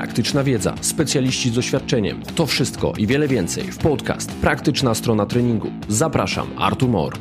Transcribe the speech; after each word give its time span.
praktyczna 0.00 0.44
wiedza, 0.44 0.74
specjaliści 0.80 1.50
z 1.50 1.52
doświadczeniem. 1.52 2.22
To 2.34 2.46
wszystko 2.46 2.92
i 2.98 3.06
wiele 3.06 3.28
więcej 3.28 3.64
w 3.64 3.78
podcast 3.78 4.32
Praktyczna 4.32 4.94
strona 4.94 5.26
treningu. 5.26 5.70
Zapraszam, 5.88 6.48
Artur 6.58 6.88
Mor. 6.88 7.12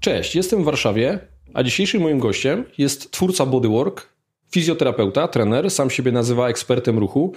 Cześć, 0.00 0.34
jestem 0.34 0.62
w 0.62 0.64
Warszawie, 0.64 1.18
a 1.54 1.62
dzisiejszym 1.62 2.02
moim 2.02 2.18
gościem 2.18 2.64
jest 2.78 3.10
twórca 3.10 3.46
Bodywork, 3.46 4.08
fizjoterapeuta, 4.52 5.28
trener, 5.28 5.70
sam 5.70 5.90
siebie 5.90 6.12
nazywa 6.12 6.48
ekspertem 6.48 6.98
ruchu. 6.98 7.34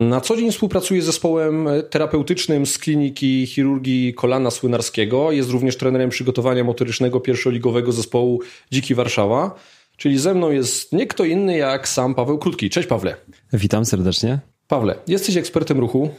Na 0.00 0.20
co 0.20 0.36
dzień 0.36 0.52
współpracuje 0.52 1.02
z 1.02 1.04
zespołem 1.04 1.68
terapeutycznym 1.90 2.66
z 2.66 2.78
kliniki 2.78 3.46
chirurgii 3.46 4.14
kolana 4.14 4.50
słynarskiego. 4.50 5.32
Jest 5.32 5.50
również 5.50 5.76
trenerem 5.76 6.10
przygotowania 6.10 6.64
motorycznego 6.64 7.20
pierwszoligowego 7.20 7.92
zespołu 7.92 8.40
Dziki 8.70 8.94
Warszawa. 8.94 9.54
Czyli 10.00 10.18
ze 10.18 10.34
mną 10.34 10.50
jest 10.50 10.92
nie 10.92 11.06
kto 11.06 11.24
inny 11.24 11.56
jak 11.56 11.88
sam 11.88 12.14
Paweł 12.14 12.38
Krótki. 12.38 12.70
Cześć 12.70 12.88
Pawle. 12.88 13.16
Witam 13.52 13.84
serdecznie. 13.84 14.38
Pawle, 14.68 14.94
jesteś 15.06 15.36
ekspertem 15.36 15.80
ruchu, 15.80 16.10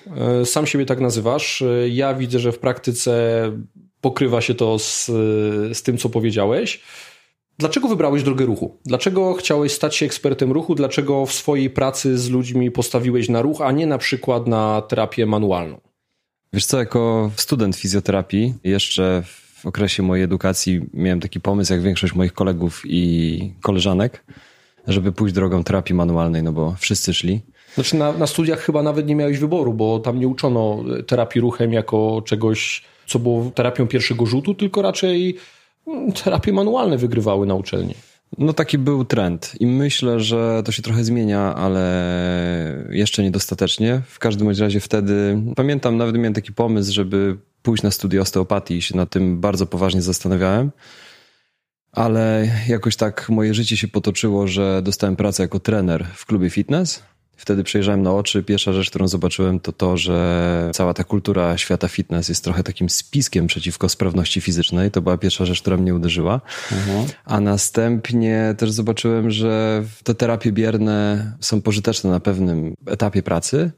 e, 0.42 0.46
sam 0.46 0.68
siebie 0.68 0.86
tak 0.86 1.00
nazywasz. 1.00 1.62
E, 1.62 1.90
ja 1.90 2.14
widzę, 2.14 2.40
że 2.40 2.52
w 2.52 2.60
praktyce 2.60 3.42
pokrywa 4.02 4.42
się 4.42 4.56
to 4.56 4.80
z, 4.80 5.06
z 5.78 5.84
tym, 5.84 5.98
co 5.98 6.10
powiedziałeś. 6.10 6.82
Dlaczego 7.58 7.88
wybrałeś 7.88 8.24
drogę 8.24 8.46
ruchu? 8.46 8.78
Dlaczego 8.86 9.34
chciałeś 9.34 9.72
stać 9.72 9.96
się 9.96 10.06
ekspertem 10.06 10.52
ruchu? 10.52 10.76
Dlaczego 10.76 11.26
w 11.26 11.34
swojej 11.34 11.70
pracy 11.70 12.18
z 12.18 12.30
ludźmi 12.30 12.72
postawiłeś 12.72 13.30
na 13.30 13.42
ruch, 13.42 13.62
a 13.62 13.72
nie 13.72 13.88
na 13.88 13.98
przykład 13.98 14.48
na 14.48 14.82
terapię 14.82 15.26
manualną? 15.26 15.82
Wiesz 16.54 16.66
co, 16.66 16.80
jako 16.80 17.32
student 17.36 17.76
fizjoterapii 17.76 18.54
jeszcze 18.64 19.24
w 19.26 19.41
okresie 19.66 20.04
mojej 20.04 20.24
edukacji 20.24 20.82
miałem 20.94 21.20
taki 21.20 21.40
pomysł, 21.40 21.74
jak 21.74 21.82
większość 21.82 22.16
moich 22.16 22.34
kolegów 22.34 22.82
i 22.86 23.54
koleżanek, 23.62 24.24
żeby 24.88 25.12
pójść 25.12 25.36
drogą 25.36 25.64
terapii 25.64 25.96
manualnej, 25.96 26.44
no 26.44 26.52
bo 26.52 26.76
wszyscy 26.80 27.14
szli. 27.14 27.42
Znaczy 27.76 27.96
na, 27.96 28.12
na 28.12 28.28
studiach 28.28 28.60
chyba 28.60 28.84
nawet 28.84 29.08
nie 29.08 29.16
miałeś 29.16 29.40
wyboru, 29.40 29.74
bo 29.74 30.00
tam 30.00 30.20
nie 30.20 30.28
uczono 30.28 30.84
terapii 31.08 31.42
ruchem 31.42 31.74
jako 31.74 32.22
czegoś, 32.26 32.84
co 33.08 33.20
było 33.20 33.52
terapią 33.56 33.88
pierwszego 33.88 34.26
rzutu, 34.26 34.54
tylko 34.54 34.82
raczej 34.82 35.38
mm, 35.88 36.12
terapie 36.12 36.54
manualne 36.54 36.98
wygrywały 36.98 37.48
na 37.48 37.56
uczelni. 37.56 37.94
No 38.38 38.54
taki 38.54 38.78
był 38.78 39.06
trend 39.06 39.56
i 39.60 39.68
myślę, 39.68 40.20
że 40.20 40.62
to 40.66 40.72
się 40.72 40.82
trochę 40.82 41.04
zmienia, 41.04 41.56
ale 41.56 42.86
jeszcze 42.90 43.24
niedostatecznie. 43.24 44.02
W 44.08 44.20
każdym 44.20 44.50
razie 44.50 44.80
wtedy, 44.80 45.42
pamiętam, 45.56 45.98
nawet 45.98 46.16
miałem 46.16 46.34
taki 46.34 46.54
pomysł, 46.54 46.94
żeby 46.94 47.38
pójść 47.64 47.84
na 47.84 47.92
studia 47.92 48.22
osteopatii 48.22 48.78
i 48.78 48.82
się 48.82 48.98
nad 48.98 49.10
tym 49.10 49.42
bardzo 49.42 49.66
poważnie 49.66 50.02
zastanawiałem. 50.02 50.72
Ale 51.92 52.48
jakoś 52.68 52.96
tak 52.96 53.30
moje 53.30 53.54
życie 53.54 53.78
się 53.78 53.88
potoczyło, 53.88 54.48
że 54.48 54.82
dostałem 54.82 55.16
pracę 55.16 55.44
jako 55.44 55.60
trener 55.60 56.06
w 56.16 56.26
klubie 56.26 56.50
fitness. 56.50 57.04
Wtedy 57.38 57.64
przejrzałem 57.64 58.02
na 58.02 58.14
oczy. 58.14 58.44
Pierwsza 58.44 58.74
rzecz, 58.74 58.90
którą 58.90 59.08
zobaczyłem, 59.08 59.60
to 59.60 59.72
to, 59.72 59.98
że 59.98 60.70
cała 60.74 60.94
ta 60.94 61.04
kultura 61.04 61.58
świata 61.58 61.88
fitness 61.88 62.30
jest 62.30 62.44
trochę 62.44 62.64
takim 62.64 62.90
spiskiem 62.90 63.48
przeciwko 63.48 63.90
sprawności 63.90 64.42
fizycznej. 64.42 64.92
To 64.92 65.02
była 65.02 65.18
pierwsza 65.18 65.46
rzecz, 65.46 65.62
która 65.62 65.78
mnie 65.78 65.96
uderzyła. 65.96 66.42
Mhm. 66.72 67.06
A 67.26 67.40
następnie 67.40 68.56
też 68.58 68.72
zobaczyłem, 68.72 69.32
że 69.32 69.84
te 70.04 70.16
terapie 70.16 70.52
bierne 70.52 71.32
są 71.40 71.62
pożyteczne 71.62 72.10
na 72.10 72.20
pewnym 72.20 72.74
etapie 72.86 73.24
pracy, 73.24 73.72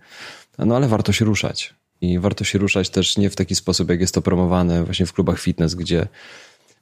no 0.60 0.76
ale 0.76 0.88
warto 0.88 1.12
się 1.12 1.26
ruszać. 1.26 1.74
I 2.04 2.20
warto 2.20 2.44
się 2.44 2.60
ruszać 2.60 2.90
też 2.90 3.18
nie 3.18 3.30
w 3.30 3.36
taki 3.36 3.56
sposób, 3.56 3.90
jak 3.90 4.02
jest 4.02 4.14
to 4.14 4.22
promowane 4.22 4.84
właśnie 4.84 5.06
w 5.06 5.14
klubach 5.14 5.40
fitness, 5.40 5.76
gdzie 5.76 6.08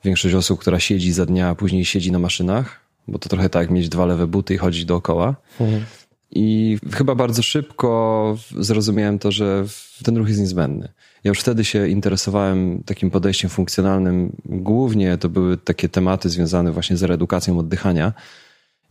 większość 0.04 0.36
osób, 0.36 0.60
która 0.60 0.80
siedzi 0.80 1.12
za 1.12 1.26
dnia, 1.26 1.50
a 1.50 1.56
później 1.56 1.86
siedzi 1.86 2.12
na 2.12 2.20
maszynach, 2.20 2.80
bo 3.08 3.20
to 3.20 3.30
trochę 3.30 3.50
tak 3.50 3.70
mieć 3.70 3.90
dwa 3.90 4.06
lewe 4.06 4.28
buty 4.28 4.54
i 4.54 4.58
chodzić 4.58 4.86
dookoła. 4.86 5.36
Mhm. 5.60 5.86
I 6.32 6.78
chyba 6.94 7.16
bardzo 7.16 7.44
szybko 7.44 8.38
zrozumiałem 8.60 9.20
to, 9.20 9.32
że 9.32 9.66
ten 10.04 10.18
ruch 10.18 10.28
jest 10.28 10.40
niezbędny. 10.40 10.90
Ja 11.24 11.30
już 11.30 11.40
wtedy 11.40 11.66
się 11.66 11.88
interesowałem 11.88 12.84
takim 12.86 13.12
podejściem 13.12 13.50
funkcjonalnym. 13.50 14.36
Głównie 14.46 15.18
to 15.18 15.30
były 15.30 15.58
takie 15.58 15.90
tematy 15.90 16.30
związane 16.30 16.72
właśnie 16.72 16.98
z 16.98 17.04
reedukacją 17.04 17.60
oddychania. 17.60 18.14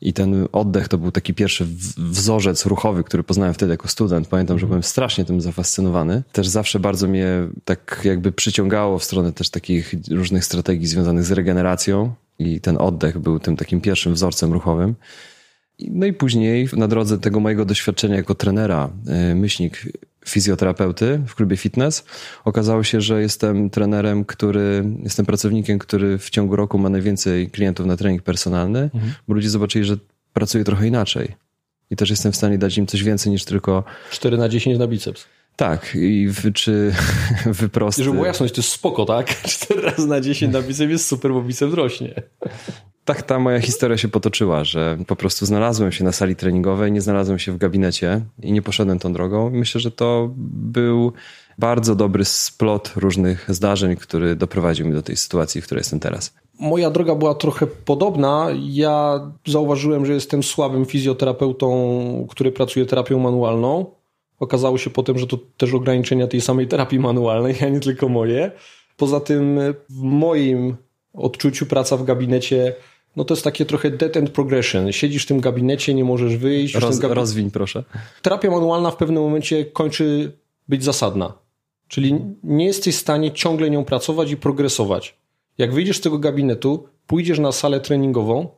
I 0.03 0.13
ten 0.13 0.49
oddech 0.53 0.89
to 0.89 0.99
był 0.99 1.13
taki 1.13 1.35
pierwszy 1.35 1.67
wzorzec 1.97 2.67
ruchowy, 2.67 3.05
który 3.05 3.23
poznałem 3.23 3.55
wtedy 3.55 3.73
jako 3.73 3.89
student. 3.89 4.29
Pamiętam, 4.29 4.59
że 4.59 4.65
mhm. 4.65 4.69
byłem 4.69 4.83
strasznie 4.83 5.25
tym 5.25 5.41
zafascynowany. 5.41 6.23
Też 6.33 6.49
zawsze 6.49 6.81
bardzo 6.81 7.09
mnie 7.09 7.29
tak 7.65 8.01
jakby 8.05 8.33
przyciągało 8.33 8.99
w 8.99 9.05
stronę 9.05 9.33
też 9.33 9.51
takich 9.51 9.95
różnych 10.11 10.45
strategii 10.45 10.87
związanych 10.87 11.25
z 11.25 11.33
regeneracją. 11.33 12.15
I 12.39 12.61
ten 12.61 12.77
oddech 12.79 13.19
był 13.19 13.39
tym 13.39 13.57
takim 13.57 13.81
pierwszym 13.81 14.15
wzorcem 14.15 14.53
ruchowym. 14.53 14.95
No 15.89 16.07
i 16.07 16.13
później 16.13 16.69
na 16.77 16.89
drodze 16.89 17.19
tego 17.19 17.41
mojego 17.41 17.65
doświadczenia 17.65 18.17
jako 18.17 18.35
trenera, 18.35 18.91
y, 19.31 19.35
myślnik 19.35 19.85
fizjoterapeuty 20.27 21.21
w 21.27 21.35
klubie 21.35 21.57
fitness, 21.57 22.05
okazało 22.45 22.85
się, 22.85 23.01
że 23.01 23.21
jestem 23.21 23.71
trenerem, 23.71 24.25
który, 24.25 24.85
jestem 25.03 25.27
pracownikiem, 25.27 25.79
który 25.79 26.19
w 26.19 26.31
ciągu 26.31 26.57
roku 26.57 26.79
ma 26.79 26.89
najwięcej 26.89 27.51
klientów 27.51 27.87
na 27.87 27.97
trening 27.97 28.23
personalny, 28.23 28.91
mhm. 28.95 29.13
bo 29.29 29.35
ludzie 29.35 29.51
zobaczyli, 29.51 29.85
że 29.85 29.97
pracuję 30.33 30.65
trochę 30.65 30.87
inaczej. 30.87 31.35
I 31.91 31.97
też 31.97 32.11
jestem 32.11 32.33
w 32.33 32.37
stanie 32.37 32.59
dać 32.59 32.79
im 32.79 32.87
coś 32.87 33.03
więcej 33.03 33.33
niż 33.33 33.45
tylko... 33.45 33.85
4 34.11 34.39
na 34.39 34.49
10 34.49 34.79
na 34.79 34.87
biceps. 34.87 35.27
Tak, 35.57 35.95
i 35.95 36.29
w, 36.29 36.53
czy 36.53 36.95
wyprosty... 37.47 38.05
Żeby 38.05 38.15
było 38.15 38.27
jasność, 38.27 38.55
to 38.55 38.61
jest 38.61 38.73
spoko, 38.73 39.05
tak? 39.05 39.43
4 39.43 39.81
razy 39.81 40.07
na 40.07 40.21
10 40.21 40.53
na 40.53 40.63
biceps 40.63 40.91
jest 40.91 41.07
super, 41.07 41.33
bo 41.33 41.43
biceps 41.43 41.75
rośnie 41.75 42.23
tak 43.15 43.23
ta 43.23 43.39
moja 43.39 43.61
historia 43.61 43.97
się 43.97 44.09
potoczyła, 44.09 44.65
że 44.65 44.99
po 45.07 45.17
prostu 45.17 45.47
znalazłem 45.47 45.93
się 45.93 46.05
na 46.05 46.13
sali 46.13 46.37
treningowej, 46.37 46.93
nie 46.93 47.01
znalazłem 47.01 47.39
się 47.39 47.53
w 47.53 47.59
gabinecie 47.59 48.21
i 48.43 48.53
nie 48.53 48.63
poszedłem 48.63 48.99
tą 48.99 49.13
drogą. 49.13 49.51
Myślę, 49.51 49.81
że 49.81 49.91
to 49.91 50.31
był 50.37 51.13
bardzo 51.59 51.95
dobry 51.95 52.25
splot 52.25 52.93
różnych 52.97 53.47
zdarzeń, 53.49 53.97
który 53.97 54.37
doprowadził 54.37 54.87
mnie 54.87 54.95
do 54.95 55.03
tej 55.03 55.17
sytuacji, 55.17 55.61
w 55.61 55.65
której 55.65 55.81
jestem 55.81 56.01
teraz. 56.01 56.35
Moja 56.61 56.91
droga 56.91 57.15
była 57.15 57.35
trochę 57.35 57.67
podobna. 57.67 58.49
Ja 58.61 59.21
zauważyłem, 59.47 60.07
że 60.07 60.13
jestem 60.13 60.43
słabym 60.43 60.87
fizjoterapeutą, 60.87 62.27
który 62.31 62.53
pracuje 62.53 62.87
terapią 62.87 63.19
manualną. 63.19 63.87
Okazało 64.41 64.79
się 64.79 64.91
potem, 64.91 65.19
że 65.19 65.27
to 65.27 65.39
też 65.57 65.75
ograniczenia 65.75 66.27
tej 66.27 66.41
samej 66.41 66.69
terapii 66.69 66.99
manualnej, 66.99 67.57
a 67.63 67.69
nie 67.69 67.81
tylko 67.81 68.09
moje. 68.09 68.51
Poza 68.97 69.21
tym 69.21 69.61
w 69.89 70.03
moim 70.03 70.77
odczuciu 71.15 71.67
praca 71.67 71.97
w 71.97 72.05
gabinecie 72.05 72.75
no 73.17 73.25
to 73.25 73.35
jest 73.35 73.45
takie 73.45 73.67
trochę 73.67 73.91
dead 73.91 74.17
end 74.17 74.31
progression. 74.31 74.93
Siedzisz 74.93 75.25
w 75.25 75.27
tym 75.27 75.41
gabinecie, 75.41 75.95
nie 75.95 76.05
możesz 76.05 76.37
wyjść. 76.37 76.75
Roz, 76.75 76.99
gabi... 76.99 77.15
Rozwiń 77.15 77.51
proszę. 77.51 77.85
Terapia 78.23 78.51
manualna 78.51 78.91
w 78.91 78.97
pewnym 78.97 79.23
momencie 79.23 79.65
kończy 79.65 80.33
być 80.69 80.85
zasadna. 80.85 81.33
Czyli 81.89 82.15
nie 82.45 82.67
jesteś 82.67 82.97
w 82.97 82.99
stanie 82.99 83.33
ciągle 83.33 83.71
nią 83.71 83.85
pracować 83.85 84.31
i 84.31 84.37
progresować. 84.37 85.17
Jak 85.59 85.73
wyjdziesz 85.73 85.97
z 85.97 86.01
tego 86.01 86.19
gabinetu, 86.19 86.89
pójdziesz 87.07 87.39
na 87.39 87.53
salę 87.53 87.81
treningową, 87.81 88.49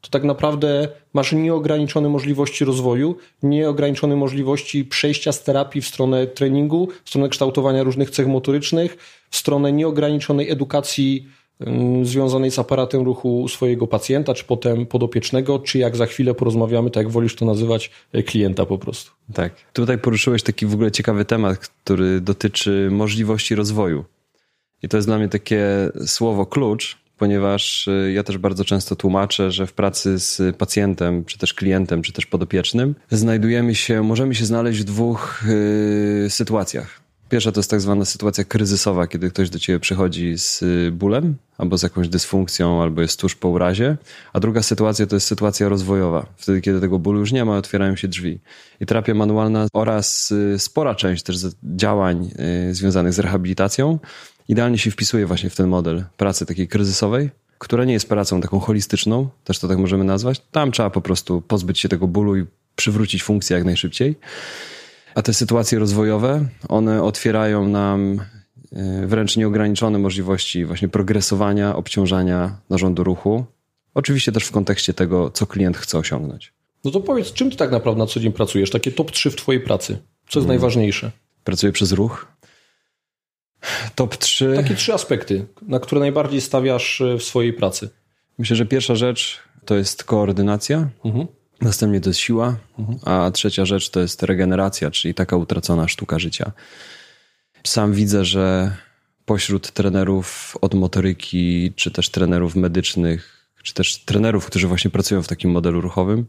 to 0.00 0.10
tak 0.10 0.24
naprawdę 0.24 0.88
masz 1.12 1.32
nieograniczone 1.32 2.08
możliwości 2.08 2.64
rozwoju, 2.64 3.16
nieograniczone 3.42 4.16
możliwości 4.16 4.84
przejścia 4.84 5.32
z 5.32 5.44
terapii 5.44 5.82
w 5.82 5.86
stronę 5.86 6.26
treningu, 6.26 6.88
w 7.04 7.08
stronę 7.08 7.28
kształtowania 7.28 7.82
różnych 7.82 8.10
cech 8.10 8.26
motorycznych, 8.26 8.96
w 9.30 9.36
stronę 9.36 9.72
nieograniczonej 9.72 10.50
edukacji 10.50 11.28
związanej 12.02 12.50
z 12.50 12.58
aparatem 12.58 13.02
ruchu 13.02 13.48
swojego 13.48 13.86
pacjenta, 13.86 14.34
czy 14.34 14.44
potem 14.44 14.86
podopiecznego, 14.86 15.58
czy 15.58 15.78
jak 15.78 15.96
za 15.96 16.06
chwilę 16.06 16.34
porozmawiamy, 16.34 16.90
tak 16.90 17.04
jak 17.04 17.12
wolisz 17.12 17.34
to 17.34 17.44
nazywać, 17.44 17.90
e, 18.12 18.22
klienta 18.22 18.66
po 18.66 18.78
prostu. 18.78 19.10
Tak. 19.34 19.52
Tutaj 19.72 19.98
poruszyłeś 19.98 20.42
taki 20.42 20.66
w 20.66 20.74
ogóle 20.74 20.90
ciekawy 20.90 21.24
temat, 21.24 21.58
który 21.58 22.20
dotyczy 22.20 22.88
możliwości 22.90 23.54
rozwoju. 23.54 24.04
I 24.82 24.88
to 24.88 24.96
jest 24.96 25.08
dla 25.08 25.18
mnie 25.18 25.28
takie 25.28 25.66
słowo 26.06 26.46
klucz, 26.46 26.98
ponieważ 27.18 27.88
e, 27.88 28.12
ja 28.12 28.22
też 28.22 28.38
bardzo 28.38 28.64
często 28.64 28.96
tłumaczę, 28.96 29.50
że 29.50 29.66
w 29.66 29.72
pracy 29.72 30.18
z 30.18 30.56
pacjentem, 30.56 31.24
czy 31.24 31.38
też 31.38 31.54
klientem, 31.54 32.02
czy 32.02 32.12
też 32.12 32.26
podopiecznym 32.26 32.94
znajdujemy 33.10 33.74
się, 33.74 34.02
możemy 34.02 34.34
się 34.34 34.46
znaleźć 34.46 34.80
w 34.80 34.84
dwóch 34.84 35.44
yy, 36.22 36.30
sytuacjach. 36.30 37.07
Pierwsza 37.28 37.52
to 37.52 37.60
jest 37.60 37.70
tak 37.70 37.80
zwana 37.80 38.04
sytuacja 38.04 38.44
kryzysowa, 38.44 39.06
kiedy 39.06 39.30
ktoś 39.30 39.50
do 39.50 39.58
ciebie 39.58 39.80
przychodzi 39.80 40.38
z 40.38 40.62
y, 40.62 40.90
bólem, 40.92 41.36
albo 41.58 41.78
z 41.78 41.82
jakąś 41.82 42.08
dysfunkcją, 42.08 42.82
albo 42.82 43.02
jest 43.02 43.20
tuż 43.20 43.34
po 43.36 43.48
urazie. 43.48 43.96
A 44.32 44.40
druga 44.40 44.62
sytuacja 44.62 45.06
to 45.06 45.16
jest 45.16 45.26
sytuacja 45.26 45.68
rozwojowa. 45.68 46.26
Wtedy, 46.36 46.60
kiedy 46.60 46.80
tego 46.80 46.98
bólu 46.98 47.20
już 47.20 47.32
nie 47.32 47.44
ma, 47.44 47.56
otwierają 47.56 47.96
się 47.96 48.08
drzwi. 48.08 48.40
I 48.80 48.86
terapia 48.86 49.14
manualna 49.14 49.66
oraz 49.72 50.30
y, 50.30 50.58
spora 50.58 50.94
część 50.94 51.22
też 51.22 51.36
działań 51.62 52.30
y, 52.70 52.74
związanych 52.74 53.12
z 53.12 53.18
rehabilitacją 53.18 53.98
idealnie 54.48 54.78
się 54.78 54.90
wpisuje 54.90 55.26
właśnie 55.26 55.50
w 55.50 55.56
ten 55.56 55.68
model 55.68 56.04
pracy 56.16 56.46
takiej 56.46 56.68
kryzysowej, 56.68 57.30
która 57.58 57.84
nie 57.84 57.92
jest 57.92 58.08
pracą 58.08 58.40
taką 58.40 58.60
holistyczną, 58.60 59.28
też 59.44 59.58
to 59.58 59.68
tak 59.68 59.78
możemy 59.78 60.04
nazwać. 60.04 60.42
Tam 60.50 60.72
trzeba 60.72 60.90
po 60.90 61.00
prostu 61.00 61.40
pozbyć 61.40 61.78
się 61.78 61.88
tego 61.88 62.06
bólu 62.06 62.36
i 62.36 62.46
przywrócić 62.76 63.22
funkcję 63.22 63.56
jak 63.56 63.64
najszybciej. 63.64 64.16
A 65.18 65.22
te 65.22 65.34
sytuacje 65.34 65.78
rozwojowe, 65.78 66.44
one 66.68 67.02
otwierają 67.02 67.68
nam 67.68 68.20
e, 68.72 69.06
wręcz 69.06 69.36
nieograniczone 69.36 69.98
możliwości 69.98 70.64
właśnie 70.64 70.88
progresowania, 70.88 71.76
obciążania 71.76 72.56
narządu 72.70 73.04
ruchu. 73.04 73.44
Oczywiście 73.94 74.32
też 74.32 74.44
w 74.44 74.50
kontekście 74.50 74.94
tego, 74.94 75.30
co 75.30 75.46
klient 75.46 75.76
chce 75.76 75.98
osiągnąć. 75.98 76.52
No 76.84 76.90
to 76.90 77.00
powiedz, 77.00 77.32
czym 77.32 77.50
ty 77.50 77.56
tak 77.56 77.70
naprawdę 77.70 77.98
na 77.98 78.06
co 78.06 78.20
dzień 78.20 78.32
pracujesz? 78.32 78.70
Takie 78.70 78.92
top 78.92 79.10
3 79.10 79.30
w 79.30 79.36
twojej 79.36 79.60
pracy. 79.60 79.92
Co 79.92 79.98
jest 80.22 80.34
hmm. 80.34 80.48
najważniejsze? 80.48 81.10
Pracuję 81.44 81.72
przez 81.72 81.92
ruch. 81.92 82.26
Top 83.94 84.16
3. 84.16 84.52
Takie 84.56 84.74
trzy 84.74 84.94
aspekty, 84.94 85.46
na 85.62 85.80
które 85.80 86.00
najbardziej 86.00 86.40
stawiasz 86.40 87.00
e, 87.00 87.18
w 87.18 87.22
swojej 87.22 87.52
pracy. 87.52 87.88
Myślę, 88.38 88.56
że 88.56 88.66
pierwsza 88.66 88.94
rzecz 88.94 89.38
to 89.64 89.76
jest 89.76 90.04
koordynacja. 90.04 90.88
Mhm. 91.04 91.26
Następnie 91.60 92.00
to 92.00 92.10
jest 92.10 92.20
siła, 92.20 92.56
a 93.04 93.30
trzecia 93.30 93.64
rzecz 93.64 93.90
to 93.90 94.00
jest 94.00 94.22
regeneracja, 94.22 94.90
czyli 94.90 95.14
taka 95.14 95.36
utracona 95.36 95.88
sztuka 95.88 96.18
życia. 96.18 96.52
Sam 97.64 97.92
widzę, 97.92 98.24
że 98.24 98.76
pośród 99.24 99.70
trenerów 99.72 100.56
od 100.60 100.74
motoryki, 100.74 101.72
czy 101.76 101.90
też 101.90 102.10
trenerów 102.10 102.56
medycznych, 102.56 103.48
czy 103.62 103.74
też 103.74 104.04
trenerów, 104.04 104.46
którzy 104.46 104.68
właśnie 104.68 104.90
pracują 104.90 105.22
w 105.22 105.28
takim 105.28 105.50
modelu 105.50 105.80
ruchowym, 105.80 106.26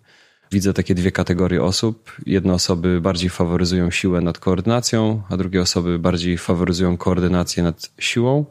widzę 0.51 0.73
takie 0.73 0.95
dwie 0.95 1.11
kategorie 1.11 1.63
osób. 1.63 2.11
Jedne 2.25 2.53
osoby 2.53 3.01
bardziej 3.01 3.29
faworyzują 3.29 3.91
siłę 3.91 4.21
nad 4.21 4.37
koordynacją, 4.37 5.23
a 5.29 5.37
drugie 5.37 5.61
osoby 5.61 5.99
bardziej 5.99 6.37
faworyzują 6.37 6.97
koordynację 6.97 7.63
nad 7.63 7.91
siłą. 7.99 8.45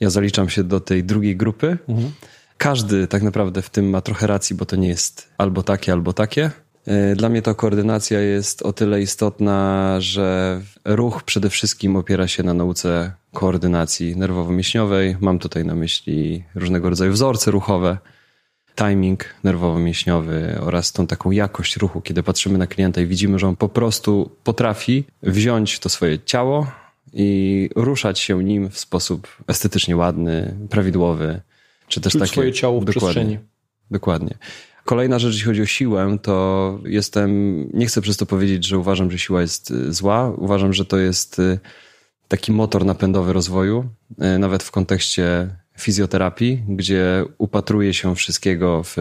Ja 0.00 0.10
zaliczam 0.10 0.48
się 0.48 0.64
do 0.64 0.80
tej 0.80 1.04
drugiej 1.04 1.36
grupy. 1.36 1.78
Mhm. 1.88 2.12
Każdy 2.60 3.06
tak 3.06 3.22
naprawdę 3.22 3.62
w 3.62 3.70
tym 3.70 3.90
ma 3.90 4.00
trochę 4.00 4.26
racji, 4.26 4.56
bo 4.56 4.66
to 4.66 4.76
nie 4.76 4.88
jest 4.88 5.28
albo 5.38 5.62
takie, 5.62 5.92
albo 5.92 6.12
takie. 6.12 6.50
E, 6.86 7.16
dla 7.16 7.28
mnie 7.28 7.42
ta 7.42 7.54
koordynacja 7.54 8.20
jest 8.20 8.62
o 8.62 8.72
tyle 8.72 9.02
istotna, 9.02 9.96
że 9.98 10.60
ruch 10.84 11.22
przede 11.22 11.50
wszystkim 11.50 11.96
opiera 11.96 12.28
się 12.28 12.42
na 12.42 12.54
nauce 12.54 13.12
koordynacji 13.32 14.16
nerwowo-mięśniowej. 14.16 15.16
Mam 15.20 15.38
tutaj 15.38 15.64
na 15.64 15.74
myśli 15.74 16.44
różnego 16.54 16.90
rodzaju 16.90 17.12
wzorce 17.12 17.50
ruchowe, 17.50 17.98
timing 18.76 19.24
nerwowo-mięśniowy 19.44 20.60
oraz 20.60 20.92
tą 20.92 21.06
taką 21.06 21.30
jakość 21.30 21.76
ruchu, 21.76 22.00
kiedy 22.00 22.22
patrzymy 22.22 22.58
na 22.58 22.66
klienta 22.66 23.00
i 23.00 23.06
widzimy, 23.06 23.38
że 23.38 23.48
on 23.48 23.56
po 23.56 23.68
prostu 23.68 24.30
potrafi 24.44 25.04
wziąć 25.22 25.78
to 25.78 25.88
swoje 25.88 26.18
ciało 26.18 26.66
i 27.12 27.70
ruszać 27.76 28.18
się 28.18 28.44
nim 28.44 28.70
w 28.70 28.78
sposób 28.78 29.28
estetycznie 29.48 29.96
ładny, 29.96 30.56
prawidłowy, 30.70 31.40
czy 31.90 32.00
też 32.00 32.12
Czuć 32.12 32.20
takie... 32.20 32.32
swoje 32.32 32.52
ciało 32.52 32.80
w 32.80 32.84
dokładnie, 32.84 33.00
przestrzeni. 33.00 33.38
Dokładnie. 33.90 34.38
Kolejna 34.84 35.18
rzecz, 35.18 35.32
jeśli 35.32 35.46
chodzi 35.46 35.62
o 35.62 35.66
siłę, 35.66 36.18
to 36.22 36.78
jestem, 36.84 37.30
nie 37.74 37.86
chcę 37.86 38.00
przez 38.00 38.16
to 38.16 38.26
powiedzieć, 38.26 38.66
że 38.66 38.78
uważam, 38.78 39.10
że 39.10 39.18
siła 39.18 39.40
jest 39.40 39.70
y, 39.70 39.92
zła. 39.92 40.30
Uważam, 40.30 40.72
że 40.72 40.84
to 40.84 40.98
jest 40.98 41.38
y, 41.38 41.58
taki 42.28 42.52
motor 42.52 42.84
napędowy 42.84 43.32
rozwoju, 43.32 43.88
y, 44.10 44.38
nawet 44.38 44.62
w 44.62 44.70
kontekście 44.70 45.48
fizjoterapii, 45.78 46.62
gdzie 46.68 47.24
upatruje 47.38 47.94
się 47.94 48.14
wszystkiego 48.16 48.82
w 48.84 48.96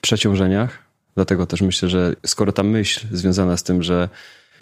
przeciążeniach. 0.00 0.78
Dlatego 1.14 1.46
też 1.46 1.60
myślę, 1.60 1.88
że 1.88 2.14
skoro 2.26 2.52
ta 2.52 2.62
myśl 2.62 3.06
związana 3.12 3.56
z 3.56 3.62
tym, 3.62 3.82
że 3.82 4.08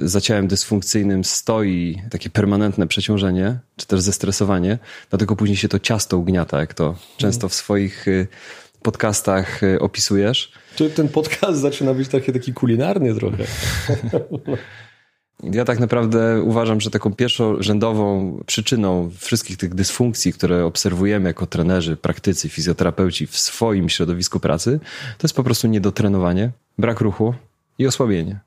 za 0.02 0.20
ciałem 0.20 0.48
dysfunkcyjnym 0.48 1.24
stoi 1.24 2.02
takie 2.10 2.30
permanentne 2.30 2.86
przeciążenie, 2.86 3.58
czy 3.76 3.86
też 3.86 4.00
zestresowanie, 4.00 4.78
dlatego 5.10 5.36
później 5.36 5.56
się 5.56 5.68
to 5.68 5.78
ciasto 5.78 6.18
ugniata, 6.18 6.60
jak 6.60 6.74
to 6.74 6.96
często 7.16 7.48
w 7.48 7.54
swoich 7.54 8.06
podcastach 8.82 9.62
y, 9.62 9.80
opisujesz. 9.80 10.52
Czy 10.76 10.90
ten 10.90 11.08
podcast 11.08 11.60
zaczyna 11.60 11.94
być 11.94 12.08
taki, 12.08 12.32
taki 12.32 12.52
kulinarny 12.52 13.14
trochę? 13.14 13.44
Ja 15.42 15.64
tak 15.64 15.78
naprawdę 15.78 16.42
uważam, 16.42 16.80
że 16.80 16.90
taką 16.90 17.14
pierwszorzędową 17.14 18.38
przyczyną 18.46 19.10
wszystkich 19.18 19.56
tych 19.56 19.74
dysfunkcji, 19.74 20.32
które 20.32 20.64
obserwujemy 20.64 21.28
jako 21.28 21.46
trenerzy, 21.46 21.96
praktycy, 21.96 22.48
fizjoterapeuci 22.48 23.26
w 23.26 23.38
swoim 23.38 23.88
środowisku 23.88 24.40
pracy, 24.40 24.80
to 25.18 25.24
jest 25.26 25.36
po 25.36 25.44
prostu 25.44 25.68
niedotrenowanie, 25.68 26.50
brak 26.78 27.00
ruchu 27.00 27.34
i 27.78 27.86
osłabienie. 27.86 28.40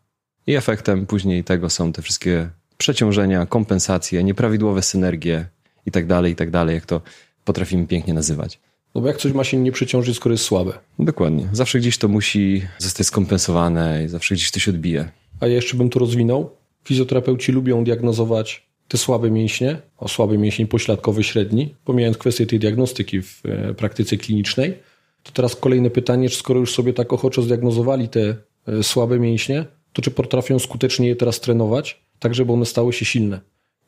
I 0.47 0.55
efektem 0.55 1.05
później 1.05 1.43
tego 1.43 1.69
są 1.69 1.93
te 1.93 2.01
wszystkie 2.01 2.49
przeciążenia, 2.77 3.45
kompensacje, 3.45 4.23
nieprawidłowe 4.23 4.81
synergie 4.81 5.45
i 5.85 5.91
tak 5.91 6.07
dalej, 6.07 6.31
i 6.31 6.35
tak 6.35 6.51
dalej, 6.51 6.75
jak 6.75 6.85
to 6.85 7.01
potrafimy 7.45 7.87
pięknie 7.87 8.13
nazywać. 8.13 8.59
No 8.95 9.01
bo 9.01 9.07
jak 9.07 9.17
coś 9.17 9.33
ma 9.33 9.43
się 9.43 9.57
nie 9.57 9.71
przeciążyć, 9.71 10.15
skoro 10.15 10.33
jest 10.33 10.43
słabe. 10.43 10.73
Dokładnie. 10.99 11.49
Zawsze 11.51 11.79
gdzieś 11.79 11.97
to 11.97 12.07
musi 12.07 12.61
zostać 12.77 13.07
skompensowane 13.07 14.03
i 14.05 14.07
zawsze 14.07 14.35
gdzieś 14.35 14.51
to 14.51 14.59
się 14.59 14.71
odbije. 14.71 15.11
A 15.39 15.47
ja 15.47 15.53
jeszcze 15.53 15.77
bym 15.77 15.89
to 15.89 15.99
rozwinął. 15.99 16.49
Fizjoterapeuci 16.83 17.51
lubią 17.51 17.83
diagnozować 17.83 18.67
te 18.87 18.97
słabe 18.97 19.31
mięśnie, 19.31 19.77
o 19.97 20.07
słaby 20.07 20.37
mięsień 20.37 20.67
pośladkowy 20.67 21.23
średni, 21.23 21.75
pomijając 21.85 22.17
kwestię 22.17 22.45
tej 22.45 22.59
diagnostyki 22.59 23.21
w 23.21 23.41
e, 23.45 23.73
praktyce 23.73 24.17
klinicznej. 24.17 24.79
To 25.23 25.31
teraz 25.31 25.55
kolejne 25.55 25.89
pytanie, 25.89 26.29
czy 26.29 26.37
skoro 26.37 26.59
już 26.59 26.73
sobie 26.73 26.93
tak 26.93 27.13
ochoczo 27.13 27.41
zdiagnozowali 27.41 28.09
te 28.09 28.35
e, 28.67 28.83
słabe 28.83 29.19
mięśnie, 29.19 29.65
to 29.93 30.01
czy 30.01 30.11
potrafią 30.11 30.59
skutecznie 30.59 31.07
je 31.07 31.15
teraz 31.15 31.39
trenować, 31.39 32.01
tak 32.19 32.35
żeby 32.35 32.53
one 32.53 32.65
stały 32.65 32.93
się 32.93 33.05
silne. 33.05 33.39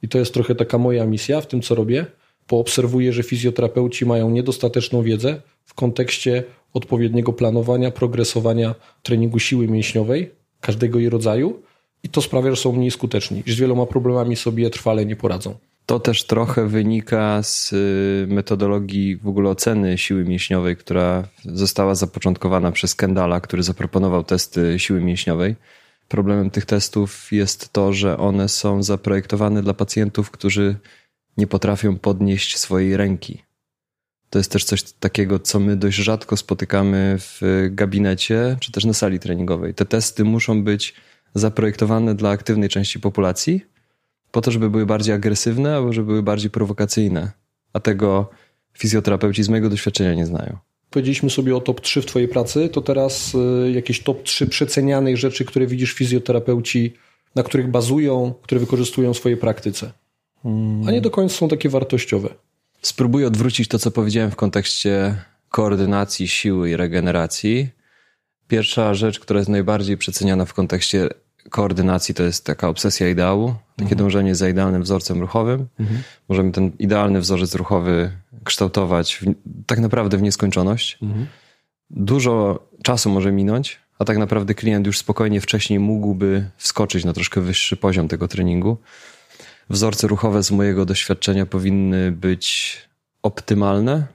I 0.01 0.07
to 0.07 0.17
jest 0.17 0.33
trochę 0.33 0.55
taka 0.55 0.77
moja 0.77 1.05
misja 1.05 1.41
w 1.41 1.47
tym, 1.47 1.61
co 1.61 1.75
robię, 1.75 2.05
poobserwuję, 2.47 3.13
że 3.13 3.23
fizjoterapeuci 3.23 4.05
mają 4.05 4.29
niedostateczną 4.29 5.03
wiedzę 5.03 5.41
w 5.65 5.73
kontekście 5.73 6.43
odpowiedniego 6.73 7.33
planowania, 7.33 7.91
progresowania 7.91 8.75
treningu 9.03 9.39
siły 9.39 9.67
mięśniowej, 9.67 10.31
każdego 10.61 10.99
jej 10.99 11.09
rodzaju, 11.09 11.61
i 12.03 12.09
to 12.09 12.21
sprawia, 12.21 12.51
że 12.51 12.57
są 12.57 12.71
mniej 12.71 12.91
skuteczni, 12.91 13.43
że 13.45 13.53
z 13.53 13.59
wieloma 13.59 13.85
problemami 13.85 14.35
sobie 14.35 14.69
trwale 14.69 15.05
nie 15.05 15.15
poradzą. 15.15 15.55
To 15.85 15.99
też 15.99 16.23
trochę 16.23 16.67
wynika 16.67 17.43
z 17.43 17.73
y, 17.73 18.27
metodologii 18.33 19.17
w 19.17 19.27
ogóle 19.27 19.49
oceny 19.49 19.97
siły 19.97 20.23
mięśniowej, 20.23 20.77
która 20.77 21.27
została 21.45 21.95
zapoczątkowana 21.95 22.71
przez 22.71 22.95
Kendala, 22.95 23.41
który 23.41 23.63
zaproponował 23.63 24.23
testy 24.23 24.79
siły 24.79 25.01
mięśniowej. 25.01 25.55
Problemem 26.07 26.51
tych 26.51 26.65
testów 26.65 27.31
jest 27.31 27.73
to, 27.73 27.93
że 27.93 28.17
one 28.17 28.49
są 28.49 28.83
zaprojektowane 28.83 29.61
dla 29.63 29.73
pacjentów, 29.73 30.31
którzy 30.31 30.75
nie 31.37 31.47
potrafią 31.47 31.97
podnieść 31.97 32.57
swojej 32.57 32.97
ręki. 32.97 33.43
To 34.29 34.39
jest 34.39 34.51
też 34.51 34.63
coś 34.63 34.83
takiego, 34.83 35.39
co 35.39 35.59
my 35.59 35.75
dość 35.75 35.97
rzadko 35.97 36.37
spotykamy 36.37 37.15
w 37.19 37.41
gabinecie 37.71 38.57
czy 38.59 38.71
też 38.71 38.85
na 38.85 38.93
sali 38.93 39.19
treningowej. 39.19 39.73
Te 39.73 39.85
testy 39.85 40.23
muszą 40.23 40.63
być 40.63 40.93
zaprojektowane 41.35 42.15
dla 42.15 42.29
aktywnej 42.29 42.69
części 42.69 42.99
populacji, 42.99 43.65
po 44.31 44.41
to, 44.41 44.51
żeby 44.51 44.69
były 44.69 44.85
bardziej 44.85 45.15
agresywne 45.15 45.75
albo 45.75 45.93
żeby 45.93 46.05
były 46.05 46.23
bardziej 46.23 46.49
prowokacyjne. 46.49 47.31
A 47.73 47.79
tego 47.79 48.29
fizjoterapeuci 48.73 49.43
z 49.43 49.49
mojego 49.49 49.69
doświadczenia 49.69 50.13
nie 50.13 50.25
znają. 50.25 50.57
Powiedzieliśmy 50.89 51.29
sobie 51.29 51.55
o 51.55 51.61
top 51.61 51.81
3 51.81 52.01
w 52.01 52.05
Twojej 52.05 52.27
pracy, 52.27 52.69
to 52.69 52.81
teraz 52.81 53.35
y, 53.35 53.71
jakieś 53.71 54.03
top 54.03 54.23
3 54.23 54.47
przecenianych 54.47 55.17
rzeczy, 55.17 55.45
które 55.45 55.67
widzisz 55.67 55.93
fizjoterapeuci, 55.93 56.93
na 57.35 57.43
których 57.43 57.67
bazują, 57.67 58.33
które 58.41 58.59
wykorzystują 58.59 59.13
w 59.13 59.17
swojej 59.17 59.37
praktyce 59.37 59.91
a 60.87 60.91
nie 60.91 61.01
do 61.01 61.11
końca 61.11 61.35
są 61.35 61.47
takie 61.47 61.69
wartościowe. 61.69 62.29
Spróbuję 62.81 63.27
odwrócić 63.27 63.67
to, 63.67 63.79
co 63.79 63.91
powiedziałem 63.91 64.31
w 64.31 64.35
kontekście 64.35 65.21
koordynacji 65.49 66.27
siły 66.27 66.69
i 66.69 66.75
regeneracji. 66.75 67.69
Pierwsza 68.47 68.93
rzecz, 68.93 69.19
która 69.19 69.39
jest 69.39 69.49
najbardziej 69.49 69.97
przeceniana 69.97 70.45
w 70.45 70.53
kontekście 70.53 71.09
koordynacji, 71.49 72.15
to 72.15 72.23
jest 72.23 72.45
taka 72.45 72.67
obsesja 72.67 73.09
ideału, 73.09 73.55
takie 73.75 73.91
mhm. 73.91 73.97
dążenie 73.97 74.35
za 74.35 74.49
idealnym 74.49 74.83
wzorcem 74.83 75.21
ruchowym. 75.21 75.67
Mhm. 75.79 76.03
Możemy 76.29 76.51
ten 76.51 76.71
idealny 76.79 77.19
wzorzec 77.19 77.55
ruchowy 77.55 78.11
kształtować 78.43 79.15
w, 79.15 79.25
tak 79.65 79.79
naprawdę 79.79 80.17
w 80.17 80.21
nieskończoność. 80.21 80.97
Mhm. 81.01 81.27
Dużo 81.89 82.59
czasu 82.83 83.09
może 83.09 83.31
minąć, 83.31 83.79
a 83.99 84.05
tak 84.05 84.17
naprawdę 84.17 84.53
klient 84.53 84.87
już 84.87 84.97
spokojnie 84.97 85.41
wcześniej 85.41 85.79
mógłby 85.79 86.49
wskoczyć 86.57 87.05
na 87.05 87.13
troszkę 87.13 87.41
wyższy 87.41 87.77
poziom 87.77 88.07
tego 88.07 88.27
treningu 88.27 88.77
wzorce 89.69 90.07
ruchowe 90.07 90.43
z 90.43 90.51
mojego 90.51 90.85
doświadczenia 90.85 91.45
powinny 91.45 92.11
być 92.11 92.77
optymalne 93.21 94.07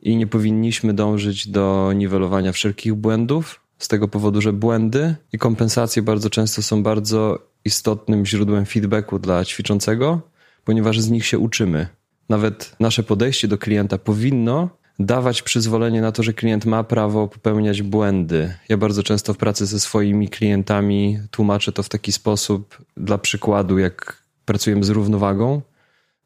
i 0.00 0.16
nie 0.16 0.26
powinniśmy 0.26 0.94
dążyć 0.94 1.48
do 1.48 1.92
niwelowania 1.94 2.52
wszelkich 2.52 2.94
błędów, 2.94 3.60
z 3.82 3.88
tego 3.88 4.08
powodu, 4.08 4.40
że 4.40 4.52
błędy 4.52 5.14
i 5.32 5.38
kompensacje 5.38 6.02
bardzo 6.02 6.30
często 6.30 6.62
są 6.62 6.82
bardzo 6.82 7.38
istotnym 7.64 8.26
źródłem 8.26 8.66
feedbacku 8.66 9.18
dla 9.18 9.44
ćwiczącego, 9.44 10.20
ponieważ 10.64 11.00
z 11.00 11.10
nich 11.10 11.26
się 11.26 11.38
uczymy. 11.38 11.86
Nawet 12.28 12.76
nasze 12.80 13.02
podejście 13.02 13.48
do 13.48 13.58
klienta 13.58 13.98
powinno 13.98 14.68
dawać 14.98 15.42
przyzwolenie 15.42 16.00
na 16.00 16.12
to, 16.12 16.22
że 16.22 16.32
klient 16.32 16.64
ma 16.64 16.84
prawo 16.84 17.28
popełniać 17.28 17.82
błędy. 17.82 18.54
Ja 18.68 18.76
bardzo 18.76 19.02
często 19.02 19.34
w 19.34 19.36
pracy 19.36 19.66
ze 19.66 19.80
swoimi 19.80 20.28
klientami 20.28 21.18
tłumaczę 21.30 21.72
to 21.72 21.82
w 21.82 21.88
taki 21.88 22.12
sposób, 22.12 22.78
dla 22.96 23.18
przykładu, 23.18 23.78
jak 23.78 24.22
pracujemy 24.44 24.84
z 24.84 24.88
równowagą, 24.88 25.62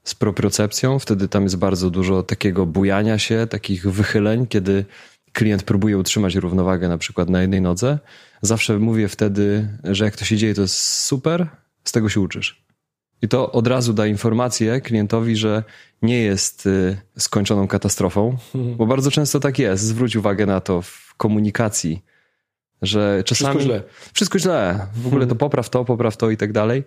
z 0.04 0.14
propriocepcją, 0.14 0.98
wtedy 0.98 1.28
tam 1.28 1.42
jest 1.42 1.56
bardzo 1.56 1.90
dużo 1.90 2.22
takiego 2.22 2.66
bujania 2.66 3.18
się, 3.18 3.46
takich 3.50 3.90
wychyleń, 3.90 4.46
kiedy 4.46 4.84
klient 5.36 5.62
próbuje 5.62 5.98
utrzymać 5.98 6.34
równowagę 6.34 6.88
na 6.88 6.98
przykład 6.98 7.28
na 7.30 7.40
jednej 7.40 7.60
nodze. 7.60 7.98
Zawsze 8.42 8.78
mówię 8.78 9.08
wtedy, 9.08 9.68
że 9.84 10.04
jak 10.04 10.16
to 10.16 10.24
się 10.24 10.36
dzieje, 10.36 10.54
to 10.54 10.62
jest 10.62 10.80
super, 10.80 11.46
z 11.84 11.92
tego 11.92 12.08
się 12.08 12.20
uczysz. 12.20 12.66
I 13.22 13.28
to 13.28 13.52
od 13.52 13.66
razu 13.66 13.92
da 13.92 14.06
informację 14.06 14.80
klientowi, 14.80 15.36
że 15.36 15.64
nie 16.02 16.22
jest 16.22 16.66
y, 16.66 16.96
skończoną 17.18 17.68
katastrofą, 17.68 18.36
bo 18.76 18.86
bardzo 18.86 19.10
często 19.10 19.40
tak 19.40 19.58
jest. 19.58 19.84
Zwróć 19.84 20.16
uwagę 20.16 20.46
na 20.46 20.60
to 20.60 20.82
w 20.82 21.14
komunikacji 21.16 22.02
że 22.82 23.22
czasami... 23.24 23.58
Wszystko 23.58 23.74
źle. 23.74 23.82
Wszystko 24.12 24.38
źle. 24.38 24.86
W 24.94 25.06
ogóle 25.06 25.26
to 25.26 25.34
popraw 25.44 25.70
to, 25.70 25.84
popraw 25.84 26.16
to 26.16 26.30
i 26.30 26.36
tak 26.36 26.52
dalej. 26.52 26.84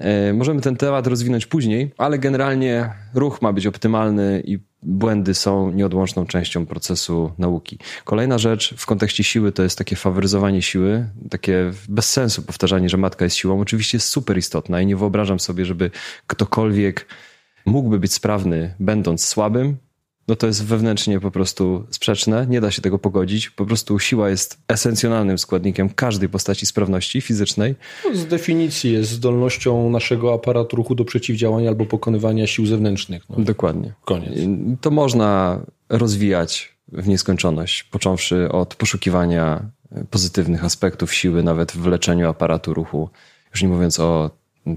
E, 0.00 0.32
możemy 0.32 0.60
ten 0.60 0.76
temat 0.76 1.06
rozwinąć 1.06 1.46
później, 1.46 1.92
ale 1.98 2.18
generalnie 2.18 2.92
ruch 3.14 3.42
ma 3.42 3.52
być 3.52 3.66
optymalny 3.66 4.42
i 4.46 4.58
błędy 4.82 5.34
są 5.34 5.70
nieodłączną 5.70 6.26
częścią 6.26 6.66
procesu 6.66 7.32
nauki. 7.38 7.78
Kolejna 8.04 8.38
rzecz 8.38 8.74
w 8.76 8.86
kontekście 8.86 9.24
siły 9.24 9.52
to 9.52 9.62
jest 9.62 9.78
takie 9.78 9.96
faworyzowanie 9.96 10.62
siły, 10.62 11.08
takie 11.30 11.72
bez 11.88 12.12
sensu 12.12 12.42
powtarzanie, 12.42 12.88
że 12.88 12.96
matka 12.96 13.24
jest 13.24 13.36
siłą. 13.36 13.60
Oczywiście 13.60 13.96
jest 13.96 14.08
super 14.08 14.38
istotna 14.38 14.80
i 14.80 14.86
nie 14.86 14.96
wyobrażam 14.96 15.40
sobie, 15.40 15.64
żeby 15.64 15.90
ktokolwiek 16.26 17.06
mógłby 17.66 17.98
być 17.98 18.12
sprawny, 18.12 18.74
będąc 18.80 19.24
słabym, 19.24 19.76
no 20.30 20.36
to 20.36 20.46
jest 20.46 20.64
wewnętrznie 20.64 21.20
po 21.20 21.30
prostu 21.30 21.84
sprzeczne, 21.90 22.46
nie 22.46 22.60
da 22.60 22.70
się 22.70 22.82
tego 22.82 22.98
pogodzić. 22.98 23.50
Po 23.50 23.66
prostu 23.66 23.98
siła 23.98 24.30
jest 24.30 24.58
esencjonalnym 24.68 25.38
składnikiem 25.38 25.88
każdej 25.88 26.28
postaci 26.28 26.66
sprawności 26.66 27.20
fizycznej. 27.20 27.74
No, 28.04 28.16
z 28.16 28.26
definicji 28.26 28.92
jest 28.92 29.10
zdolnością 29.10 29.90
naszego 29.90 30.34
aparatu 30.34 30.76
ruchu 30.76 30.94
do 30.94 31.04
przeciwdziałania 31.04 31.68
albo 31.68 31.86
pokonywania 31.86 32.46
sił 32.46 32.66
zewnętrznych. 32.66 33.22
No. 33.30 33.44
Dokładnie. 33.44 33.92
Koniec. 34.04 34.32
To 34.80 34.90
można 34.90 35.60
rozwijać 35.88 36.76
w 36.92 37.08
nieskończoność, 37.08 37.82
począwszy 37.82 38.52
od 38.52 38.74
poszukiwania 38.74 39.70
pozytywnych 40.10 40.64
aspektów 40.64 41.14
siły, 41.14 41.42
nawet 41.42 41.72
w 41.72 41.86
leczeniu 41.86 42.28
aparatu 42.28 42.74
ruchu, 42.74 43.10
już 43.54 43.62
nie 43.62 43.68
mówiąc 43.68 44.00
o 44.00 44.30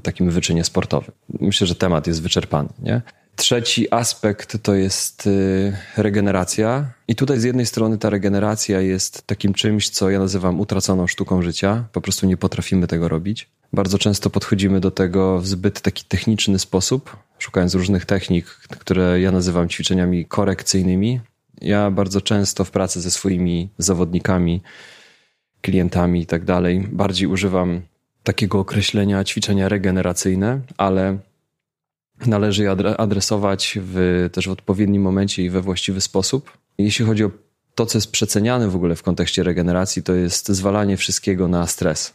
takim 0.04 0.30
wyczynie 0.30 0.64
sportowym. 0.64 1.12
Myślę, 1.40 1.68
że 1.68 1.76
temat 1.76 2.08
jest 2.08 2.22
wyczerpany. 2.22 2.70
Nie? 2.80 3.02
Trzeci 3.36 3.94
aspekt 3.94 4.58
to 4.64 4.74
jest 4.74 5.28
y, 5.28 5.78
regeneracja. 5.98 6.86
I 7.08 7.16
tutaj 7.16 7.40
z 7.40 7.44
jednej 7.44 7.66
strony 7.66 7.98
ta 7.98 8.10
regeneracja 8.10 8.82
jest 8.82 9.28
takim 9.28 9.54
czymś, 9.54 9.90
co 9.90 10.10
ja 10.10 10.20
nazywam 10.20 10.60
utraconą 10.60 11.08
sztuką 11.08 11.42
życia. 11.42 11.86
Po 11.92 12.02
prostu 12.02 12.26
nie 12.26 12.38
potrafimy 12.38 12.88
tego 12.88 13.08
robić. 13.08 13.50
Bardzo 13.74 13.98
często 13.98 14.30
podchodzimy 14.30 14.80
do 14.80 14.92
tego 14.92 15.40
w 15.40 15.48
zbyt 15.48 15.82
taki 15.82 16.06
techniczny 16.06 16.60
sposób, 16.60 17.18
szukając 17.40 17.76
różnych 17.76 18.06
technik, 18.06 18.46
które 18.80 19.22
ja 19.22 19.32
nazywam 19.32 19.70
ćwiczeniami 19.70 20.26
korekcyjnymi. 20.26 21.20
Ja 21.62 21.92
bardzo 21.92 22.22
często 22.22 22.64
w 22.64 22.72
pracy 22.72 23.02
ze 23.02 23.12
swoimi 23.12 23.70
zawodnikami, 23.78 24.62
klientami 25.62 26.22
i 26.22 26.26
tak 26.26 26.46
dalej, 26.46 26.88
bardziej 26.92 27.28
używam 27.28 27.82
takiego 28.24 28.60
określenia 28.60 29.24
ćwiczenia 29.24 29.70
regeneracyjne, 29.70 30.62
ale 30.78 31.18
należy 32.28 32.64
je 32.64 32.72
adresować 32.98 33.80
w, 33.82 34.30
też 34.32 34.48
w 34.48 34.52
odpowiednim 34.52 35.02
momencie 35.02 35.44
i 35.44 35.50
we 35.50 35.62
właściwy 35.62 36.02
sposób. 36.02 36.58
Jeśli 36.78 37.06
chodzi 37.06 37.24
o 37.24 37.32
to, 37.76 37.86
co 37.86 37.98
jest 37.98 38.12
przeceniane 38.12 38.70
w 38.70 38.76
ogóle 38.76 38.96
w 38.96 39.04
kontekście 39.04 39.44
regeneracji, 39.44 40.04
to 40.04 40.14
jest 40.14 40.48
zwalanie 40.50 40.98
wszystkiego 40.98 41.48
na 41.48 41.68
stres. 41.68 42.14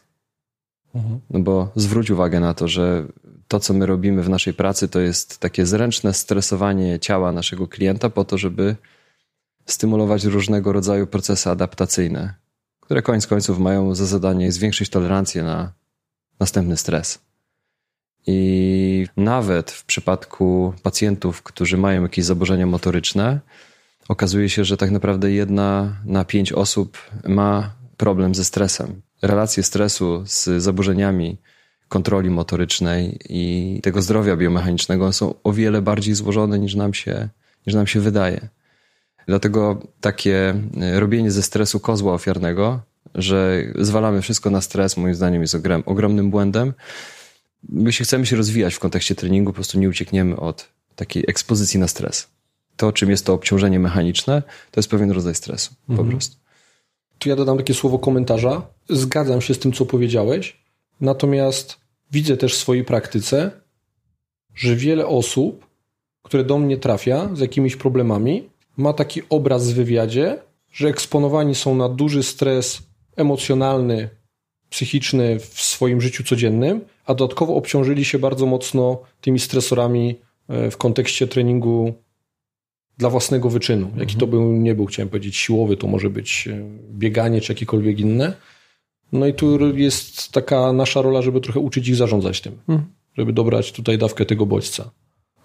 Mhm. 0.95 1.21
No 1.31 1.41
bo 1.41 1.73
zwróć 1.77 2.11
uwagę 2.11 2.41
na 2.41 2.55
to, 2.55 2.69
że 2.69 3.05
to, 3.49 3.61
co 3.61 3.75
my 3.75 3.87
robimy 3.87 4.23
w 4.23 4.29
naszej 4.29 4.55
pracy, 4.55 4.89
to 4.89 5.01
jest 5.01 5.39
takie 5.39 5.67
zręczne 5.67 6.15
stresowanie 6.15 6.99
ciała 7.01 7.33
naszego 7.33 7.69
klienta 7.69 8.11
po 8.11 8.25
to, 8.25 8.39
żeby 8.39 8.77
stymulować 9.67 10.25
różnego 10.25 10.73
rodzaju 10.73 11.07
procesy 11.07 11.51
adaptacyjne, 11.51 12.35
które 12.81 13.03
koniec 13.03 13.27
końców 13.27 13.59
mają 13.59 13.95
za 13.95 14.07
zadanie 14.07 14.53
zwiększyć 14.53 14.89
tolerancję 14.91 15.43
na 15.43 15.73
następny 16.41 16.77
stres. 16.77 17.28
I 18.27 19.07
nawet 19.17 19.71
w 19.71 19.85
przypadku 19.85 20.75
pacjentów, 20.83 21.43
którzy 21.43 21.77
mają 21.77 22.03
jakieś 22.03 22.25
zaburzenia 22.25 22.67
motoryczne, 22.67 23.41
okazuje 24.09 24.49
się, 24.49 24.65
że 24.65 24.77
tak 24.77 24.91
naprawdę 24.91 25.33
jedna 25.33 25.97
na 26.05 26.25
pięć 26.25 26.53
osób 26.53 26.99
ma 27.29 27.75
problem 27.97 28.35
ze 28.35 28.45
stresem. 28.45 29.03
Relacje 29.23 29.63
stresu 29.63 30.23
z 30.27 30.63
zaburzeniami 30.63 31.39
kontroli 31.89 32.31
motorycznej 32.31 33.19
i 33.29 33.81
tego 33.83 34.03
zdrowia 34.03 34.37
biomechanicznego 34.37 35.13
są 35.13 35.35
o 35.45 35.53
wiele 35.53 35.83
bardziej 35.83 36.15
złożone 36.15 36.59
niż 36.59 36.75
nam 36.75 36.95
się, 36.95 37.29
niż 37.67 37.75
nam 37.75 37.87
się 37.87 38.01
wydaje. 38.01 38.49
Dlatego 39.27 39.81
takie 40.01 40.55
robienie 40.95 41.31
ze 41.31 41.43
stresu 41.43 41.81
kozła 41.81 42.15
ofiarnego, 42.15 42.81
że 43.15 43.63
zwalamy 43.79 44.23
wszystko 44.23 44.51
na 44.51 44.61
stres, 44.61 44.97
moim 44.97 45.15
zdaniem 45.15 45.43
jest 45.43 45.57
ogromnym 45.87 46.31
błędem 46.31 46.73
jeśli 47.73 48.05
chcemy 48.05 48.27
się 48.27 48.37
rozwijać 48.37 48.75
w 48.75 48.79
kontekście 48.79 49.15
treningu, 49.15 49.51
po 49.51 49.55
prostu 49.55 49.79
nie 49.79 49.89
uciekniemy 49.89 50.37
od 50.37 50.69
takiej 50.97 51.25
ekspozycji 51.29 51.81
na 51.81 51.89
stres. 51.89 52.29
To, 52.77 52.93
czym 52.93 53.11
jest 53.11 53.27
to 53.27 53.35
obciążenie 53.35 53.79
mechaniczne, 53.79 54.43
to 54.71 54.81
jest 54.81 54.91
pewien 54.91 55.11
rodzaj 55.11 55.35
stresu 55.35 55.75
mhm. 55.89 56.07
po 56.09 56.13
prostu. 56.13 56.37
Tu 57.19 57.29
ja 57.29 57.37
dodam 57.37 57.57
takie 57.57 57.75
słowo 57.75 57.99
komentarza. 57.99 58.63
Zgadzam 58.89 59.41
się 59.41 59.55
z 59.55 59.59
tym, 59.59 59.73
co 59.73 59.87
powiedziałeś, 59.87 60.57
natomiast 61.01 61.77
widzę 62.13 62.37
też 62.37 62.55
w 62.55 62.59
swojej 62.59 62.85
praktyce, 62.85 63.51
że 64.55 64.77
wiele 64.77 65.07
osób, 65.07 65.67
które 66.23 66.45
do 66.45 66.59
mnie 66.59 66.77
trafia 66.77 67.31
z 67.35 67.41
jakimiś 67.41 67.77
problemami, 67.77 68.49
ma 68.77 68.93
taki 68.93 69.23
obraz 69.29 69.71
w 69.71 69.75
wywiadzie, 69.75 70.39
że 70.73 70.89
eksponowani 70.89 71.55
są 71.55 71.75
na 71.75 71.89
duży 71.89 72.23
stres 72.23 72.83
emocjonalny, 73.17 74.09
psychiczny 74.71 75.39
w 75.39 75.61
swoim 75.63 76.01
życiu 76.01 76.25
codziennym, 76.25 76.81
a 77.07 77.15
dodatkowo 77.15 77.55
obciążyli 77.55 78.05
się 78.05 78.19
bardzo 78.19 78.47
mocno 78.47 79.03
tymi 79.21 79.39
stresorami 79.39 80.17
e, 80.49 80.71
w 80.71 80.77
kontekście 80.77 81.27
treningu 81.27 81.95
dla 82.99 83.11
własnego 83.11 83.51
wyczynu. 83.51 83.87
Jaki 83.87 84.15
mhm. 84.15 84.21
to 84.21 84.27
był, 84.27 84.53
nie 84.53 84.75
był, 84.75 84.87
chciałem 84.87 85.09
powiedzieć, 85.09 85.37
siłowy, 85.37 85.77
to 85.77 85.87
może 85.87 86.11
być 86.11 86.49
e, 86.49 86.61
bieganie 86.91 87.41
czy 87.41 87.53
jakiekolwiek 87.53 88.01
inne. 88.01 88.33
No 89.13 89.27
i 89.27 89.35
tu 89.35 89.77
jest 89.77 90.33
taka 90.33 90.73
nasza 90.73 91.03
rola, 91.03 91.23
żeby 91.23 91.41
trochę 91.41 91.61
uczyć 91.61 91.89
ich 91.89 91.97
zarządzać 91.97 92.41
tym, 92.41 92.53
mhm. 92.69 92.93
żeby 93.19 93.33
dobrać 93.33 93.73
tutaj 93.73 93.99
dawkę 93.99 94.27
tego 94.27 94.47
bodźca. 94.47 94.91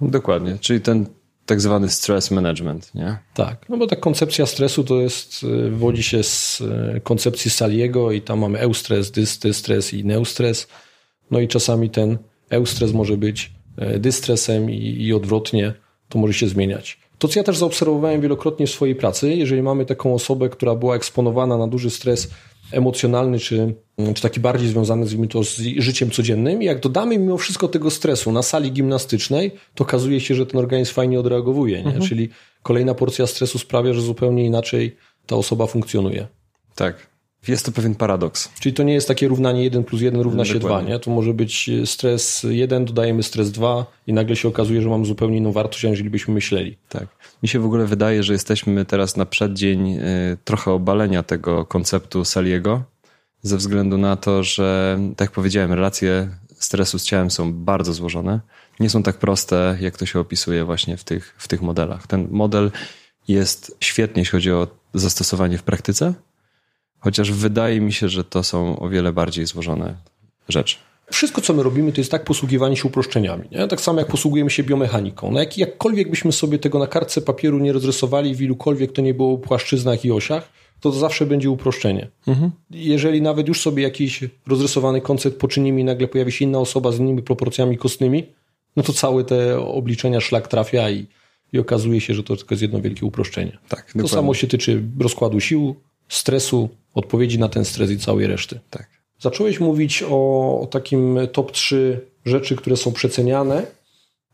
Dokładnie, 0.01 0.57
czyli 0.61 0.81
ten 0.81 1.05
tak 1.45 1.61
zwany 1.61 1.89
stress 1.89 2.31
management, 2.31 2.95
nie? 2.95 3.17
Tak, 3.33 3.69
no 3.69 3.77
bo 3.77 3.87
ta 3.87 3.95
koncepcja 3.95 4.45
stresu 4.45 4.83
to 4.83 5.01
jest, 5.01 5.43
e, 5.43 5.47
wywodzi 5.47 6.03
się 6.03 6.23
z 6.23 6.63
koncepcji 7.03 7.51
Saliego 7.51 8.11
i 8.11 8.21
tam 8.21 8.39
mamy 8.39 8.59
eustres, 8.59 9.11
dystres 9.41 9.93
i 9.93 10.05
neustres. 10.05 10.67
No 11.31 11.39
i 11.39 11.47
czasami 11.47 11.89
ten 11.89 12.17
eustres 12.49 12.93
może 12.93 13.17
być 13.17 13.51
e, 13.77 13.99
dystresem 13.99 14.71
i, 14.71 15.03
i 15.03 15.13
odwrotnie, 15.13 15.73
to 16.09 16.19
może 16.19 16.33
się 16.33 16.47
zmieniać. 16.47 16.99
To, 17.19 17.27
co 17.27 17.39
ja 17.39 17.43
też 17.43 17.57
zaobserwowałem 17.57 18.21
wielokrotnie 18.21 18.67
w 18.67 18.71
swojej 18.71 18.95
pracy, 18.95 19.35
jeżeli 19.35 19.61
mamy 19.61 19.85
taką 19.85 20.13
osobę, 20.13 20.49
która 20.49 20.75
była 20.75 20.95
eksponowana 20.95 21.57
na 21.57 21.67
duży 21.67 21.89
stres 21.89 22.29
emocjonalny, 22.71 23.39
czy, 23.39 23.75
czy 24.13 24.21
taki 24.21 24.39
bardziej 24.39 24.69
związany 24.69 25.07
z, 25.07 25.29
to 25.29 25.43
z 25.43 25.57
życiem 25.77 26.11
codziennym, 26.11 26.61
i 26.61 26.65
jak 26.65 26.79
dodamy 26.79 27.17
mimo 27.17 27.37
wszystko 27.37 27.67
tego 27.67 27.91
stresu 27.91 28.31
na 28.31 28.43
sali 28.43 28.71
gimnastycznej, 28.71 29.51
to 29.75 29.83
okazuje 29.83 30.19
się, 30.19 30.35
że 30.35 30.45
ten 30.45 30.59
organizm 30.59 30.93
fajnie 30.93 31.19
odreagowuje. 31.19 31.77
Nie? 31.77 31.85
Mhm. 31.85 32.07
Czyli 32.07 32.29
kolejna 32.63 32.93
porcja 32.93 33.27
stresu 33.27 33.59
sprawia, 33.59 33.93
że 33.93 34.01
zupełnie 34.01 34.45
inaczej 34.45 34.95
ta 35.25 35.35
osoba 35.35 35.67
funkcjonuje. 35.67 36.27
Tak. 36.75 37.12
Jest 37.47 37.65
to 37.65 37.71
pewien 37.71 37.95
paradoks. 37.95 38.49
Czyli 38.59 38.73
to 38.73 38.83
nie 38.83 38.93
jest 38.93 39.07
takie 39.07 39.27
równanie 39.27 39.63
1 39.63 39.83
plus 39.83 40.01
1 40.01 40.21
równa 40.21 40.45
się 40.45 40.59
2, 40.59 40.81
nie? 40.81 40.99
To 40.99 41.11
może 41.11 41.33
być 41.33 41.69
stres 41.85 42.45
1, 42.49 42.85
dodajemy 42.85 43.23
stres 43.23 43.51
2 43.51 43.85
i 44.07 44.13
nagle 44.13 44.35
się 44.35 44.47
okazuje, 44.47 44.81
że 44.81 44.89
mamy 44.89 45.05
zupełnie 45.05 45.37
inną 45.37 45.51
wartość, 45.51 45.85
aniżeli 45.85 46.09
byśmy 46.09 46.33
myśleli. 46.33 46.77
Tak. 46.89 47.07
Mi 47.43 47.49
się 47.49 47.59
w 47.59 47.65
ogóle 47.65 47.85
wydaje, 47.85 48.23
że 48.23 48.33
jesteśmy 48.33 48.85
teraz 48.85 49.17
na 49.17 49.25
przeddzień 49.25 49.93
y, 49.93 50.01
trochę 50.43 50.71
obalenia 50.71 51.23
tego 51.23 51.65
konceptu 51.65 52.25
Saliego, 52.25 52.83
ze 53.41 53.57
względu 53.57 53.97
na 53.97 54.15
to, 54.15 54.43
że, 54.43 54.99
tak 55.17 55.27
jak 55.27 55.31
powiedziałem, 55.31 55.73
relacje 55.73 56.29
stresu 56.59 56.99
z 56.99 57.03
ciałem 57.03 57.31
są 57.31 57.53
bardzo 57.53 57.93
złożone. 57.93 58.39
Nie 58.79 58.89
są 58.89 59.03
tak 59.03 59.17
proste, 59.17 59.77
jak 59.81 59.97
to 59.97 60.05
się 60.05 60.19
opisuje 60.19 60.65
właśnie 60.65 60.97
w 60.97 61.03
tych, 61.03 61.35
w 61.37 61.47
tych 61.47 61.61
modelach. 61.61 62.07
Ten 62.07 62.27
model 62.31 62.71
jest 63.27 63.77
świetny, 63.79 64.21
jeśli 64.21 64.31
chodzi 64.31 64.51
o 64.51 64.67
zastosowanie 64.93 65.57
w 65.57 65.63
praktyce, 65.63 66.13
Chociaż 67.03 67.31
wydaje 67.31 67.81
mi 67.81 67.93
się, 67.93 68.09
że 68.09 68.23
to 68.23 68.43
są 68.43 68.79
o 68.79 68.89
wiele 68.89 69.13
bardziej 69.13 69.45
złożone 69.45 69.95
rzeczy. 70.49 70.77
Wszystko, 71.11 71.41
co 71.41 71.53
my 71.53 71.63
robimy, 71.63 71.91
to 71.91 72.01
jest 72.01 72.11
tak 72.11 72.23
posługiwanie 72.23 72.77
się 72.77 72.87
uproszczeniami. 72.87 73.43
Nie? 73.51 73.67
Tak 73.67 73.81
samo 73.81 73.99
jak 73.99 74.07
posługujemy 74.07 74.49
się 74.49 74.63
biomechaniką. 74.63 75.31
No 75.31 75.39
jak, 75.39 75.57
jakkolwiek 75.57 76.09
byśmy 76.09 76.31
sobie 76.31 76.59
tego 76.59 76.79
na 76.79 76.87
kartce 76.87 77.21
papieru 77.21 77.59
nie 77.59 77.73
rozrysowali, 77.73 78.35
w 78.35 78.41
ilukolwiek 78.41 78.91
to 78.91 79.01
nie 79.01 79.13
było 79.13 79.37
płaszczyznach 79.37 80.05
i 80.05 80.11
osiach, 80.11 80.49
to, 80.79 80.91
to 80.91 80.99
zawsze 80.99 81.25
będzie 81.25 81.49
uproszczenie. 81.49 82.07
Mhm. 82.27 82.51
Jeżeli 82.71 83.21
nawet 83.21 83.47
już 83.47 83.61
sobie 83.61 83.83
jakiś 83.83 84.23
rozrysowany 84.47 85.01
koncept 85.01 85.37
poczynimy 85.37 85.81
i 85.81 85.83
nagle 85.83 86.07
pojawi 86.07 86.31
się 86.31 86.45
inna 86.45 86.59
osoba 86.59 86.91
z 86.91 86.99
innymi 86.99 87.21
proporcjami 87.21 87.77
kostnymi, 87.77 88.23
no 88.75 88.83
to 88.83 88.93
całe 88.93 89.23
te 89.23 89.59
obliczenia 89.59 90.21
szlak 90.21 90.47
trafia 90.47 90.89
i, 90.89 91.05
i 91.53 91.59
okazuje 91.59 92.01
się, 92.01 92.13
że 92.13 92.23
to 92.23 92.37
tylko 92.37 92.53
jest 92.53 92.61
jedno 92.61 92.81
wielkie 92.81 93.05
uproszczenie. 93.05 93.57
Tak, 93.69 93.93
to 94.01 94.07
samo 94.07 94.33
się 94.33 94.47
tyczy 94.47 94.83
rozkładu 94.99 95.39
sił, 95.39 95.75
stresu, 96.15 96.69
odpowiedzi 96.93 97.39
na 97.39 97.49
ten 97.49 97.65
stres 97.65 97.91
i 97.91 97.97
całej 97.97 98.27
reszty. 98.27 98.59
Tak. 98.69 98.87
Zacząłeś 99.19 99.59
mówić 99.59 100.03
o, 100.09 100.59
o 100.61 100.67
takim 100.67 101.19
top 101.31 101.51
3 101.51 102.07
rzeczy, 102.25 102.55
które 102.55 102.77
są 102.77 102.91
przeceniane, 102.91 103.65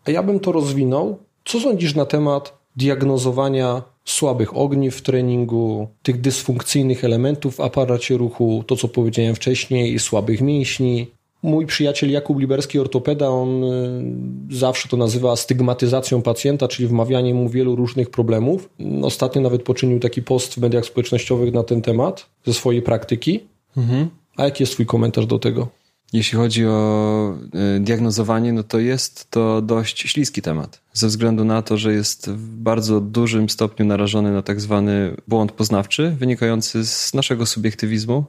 a 0.05 0.11
ja 0.11 0.23
bym 0.23 0.39
to 0.39 0.51
rozwinął. 0.51 1.17
Co 1.45 1.59
sądzisz 1.59 1.95
na 1.95 2.05
temat 2.05 2.59
diagnozowania 2.75 3.81
słabych 4.05 4.57
ogniw 4.57 4.95
w 4.95 5.01
treningu, 5.01 5.87
tych 6.03 6.21
dysfunkcyjnych 6.21 7.03
elementów 7.03 7.55
w 7.55 7.59
aparacie 7.59 8.17
ruchu, 8.17 8.63
to 8.67 8.75
co 8.75 8.87
powiedziałem 8.87 9.35
wcześniej, 9.35 9.99
słabych 9.99 10.41
mięśni. 10.41 11.07
Mój 11.43 11.65
przyjaciel 11.65 12.11
Jakub 12.11 12.39
Liberski, 12.39 12.79
ortopeda, 12.79 13.29
on 13.29 13.63
y, 13.63 14.55
zawsze 14.55 14.89
to 14.89 14.97
nazywa 14.97 15.35
stygmatyzacją 15.35 16.21
pacjenta, 16.21 16.67
czyli 16.67 16.87
wmawianiem 16.87 17.37
mu 17.37 17.49
wielu 17.49 17.75
różnych 17.75 18.09
problemów. 18.09 18.69
Ostatnio 19.01 19.41
nawet 19.41 19.63
poczynił 19.63 19.99
taki 19.99 20.21
post 20.21 20.53
w 20.53 20.57
mediach 20.57 20.85
społecznościowych 20.85 21.53
na 21.53 21.63
ten 21.63 21.81
temat 21.81 22.25
ze 22.45 22.53
swojej 22.53 22.81
praktyki. 22.81 23.39
Mhm. 23.77 24.09
A 24.37 24.43
jaki 24.43 24.63
jest 24.63 24.73
Twój 24.73 24.85
komentarz 24.85 25.25
do 25.25 25.39
tego? 25.39 25.67
Jeśli 26.13 26.37
chodzi 26.37 26.65
o 26.65 27.33
y, 27.77 27.79
diagnozowanie, 27.79 28.53
no 28.53 28.63
to 28.63 28.79
jest 28.79 29.31
to 29.31 29.61
dość 29.61 29.99
śliski 29.99 30.41
temat, 30.41 30.81
ze 30.93 31.07
względu 31.07 31.45
na 31.45 31.61
to, 31.61 31.77
że 31.77 31.93
jest 31.93 32.29
w 32.29 32.55
bardzo 32.55 33.01
dużym 33.01 33.49
stopniu 33.49 33.85
narażony 33.85 34.31
na 34.31 34.41
tak 34.41 34.61
zwany 34.61 35.15
błąd 35.27 35.51
poznawczy, 35.51 36.15
wynikający 36.19 36.85
z 36.85 37.13
naszego 37.13 37.45
subiektywizmu. 37.45 38.23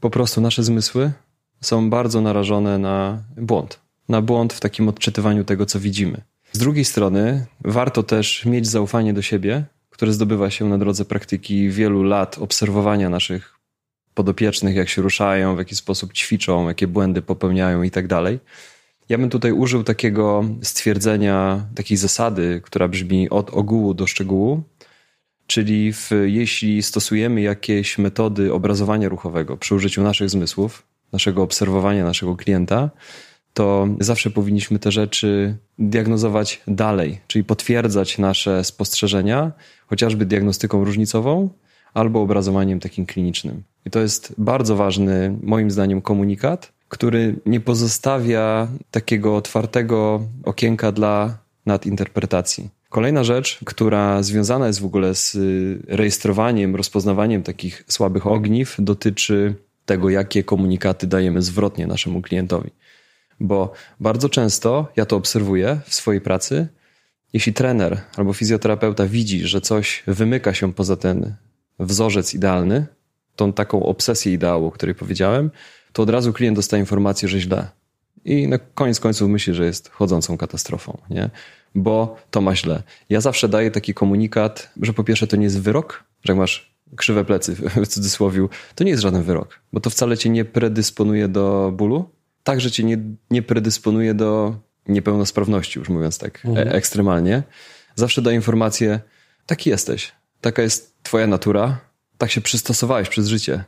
Po 0.00 0.10
prostu 0.10 0.40
nasze 0.40 0.62
zmysły 0.62 1.12
są 1.60 1.90
bardzo 1.90 2.20
narażone 2.20 2.78
na 2.78 3.22
błąd, 3.36 3.80
na 4.08 4.22
błąd 4.22 4.52
w 4.52 4.60
takim 4.60 4.88
odczytywaniu 4.88 5.44
tego, 5.44 5.66
co 5.66 5.80
widzimy. 5.80 6.22
Z 6.52 6.58
drugiej 6.58 6.84
strony, 6.84 7.46
warto 7.64 8.02
też 8.02 8.44
mieć 8.44 8.68
zaufanie 8.68 9.14
do 9.14 9.22
siebie, 9.22 9.64
które 9.90 10.12
zdobywa 10.12 10.50
się 10.50 10.68
na 10.68 10.78
drodze 10.78 11.04
praktyki 11.04 11.68
wielu 11.68 12.02
lat 12.02 12.38
obserwowania 12.38 13.08
naszych 13.08 13.54
podopiecznych, 14.14 14.76
jak 14.76 14.88
się 14.88 15.02
ruszają, 15.02 15.54
w 15.54 15.58
jaki 15.58 15.76
sposób 15.76 16.12
ćwiczą, 16.12 16.68
jakie 16.68 16.86
błędy 16.86 17.22
popełniają 17.22 17.82
i 17.82 17.90
tak 17.90 18.06
dalej. 18.06 18.38
Ja 19.08 19.18
bym 19.18 19.30
tutaj 19.30 19.52
użył 19.52 19.84
takiego 19.84 20.44
stwierdzenia, 20.62 21.66
takiej 21.74 21.96
zasady, 21.96 22.60
która 22.64 22.88
brzmi 22.88 23.30
od 23.30 23.50
ogółu 23.50 23.94
do 23.94 24.06
szczegółu, 24.06 24.62
czyli 25.46 25.92
w, 25.92 26.10
jeśli 26.24 26.82
stosujemy 26.82 27.40
jakieś 27.40 27.98
metody 27.98 28.52
obrazowania 28.52 29.08
ruchowego 29.08 29.56
przy 29.56 29.74
użyciu 29.74 30.02
naszych 30.02 30.30
zmysłów, 30.30 30.89
naszego 31.12 31.42
obserwowania 31.42 32.04
naszego 32.04 32.36
klienta, 32.36 32.90
to 33.54 33.88
zawsze 34.00 34.30
powinniśmy 34.30 34.78
te 34.78 34.92
rzeczy 34.92 35.56
diagnozować 35.78 36.62
dalej, 36.68 37.20
czyli 37.26 37.44
potwierdzać 37.44 38.18
nasze 38.18 38.64
spostrzeżenia, 38.64 39.52
chociażby 39.86 40.26
diagnostyką 40.26 40.84
różnicową 40.84 41.48
albo 41.94 42.22
obrazowaniem 42.22 42.80
takim 42.80 43.06
klinicznym. 43.06 43.62
I 43.86 43.90
to 43.90 44.00
jest 44.00 44.34
bardzo 44.38 44.76
ważny, 44.76 45.38
moim 45.42 45.70
zdaniem, 45.70 46.02
komunikat, 46.02 46.72
który 46.88 47.36
nie 47.46 47.60
pozostawia 47.60 48.68
takiego 48.90 49.36
otwartego 49.36 50.22
okienka 50.44 50.92
dla 50.92 51.38
nadinterpretacji. 51.66 52.68
Kolejna 52.88 53.24
rzecz, 53.24 53.58
która 53.64 54.22
związana 54.22 54.66
jest 54.66 54.80
w 54.80 54.84
ogóle 54.84 55.14
z 55.14 55.38
rejestrowaniem, 55.88 56.76
rozpoznawaniem 56.76 57.42
takich 57.42 57.84
słabych 57.88 58.26
ogniw, 58.26 58.76
dotyczy 58.78 59.54
tego, 59.90 60.10
jakie 60.10 60.44
komunikaty 60.44 61.06
dajemy 61.06 61.42
zwrotnie 61.42 61.86
naszemu 61.86 62.22
klientowi. 62.22 62.70
Bo 63.40 63.72
bardzo 64.00 64.28
często 64.28 64.92
ja 64.96 65.06
to 65.06 65.16
obserwuję 65.16 65.80
w 65.86 65.94
swojej 65.94 66.20
pracy. 66.20 66.68
Jeśli 67.32 67.52
trener 67.52 68.00
albo 68.16 68.32
fizjoterapeuta 68.32 69.06
widzi, 69.06 69.46
że 69.46 69.60
coś 69.60 70.02
wymyka 70.06 70.54
się 70.54 70.72
poza 70.72 70.96
ten 70.96 71.34
wzorzec 71.78 72.34
idealny, 72.34 72.86
tą 73.36 73.52
taką 73.52 73.82
obsesję 73.82 74.32
ideału, 74.32 74.66
o 74.66 74.70
której 74.70 74.94
powiedziałem, 74.94 75.50
to 75.92 76.02
od 76.02 76.10
razu 76.10 76.32
klient 76.32 76.56
dostaje 76.56 76.80
informację, 76.80 77.28
że 77.28 77.40
źle. 77.40 77.68
I 78.24 78.48
na 78.48 78.58
koniec 78.58 79.00
końców 79.00 79.28
myśli, 79.28 79.54
że 79.54 79.64
jest 79.64 79.88
chodzącą 79.88 80.36
katastrofą, 80.36 80.98
nie? 81.10 81.30
Bo 81.74 82.16
to 82.30 82.40
ma 82.40 82.56
źle. 82.56 82.82
Ja 83.08 83.20
zawsze 83.20 83.48
daję 83.48 83.70
taki 83.70 83.94
komunikat, 83.94 84.70
że 84.82 84.92
po 84.92 85.04
pierwsze 85.04 85.26
to 85.26 85.36
nie 85.36 85.44
jest 85.44 85.60
wyrok, 85.60 86.04
że 86.24 86.32
jak 86.32 86.38
masz 86.38 86.74
krzywe 86.96 87.24
plecy 87.24 87.54
w 87.54 87.86
cudzysłowie, 87.88 88.48
to 88.74 88.84
nie 88.84 88.90
jest 88.90 89.02
żaden 89.02 89.22
wyrok, 89.22 89.60
bo 89.72 89.80
to 89.80 89.90
wcale 89.90 90.18
cię 90.18 90.30
nie 90.30 90.44
predysponuje 90.44 91.28
do 91.28 91.72
bólu, 91.76 92.10
także 92.42 92.70
cię 92.70 92.84
nie, 92.84 92.98
nie 93.30 93.42
predysponuje 93.42 94.14
do 94.14 94.56
niepełnosprawności, 94.88 95.78
już 95.78 95.88
mówiąc 95.88 96.18
tak 96.18 96.46
mhm. 96.46 96.68
E, 96.68 96.72
ekstremalnie. 96.72 97.42
Zawsze 97.94 98.22
daję 98.22 98.36
informację, 98.36 99.00
taki 99.46 99.70
jesteś, 99.70 100.12
taka 100.40 100.62
jest 100.62 101.02
twoja 101.02 101.26
natura, 101.26 101.78
tak 102.18 102.30
się 102.30 102.40
przystosowałeś 102.40 103.08
przez 103.08 103.26
życie, 103.26 103.64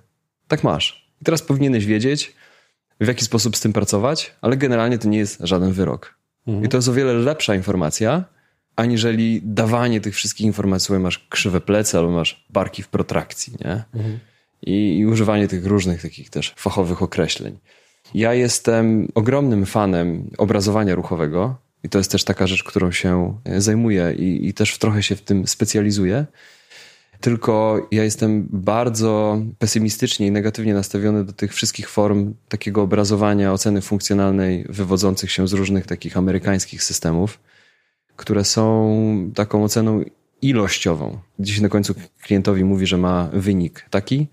tak 0.48 0.64
masz. 0.64 1.12
I 1.20 1.24
teraz 1.24 1.42
powinieneś 1.42 1.86
wiedzieć, 1.86 2.34
w 3.00 3.06
jaki 3.06 3.24
sposób 3.24 3.56
z 3.56 3.60
tym 3.60 3.72
pracować, 3.72 4.34
ale 4.40 4.56
generalnie 4.56 4.98
to 4.98 5.08
nie 5.08 5.18
jest 5.18 5.40
żaden 5.40 5.72
wyrok. 5.72 6.18
Mhm. 6.46 6.64
I 6.64 6.68
to 6.68 6.78
jest 6.78 6.88
o 6.88 6.92
wiele 6.92 7.12
lepsza 7.12 7.54
informacja, 7.54 8.24
aniżeli 8.76 9.40
dawanie 9.44 10.00
tych 10.00 10.14
wszystkich 10.14 10.46
informacji, 10.46 10.98
masz 10.98 11.26
krzywe 11.28 11.60
plecy 11.60 11.98
albo 11.98 12.10
masz 12.10 12.44
barki 12.50 12.82
w 12.82 12.88
protrakcji, 12.88 13.54
nie? 13.64 13.84
Mhm. 13.94 14.18
I, 14.62 14.98
I 14.98 15.06
używanie 15.06 15.48
tych 15.48 15.66
różnych 15.66 16.02
takich 16.02 16.30
też 16.30 16.54
fachowych 16.56 17.02
określeń. 17.02 17.58
Ja 18.14 18.34
jestem 18.34 19.08
ogromnym 19.14 19.66
fanem 19.66 20.30
obrazowania 20.38 20.94
ruchowego 20.94 21.56
i 21.84 21.88
to 21.88 21.98
jest 21.98 22.10
też 22.10 22.24
taka 22.24 22.46
rzecz, 22.46 22.64
którą 22.64 22.92
się 22.92 23.38
zajmuję 23.56 24.14
i, 24.18 24.48
i 24.48 24.54
też 24.54 24.78
trochę 24.78 25.02
się 25.02 25.16
w 25.16 25.22
tym 25.22 25.46
specjalizuję. 25.46 26.26
Tylko 27.20 27.86
ja 27.90 28.04
jestem 28.04 28.48
bardzo 28.50 29.42
pesymistycznie 29.58 30.26
i 30.26 30.30
negatywnie 30.30 30.74
nastawiony 30.74 31.24
do 31.24 31.32
tych 31.32 31.54
wszystkich 31.54 31.88
form 31.88 32.34
takiego 32.48 32.82
obrazowania 32.82 33.52
oceny 33.52 33.82
funkcjonalnej 33.82 34.66
wywodzących 34.68 35.32
się 35.32 35.48
z 35.48 35.52
różnych 35.52 35.86
takich 35.86 36.16
amerykańskich 36.16 36.82
systemów 36.82 37.38
które 38.16 38.44
są 38.44 39.30
taką 39.34 39.64
oceną 39.64 40.04
ilościową. 40.42 41.18
Gdzieś 41.38 41.60
na 41.60 41.68
końcu 41.68 41.94
klientowi 42.22 42.64
mówi, 42.64 42.86
że 42.86 42.98
ma 42.98 43.28
wynik 43.32 43.86
taki, 43.90 44.26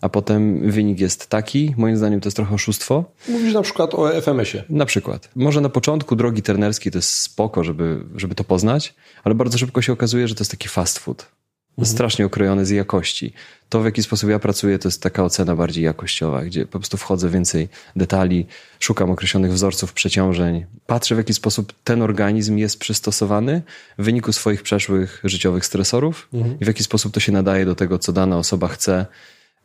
a 0.00 0.08
potem 0.08 0.70
wynik 0.70 1.00
jest 1.00 1.26
taki. 1.26 1.74
Moim 1.76 1.96
zdaniem 1.96 2.20
to 2.20 2.26
jest 2.26 2.36
trochę 2.36 2.54
oszustwo. 2.54 3.04
Mówisz 3.28 3.54
na 3.54 3.62
przykład 3.62 3.94
o 3.94 4.20
FMS-ie. 4.20 4.64
Na 4.68 4.86
przykład. 4.86 5.30
Może 5.36 5.60
na 5.60 5.68
początku 5.68 6.16
drogi 6.16 6.42
trenerskiej 6.42 6.92
to 6.92 6.98
jest 6.98 7.10
spoko, 7.10 7.64
żeby, 7.64 8.04
żeby 8.16 8.34
to 8.34 8.44
poznać, 8.44 8.94
ale 9.24 9.34
bardzo 9.34 9.58
szybko 9.58 9.82
się 9.82 9.92
okazuje, 9.92 10.28
że 10.28 10.34
to 10.34 10.40
jest 10.40 10.50
taki 10.50 10.68
fast 10.68 10.98
food 10.98 11.39
mhm. 11.78 11.94
strasznie 11.94 12.26
okrojone 12.26 12.66
z 12.66 12.70
jakości. 12.70 13.32
To, 13.68 13.80
w 13.80 13.84
jaki 13.84 14.02
sposób 14.02 14.30
ja 14.30 14.38
pracuję, 14.38 14.78
to 14.78 14.88
jest 14.88 15.02
taka 15.02 15.24
ocena 15.24 15.56
bardziej 15.56 15.84
jakościowa, 15.84 16.44
gdzie 16.44 16.66
po 16.66 16.78
prostu 16.78 16.96
wchodzę 16.96 17.28
więcej 17.28 17.68
detali, 17.96 18.46
szukam 18.80 19.10
określonych 19.10 19.52
wzorców 19.52 19.92
przeciążeń, 19.92 20.66
patrzę, 20.86 21.14
w 21.14 21.18
jaki 21.18 21.34
sposób 21.34 21.72
ten 21.84 22.02
organizm 22.02 22.58
jest 22.58 22.78
przystosowany 22.78 23.62
w 23.98 24.04
wyniku 24.04 24.32
swoich 24.32 24.62
przeszłych 24.62 25.20
życiowych 25.24 25.66
stresorów 25.66 26.28
mhm. 26.32 26.60
i 26.60 26.64
w 26.64 26.66
jaki 26.66 26.84
sposób 26.84 27.12
to 27.12 27.20
się 27.20 27.32
nadaje 27.32 27.64
do 27.64 27.74
tego, 27.74 27.98
co 27.98 28.12
dana 28.12 28.38
osoba 28.38 28.68
chce 28.68 29.06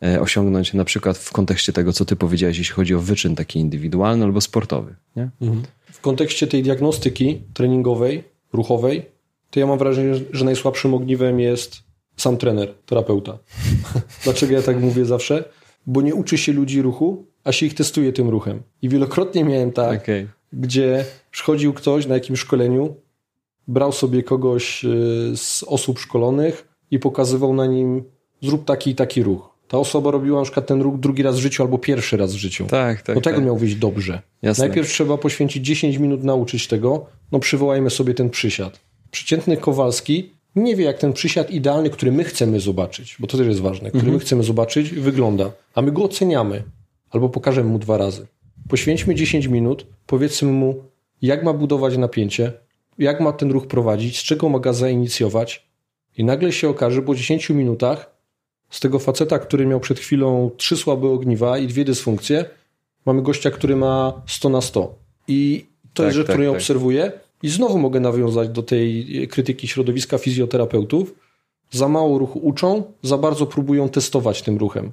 e, 0.03 0.21
osiągnąć, 0.21 0.73
na 0.73 0.85
przykład 0.85 1.17
w 1.17 1.31
kontekście 1.31 1.73
tego, 1.73 1.93
co 1.93 2.05
ty 2.05 2.15
powiedziałeś, 2.15 2.57
jeśli 2.57 2.75
chodzi 2.75 2.95
o 2.95 2.99
wyczyn 2.99 3.35
taki 3.35 3.59
indywidualny 3.59 4.25
albo 4.25 4.41
sportowy. 4.41 4.95
Nie? 5.15 5.29
Mhm. 5.41 5.63
W 5.91 6.01
kontekście 6.01 6.47
tej 6.47 6.63
diagnostyki 6.63 7.41
treningowej, 7.53 8.23
ruchowej, 8.53 9.05
to 9.51 9.59
ja 9.59 9.65
mam 9.65 9.77
wrażenie, 9.77 10.13
że 10.31 10.45
najsłabszym 10.45 10.93
ogniwem 10.93 11.39
jest 11.39 11.84
sam 12.17 12.37
trener, 12.37 12.73
terapeuta. 12.85 13.37
Dlaczego 14.23 14.53
ja 14.53 14.61
tak 14.61 14.79
mówię 14.79 15.05
zawsze? 15.05 15.43
Bo 15.87 16.01
nie 16.01 16.15
uczy 16.15 16.37
się 16.37 16.53
ludzi 16.53 16.81
ruchu, 16.81 17.25
a 17.43 17.51
się 17.51 17.65
ich 17.65 17.73
testuje 17.73 18.13
tym 18.13 18.29
ruchem. 18.29 18.61
I 18.81 18.89
wielokrotnie 18.89 19.43
miałem 19.43 19.71
tak, 19.71 20.01
okay. 20.01 20.27
gdzie 20.53 21.05
przychodził 21.31 21.73
ktoś 21.73 22.07
na 22.07 22.13
jakimś 22.13 22.39
szkoleniu, 22.39 22.95
brał 23.67 23.91
sobie 23.91 24.23
kogoś 24.23 24.85
y, 24.85 25.31
z 25.35 25.63
osób 25.63 25.99
szkolonych 25.99 26.67
i 26.91 26.99
pokazywał 26.99 27.53
na 27.53 27.65
nim 27.65 28.03
zrób 28.41 28.65
taki 28.65 28.91
i 28.91 28.95
taki 28.95 29.23
ruch. 29.23 29.55
Ta 29.67 29.77
osoba 29.77 30.11
robiła 30.11 30.39
na 30.39 30.43
przykład 30.43 30.67
ten 30.67 30.81
ruch 30.81 30.99
drugi 30.99 31.23
raz 31.23 31.35
w 31.35 31.39
życiu 31.39 31.63
albo 31.63 31.77
pierwszy 31.77 32.17
raz 32.17 32.33
w 32.33 32.37
życiu. 32.37 32.65
Tak, 32.65 33.01
tak. 33.01 33.15
Do 33.15 33.21
tego 33.21 33.37
tak. 33.37 33.45
miał 33.45 33.57
wyjść 33.57 33.75
dobrze. 33.75 34.21
Jasne. 34.41 34.67
Najpierw 34.67 34.89
trzeba 34.89 35.17
poświęcić 35.17 35.65
10 35.65 35.97
minut 35.97 36.23
nauczyć 36.23 36.67
tego. 36.67 37.05
No 37.31 37.39
przywołajmy 37.39 37.89
sobie 37.89 38.13
ten 38.13 38.29
przysiad. 38.29 38.79
Przeciętny 39.11 39.57
Kowalski 39.57 40.34
nie 40.55 40.75
wie, 40.75 40.85
jak 40.85 40.97
ten 40.97 41.13
przysiad 41.13 41.51
idealny, 41.51 41.89
który 41.89 42.11
my 42.11 42.23
chcemy 42.23 42.59
zobaczyć, 42.59 43.15
bo 43.19 43.27
to 43.27 43.37
też 43.37 43.47
jest 43.47 43.59
ważne, 43.59 43.89
który 43.89 43.99
mhm. 43.99 44.13
my 44.13 44.19
chcemy 44.19 44.43
zobaczyć, 44.43 44.89
wygląda, 44.89 45.51
a 45.75 45.81
my 45.81 45.91
go 45.91 46.03
oceniamy 46.03 46.63
albo 47.09 47.29
pokażemy 47.29 47.69
mu 47.69 47.79
dwa 47.79 47.97
razy. 47.97 48.27
Poświęćmy 48.69 49.15
10 49.15 49.47
minut, 49.47 49.87
powiedzmy 50.07 50.51
mu, 50.51 50.83
jak 51.21 51.43
ma 51.43 51.53
budować 51.53 51.97
napięcie, 51.97 52.53
jak 52.97 53.19
ma 53.19 53.33
ten 53.33 53.51
ruch 53.51 53.67
prowadzić, 53.67 54.19
z 54.19 54.23
czego 54.23 54.49
ma 54.49 54.59
go 54.59 54.73
zainicjować, 54.73 55.65
i 56.17 56.23
nagle 56.23 56.51
się 56.51 56.69
okaże 56.69 57.01
po 57.01 57.15
10 57.15 57.49
minutach 57.49 58.15
z 58.69 58.79
tego 58.79 58.99
faceta, 58.99 59.39
który 59.39 59.65
miał 59.65 59.79
przed 59.79 59.99
chwilą 59.99 60.51
trzy 60.57 60.77
słabe 60.77 61.09
ogniwa 61.09 61.57
i 61.57 61.67
dwie 61.67 61.85
dysfunkcje, 61.85 62.45
mamy 63.05 63.21
gościa, 63.21 63.51
który 63.51 63.75
ma 63.75 64.21
100 64.27 64.49
na 64.49 64.61
100. 64.61 64.95
I 65.27 65.65
to 65.93 66.03
tak, 66.03 66.05
jest 66.05 66.17
rzecz, 66.17 66.27
tak, 66.27 66.33
którą 66.33 66.43
ja 66.43 66.51
tak. 66.51 66.61
obserwuję 66.61 67.11
i 67.45 67.49
znowu 67.49 67.77
mogę 67.77 67.99
nawiązać 67.99 68.49
do 68.49 68.63
tej 68.63 69.07
krytyki 69.27 69.67
środowiska 69.67 70.17
fizjoterapeutów. 70.17 71.15
Za 71.71 71.87
mało 71.87 72.17
ruchu 72.17 72.39
uczą, 72.39 72.83
za 73.03 73.17
bardzo 73.17 73.45
próbują 73.45 73.89
testować 73.89 74.41
tym 74.41 74.57
ruchem. 74.57 74.91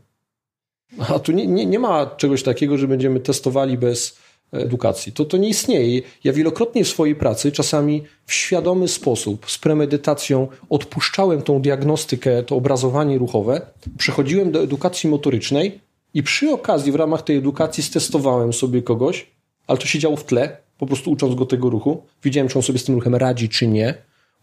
A 1.09 1.19
tu 1.19 1.33
nie, 1.33 1.47
nie, 1.47 1.67
nie 1.67 1.79
ma 1.79 2.07
czegoś 2.07 2.43
takiego, 2.43 2.79
że 2.79 2.89
będziemy 2.89 3.21
testowali 3.21 3.79
bez 3.79 4.17
edukacji. 4.53 5.13
To, 5.13 5.25
to 5.25 5.37
nie 5.37 5.49
istnieje. 5.49 6.03
Ja 6.25 6.33
wielokrotnie 6.33 6.85
w 6.85 6.89
swojej 6.89 7.15
pracy, 7.15 7.53
czasami 7.53 8.03
w 8.27 8.33
świadomy 8.33 8.89
sposób, 8.89 9.51
z 9.51 9.59
premedytacją, 9.59 10.49
odpuszczałem 10.71 11.43
tą 11.43 11.63
diagnostykę, 11.63 12.43
to 12.43 12.57
obrazowanie 12.57 13.19
ruchowe, 13.19 13.61
przechodziłem 13.99 14.53
do 14.53 14.63
edukacji 14.63 15.11
motorycznej 15.11 15.81
i 16.15 16.23
przy 16.23 16.51
okazji 16.51 16.93
w 16.93 16.95
ramach 16.95 17.23
tej 17.23 17.37
edukacji 17.37 17.83
stestowałem 17.83 18.53
sobie 18.53 18.83
kogoś, 18.83 19.27
ale 19.67 19.79
to 19.79 19.87
się 19.87 19.99
działo 19.99 20.17
w 20.17 20.25
tle, 20.25 20.57
po 20.83 20.87
prostu 20.87 21.11
ucząc 21.11 21.35
go 21.35 21.47
tego 21.47 21.71
ruchu. 21.71 22.07
Widziałem, 22.25 22.49
czy 22.49 22.59
on 22.59 22.63
sobie 22.63 22.79
z 22.79 22.85
tym 22.85 22.95
ruchem 22.95 23.15
radzi, 23.15 23.49
czy 23.49 23.67
nie. 23.67 23.95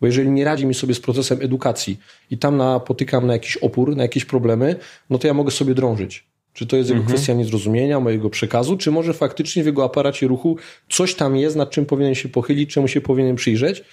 Bo 0.02 0.08
jeżeli 0.08 0.32
nie 0.32 0.46
radzi 0.46 0.66
mi 0.66 0.74
sobie 0.74 0.94
z 0.94 1.00
procesem 1.00 1.42
edukacji 1.42 2.00
i 2.32 2.38
tam 2.38 2.58
napotykam 2.58 3.28
na 3.28 3.34
jakiś 3.34 3.58
opór, 3.58 3.96
na 3.96 4.04
jakieś 4.04 4.26
problemy, 4.26 4.76
no 5.10 5.18
to 5.18 5.28
ja 5.28 5.34
mogę 5.34 5.52
sobie 5.52 5.74
drążyć. 5.74 6.28
Czy 6.54 6.68
to 6.68 6.78
jest 6.78 6.90
jego 6.90 7.02
mhm. 7.02 7.16
kwestia 7.16 7.34
niezrozumienia, 7.34 8.00
mojego 8.00 8.30
przekazu, 8.30 8.78
czy 8.78 8.92
może 8.92 9.14
faktycznie 9.14 9.64
w 9.64 9.66
jego 9.66 9.84
aparacie 9.84 10.28
ruchu 10.28 10.58
coś 10.90 11.16
tam 11.16 11.36
jest, 11.36 11.56
nad 11.56 11.70
czym 11.70 11.86
powinien 11.86 12.16
się 12.16 12.30
pochylić, 12.30 12.74
czemu 12.74 12.88
się 12.88 13.02
powinien 13.02 13.36
przyjrzeć, 13.36 13.84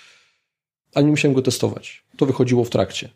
ale 0.94 1.04
nie 1.04 1.10
musiałem 1.10 1.34
go 1.34 1.42
testować. 1.42 2.04
To 2.16 2.26
wychodziło 2.26 2.64
w 2.64 2.70
trakcie. 2.70 3.08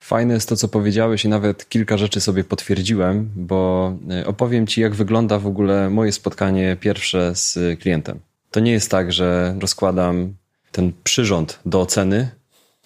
Fajne 0.00 0.34
jest 0.34 0.48
to, 0.48 0.56
co 0.56 0.68
powiedziałeś, 0.68 1.24
i 1.24 1.28
nawet 1.28 1.68
kilka 1.68 1.96
rzeczy 1.96 2.20
sobie 2.20 2.44
potwierdziłem, 2.44 3.30
bo 3.36 3.92
e, 4.10 4.26
opowiem 4.26 4.66
Ci, 4.66 4.80
jak 4.80 4.94
wygląda 4.94 5.38
w 5.38 5.46
ogóle 5.46 5.90
moje 5.90 6.12
spotkanie 6.12 6.76
pierwsze 6.80 7.34
z 7.34 7.80
klientem. 7.80 8.27
To 8.50 8.60
nie 8.60 8.72
jest 8.72 8.90
tak, 8.90 9.12
że 9.12 9.56
rozkładam 9.60 10.34
ten 10.72 10.92
przyrząd 11.04 11.60
do 11.66 11.80
oceny, 11.80 12.28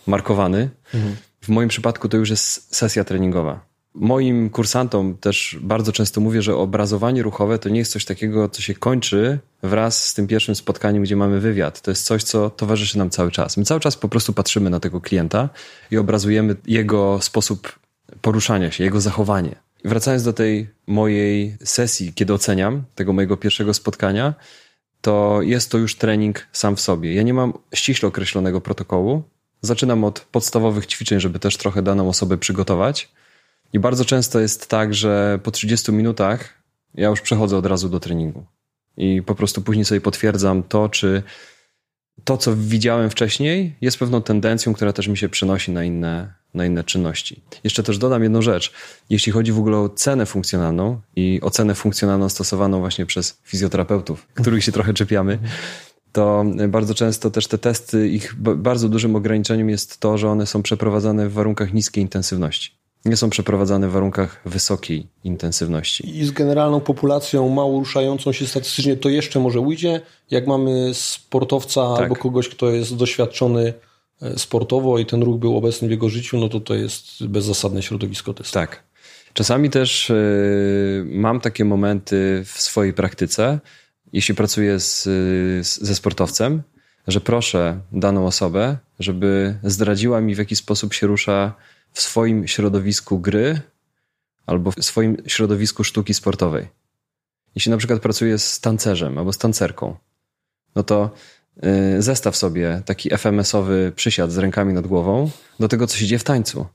markowany. 0.07 0.71
Mhm. 0.95 1.17
W 1.41 1.49
moim 1.49 1.69
przypadku 1.69 2.09
to 2.09 2.17
już 2.17 2.31
jest 2.31 2.77
sesja 2.77 3.05
treningowa. 3.05 3.73
Moim 3.95 4.51
kursantom 4.51 5.17
też 5.17 5.59
bardzo 5.61 5.93
często 5.93 6.21
mówię, 6.21 6.43
że 6.43 6.57
obrazowanie 6.57 7.23
ruchowe 7.23 7.59
to 7.59 7.69
nie 7.69 7.79
jest 7.79 7.93
coś 7.93 8.05
takiego, 8.05 8.49
co 8.49 8.63
się 8.63 8.75
kończy 8.75 9.39
wraz 9.63 10.07
z 10.07 10.15
tym 10.15 10.27
pierwszym 10.27 10.55
spotkaniem, 10.55 11.03
gdzie 11.03 11.17
mamy 11.17 11.41
wywiad. 11.41 11.81
To 11.81 11.91
jest 11.91 12.05
coś, 12.05 12.23
co 12.23 12.51
towarzyszy 12.51 12.99
nam 12.99 13.11
cały 13.11 13.31
czas. 13.31 13.57
My 13.57 13.65
cały 13.65 13.81
czas 13.81 13.97
po 13.97 14.09
prostu 14.09 14.33
patrzymy 14.33 14.71
na 14.71 14.81
tego 14.81 15.01
klienta 15.01 15.49
i 15.91 15.97
obrazujemy 15.97 16.57
jego 16.67 17.19
sposób 17.21 17.79
poruszania 18.21 18.71
się, 18.71 18.85
jego 18.85 19.01
zachowanie. 19.01 19.55
Wracając 19.85 20.23
do 20.23 20.33
tej 20.33 20.71
mojej 20.87 21.57
sesji, 21.65 22.13
kiedy 22.15 22.35
oceniam 22.35 22.83
tego 22.95 23.13
mojego 23.13 23.37
pierwszego 23.37 23.75
spotkania, 23.75 24.35
to 25.03 25.43
jest 25.43 25.71
to 25.71 25.79
już 25.79 25.97
trening 25.97 26.47
sam 26.53 26.77
w 26.77 26.81
sobie. 26.81 27.15
Ja 27.15 27.23
nie 27.23 27.35
mam 27.35 27.53
ściśle 27.75 28.09
określonego 28.09 28.61
protokołu. 28.61 29.23
Zaczynam 29.61 30.05
od 30.05 30.21
podstawowych 30.21 30.87
ćwiczeń, 30.87 31.21
żeby 31.21 31.39
też 31.39 31.57
trochę 31.57 31.83
daną 31.83 32.09
osobę 32.09 32.39
przygotować 32.39 33.09
i 33.73 33.79
bardzo 33.79 34.05
często 34.05 34.41
jest 34.41 34.69
tak, 34.69 34.95
że 34.95 35.41
po 35.43 35.51
30 35.51 35.93
minutach 35.93 36.63
ja 36.95 37.09
już 37.09 37.21
przechodzę 37.21 37.57
od 37.57 37.67
razu 37.67 37.89
do 37.89 38.01
treningu. 38.01 38.47
I 38.97 39.23
po 39.23 39.35
prostu 39.35 39.63
później 39.63 39.85
sobie 39.85 40.01
potwierdzam 40.01 40.63
to, 40.63 40.89
czy 40.89 41.23
to, 42.25 42.37
co 42.37 42.57
widziałem 42.57 43.11
wcześniej, 43.11 43.77
jest 43.81 43.99
pewną 43.99 44.23
tendencją, 44.23 44.75
która 44.75 44.93
też 44.93 45.09
mi 45.09 45.19
się 45.19 45.29
przenosi 45.29 45.73
na 45.73 45.85
inne, 45.85 46.35
na 46.55 46.67
inne 46.67 46.85
czynności. 46.85 47.41
Jeszcze 47.65 47.83
też 47.83 47.99
dodam 47.99 48.23
jedną 48.23 48.43
rzecz. 48.43 48.73
Jeśli 49.11 49.33
chodzi 49.33 49.53
w 49.53 49.59
ogóle 49.59 49.79
o 49.79 49.89
cenę 49.89 50.27
funkcjonalną 50.27 51.01
i 51.17 51.41
ocenę 51.43 51.75
funkcjonalną 51.75 52.29
stosowaną 52.29 52.81
właśnie 52.81 53.07
przez 53.07 53.39
fizjoterapeutów, 53.45 54.27
których 54.35 54.65
się 54.65 54.73
trochę 54.73 54.95
czepiamy, 54.95 55.39
to 56.13 56.45
bardzo 56.69 56.95
często 56.95 57.31
też 57.31 57.47
te 57.47 57.59
testy, 57.59 58.09
ich 58.09 58.35
bardzo 58.39 58.89
dużym 58.89 59.17
ograniczeniem 59.17 59.71
jest 59.71 60.01
to, 60.01 60.19
że 60.19 60.29
one 60.29 60.47
są 60.47 60.63
przeprowadzane 60.63 61.29
w 61.29 61.33
warunkach 61.33 61.73
niskiej 61.73 62.03
intensywności 62.03 62.83
nie 63.05 63.17
są 63.17 63.31
przeprowadzane 63.31 63.89
w 63.89 63.93
warunkach 63.93 64.41
wysokiej 64.45 65.07
intensywności. 65.25 66.19
I 66.19 66.25
z 66.25 66.31
generalną 66.31 66.81
populacją 66.81 67.49
mało 67.49 67.79
ruszającą 67.79 68.33
się 68.33 68.47
statystycznie 68.47 68.97
to 68.97 69.09
jeszcze 69.09 69.41
może 69.41 69.61
ujdzie. 69.61 70.01
Jak 70.31 70.47
mamy 70.47 70.95
sportowca 70.95 71.93
tak. 71.93 72.03
albo 72.03 72.17
kogoś, 72.17 72.49
kto 72.49 72.71
jest 72.71 72.97
doświadczony 72.97 73.75
sportowo 74.37 74.99
i 74.99 75.07
ten 75.07 75.23
ruch 75.23 75.39
był 75.39 75.57
obecny 75.57 75.89
w 75.89 75.91
jego 75.91 76.09
życiu, 76.09 76.39
no 76.39 76.49
to 76.49 76.61
to 76.61 76.75
jest 76.75 77.27
bezzasadne 77.27 77.83
środowisko 77.83 78.35
testu. 78.35 78.55
Tak. 78.55 78.83
Czasami 79.33 79.71
też 79.71 80.09
yy, 80.09 81.05
mam 81.05 81.41
takie 81.41 81.65
momenty 81.65 82.43
w 82.45 82.61
swojej 82.61 82.93
praktyce, 82.93 83.61
jeśli 84.13 84.35
pracuję 84.35 84.81
z, 84.81 85.09
ze 85.63 85.95
sportowcem, 85.95 86.63
że 87.09 87.21
proszę 87.21 87.81
daną 87.93 88.27
osobę, 88.27 88.77
żeby 88.99 89.59
zdradziła 89.63 90.21
mi, 90.21 90.35
w 90.35 90.39
jaki 90.39 90.57
sposób 90.57 90.95
się 90.95 91.07
rusza 91.07 91.55
w 91.93 92.01
swoim 92.01 92.49
środowisku 92.49 93.19
gry 93.19 93.61
albo 94.47 94.71
w 94.71 94.85
swoim 94.85 95.17
środowisku 95.27 95.85
sztuki 95.85 96.15
sportowej. 96.15 96.69
Jeśli 97.55 97.71
na 97.71 97.77
przykład 97.77 98.01
pracuję 98.03 98.39
z 98.39 98.61
tancerzem 98.61 99.19
albo 99.19 99.33
z 99.33 99.39
tancerką, 99.39 99.97
no 100.75 100.83
to 100.83 101.11
y, 101.15 101.42
zestaw 101.99 102.37
sobie 102.37 102.83
taki 102.85 103.11
FMS-owy 103.11 103.93
przysiad 103.97 104.33
z 104.33 104.39
rękami 104.39 104.73
nad 104.73 104.87
głową 104.87 105.31
do 105.61 105.69
tego, 105.69 105.87
co 105.87 105.97
się 105.97 106.07
dzieje 106.07 106.19
w 106.19 106.25
tańcu. 106.25 106.67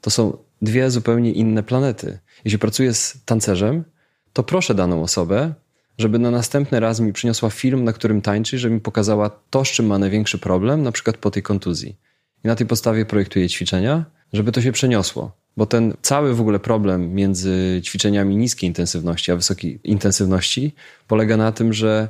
To 0.00 0.10
są 0.10 0.36
dwie 0.62 0.90
zupełnie 0.90 1.32
inne 1.32 1.62
planety. 1.62 2.18
Jeśli 2.44 2.58
pracuję 2.58 2.94
z 2.94 3.18
tancerzem, 3.24 3.84
to 4.32 4.42
proszę 4.42 4.74
daną 4.74 5.02
osobę, 5.02 5.54
żeby 5.98 6.18
na 6.18 6.30
następny 6.30 6.80
raz 6.80 7.00
mi 7.00 7.12
przyniosła 7.12 7.50
film, 7.50 7.84
na 7.84 7.92
którym 7.92 8.22
tańczy, 8.22 8.58
żeby 8.58 8.74
mi 8.74 8.80
pokazała 8.80 9.30
to, 9.50 9.64
z 9.64 9.68
czym 9.68 9.86
ma 9.86 9.98
największy 9.98 10.38
problem, 10.38 10.82
na 10.82 10.92
przykład 10.92 11.16
po 11.16 11.30
tej 11.30 11.42
kontuzji. 11.42 11.96
I 12.44 12.48
na 12.48 12.56
tej 12.56 12.66
podstawie 12.66 13.06
projektuję 13.06 13.48
ćwiczenia, 13.48 14.04
żeby 14.32 14.52
to 14.52 14.62
się 14.62 14.72
przeniosło. 14.72 15.32
Bo 15.56 15.66
ten 15.66 15.94
cały 16.02 16.34
w 16.34 16.40
ogóle 16.40 16.58
problem 16.58 17.14
między 17.14 17.80
ćwiczeniami 17.84 18.36
niskiej 18.36 18.68
intensywności 18.68 19.32
a 19.32 19.36
wysokiej 19.36 19.80
intensywności 19.84 20.74
polega 21.08 21.36
na 21.36 21.52
tym, 21.52 21.72
że 21.72 22.08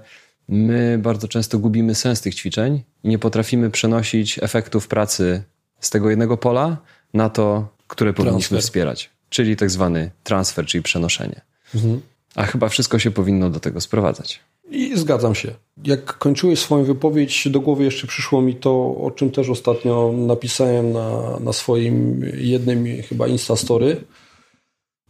my 0.51 0.99
bardzo 0.99 1.29
często 1.29 1.59
gubimy 1.59 1.95
sens 1.95 2.21
tych 2.21 2.35
ćwiczeń 2.35 2.83
i 3.05 3.09
nie 3.09 3.19
potrafimy 3.19 3.71
przenosić 3.71 4.39
efektów 4.43 4.89
pracy 4.89 5.43
z 5.81 5.91
tego 5.91 6.11
jednego 6.11 6.37
pola 6.37 6.77
na 7.15 7.31
to, 7.31 7.69
które 7.87 8.13
powinniśmy 8.13 8.49
transfer. 8.49 8.63
wspierać. 8.63 9.11
Czyli 9.29 9.57
tak 9.57 9.71
zwany 9.71 10.11
transfer, 10.25 10.67
czyli 10.67 10.83
przenoszenie. 10.83 11.41
Mhm. 11.75 12.01
A 12.35 12.45
chyba 12.45 12.69
wszystko 12.69 12.99
się 12.99 13.11
powinno 13.11 13.51
do 13.51 13.61
tego 13.61 13.81
sprowadzać. 13.81 14.41
I 14.71 14.99
zgadzam 14.99 15.35
się. 15.35 15.55
Jak 15.85 16.19
kończyłeś 16.19 16.59
swoją 16.59 16.85
wypowiedź, 16.85 17.49
do 17.49 17.61
głowy 17.61 17.85
jeszcze 17.85 18.07
przyszło 18.07 18.43
mi 18.43 18.55
to, 18.55 18.97
o 18.97 19.11
czym 19.11 19.31
też 19.31 19.49
ostatnio 19.49 20.13
napisałem 20.17 20.93
na, 20.93 21.41
na 21.41 21.53
swoim 21.53 22.25
jednym 22.35 22.87
chyba 23.09 23.29
Instastory. 23.29 24.05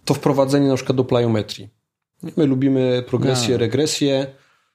To 0.04 0.14
wprowadzenie 0.14 0.68
na 0.68 0.76
przykład 0.76 0.96
do 0.96 1.04
plyometrii. 1.04 1.68
My 2.36 2.46
lubimy 2.46 3.04
progresję, 3.06 3.54
no. 3.54 3.58
regresję. 3.58 4.26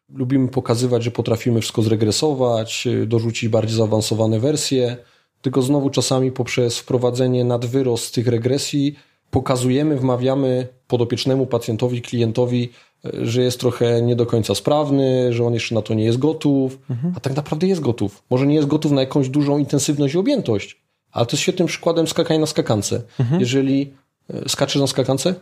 Lubimy 0.10 0.48
pokazywać, 0.48 1.04
że 1.04 1.12
potrafimy 1.12 1.62
wszystko 1.62 1.82
zregresować, 1.82 2.88
dorzucić 3.08 3.50
bardziej 3.50 3.78
zaawansowane 3.78 4.39
wersje. 4.39 4.98
Tylko 5.41 5.62
znowu 5.62 5.89
czasami 5.89 6.32
poprzez 6.32 6.80
wprowadzenie 6.80 7.44
nadwyrost 7.44 8.15
tych 8.15 8.28
regresji 8.28 8.96
pokazujemy, 9.32 9.98
wmawiamy 9.98 10.68
podopiecznemu 10.88 11.46
pacjentowi, 11.46 12.02
klientowi, 12.02 12.70
że 13.13 13.41
jest 13.41 13.60
trochę 13.60 14.02
nie 14.02 14.15
do 14.15 14.26
końca 14.26 14.56
sprawny, 14.56 15.34
że 15.34 15.46
on 15.46 15.54
jeszcze 15.54 15.76
na 15.76 15.82
to 15.82 15.94
nie 15.94 16.04
jest 16.04 16.18
gotów, 16.18 16.80
mhm. 16.89 17.13
a 17.18 17.20
tak 17.20 17.36
naprawdę 17.36 17.68
jest 17.68 17.82
gotów. 17.82 18.24
Może 18.30 18.48
nie 18.48 18.56
jest 18.56 18.68
gotów 18.68 18.91
na 18.91 19.02
jakąś 19.02 19.30
dużą 19.30 19.58
intensywność 19.58 20.13
i 20.13 20.18
objętość, 20.18 20.82
ale 21.12 21.26
to 21.26 21.32
jest 21.32 21.41
świetnym 21.41 21.68
przykładem 21.68 22.08
skakania 22.08 22.39
na 22.39 22.46
skakance. 22.46 23.02
Mhm. 23.20 23.39
Jeżeli 23.39 23.94
e, 24.34 24.50
skaczesz 24.50 24.82
na 24.82 24.88
skakance? 24.88 25.36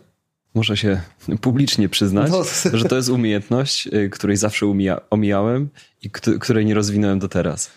Muszę 0.54 0.76
się 0.76 1.00
publicznie 1.40 1.88
przyznać, 1.88 2.30
no. 2.30 2.44
że 2.78 2.84
to 2.84 2.96
jest 2.96 3.08
umiejętność, 3.08 3.88
e, 3.92 4.08
której 4.08 4.36
zawsze 4.36 4.66
umija, 4.66 5.00
omijałem 5.10 5.68
i 6.02 6.10
której 6.10 6.66
nie 6.66 6.74
rozwinąłem 6.74 7.18
do 7.18 7.28
teraz. 7.28 7.70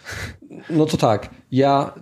No 0.70 0.86
to 0.86 0.98
tak. 0.98 1.30
Ja 1.52 1.94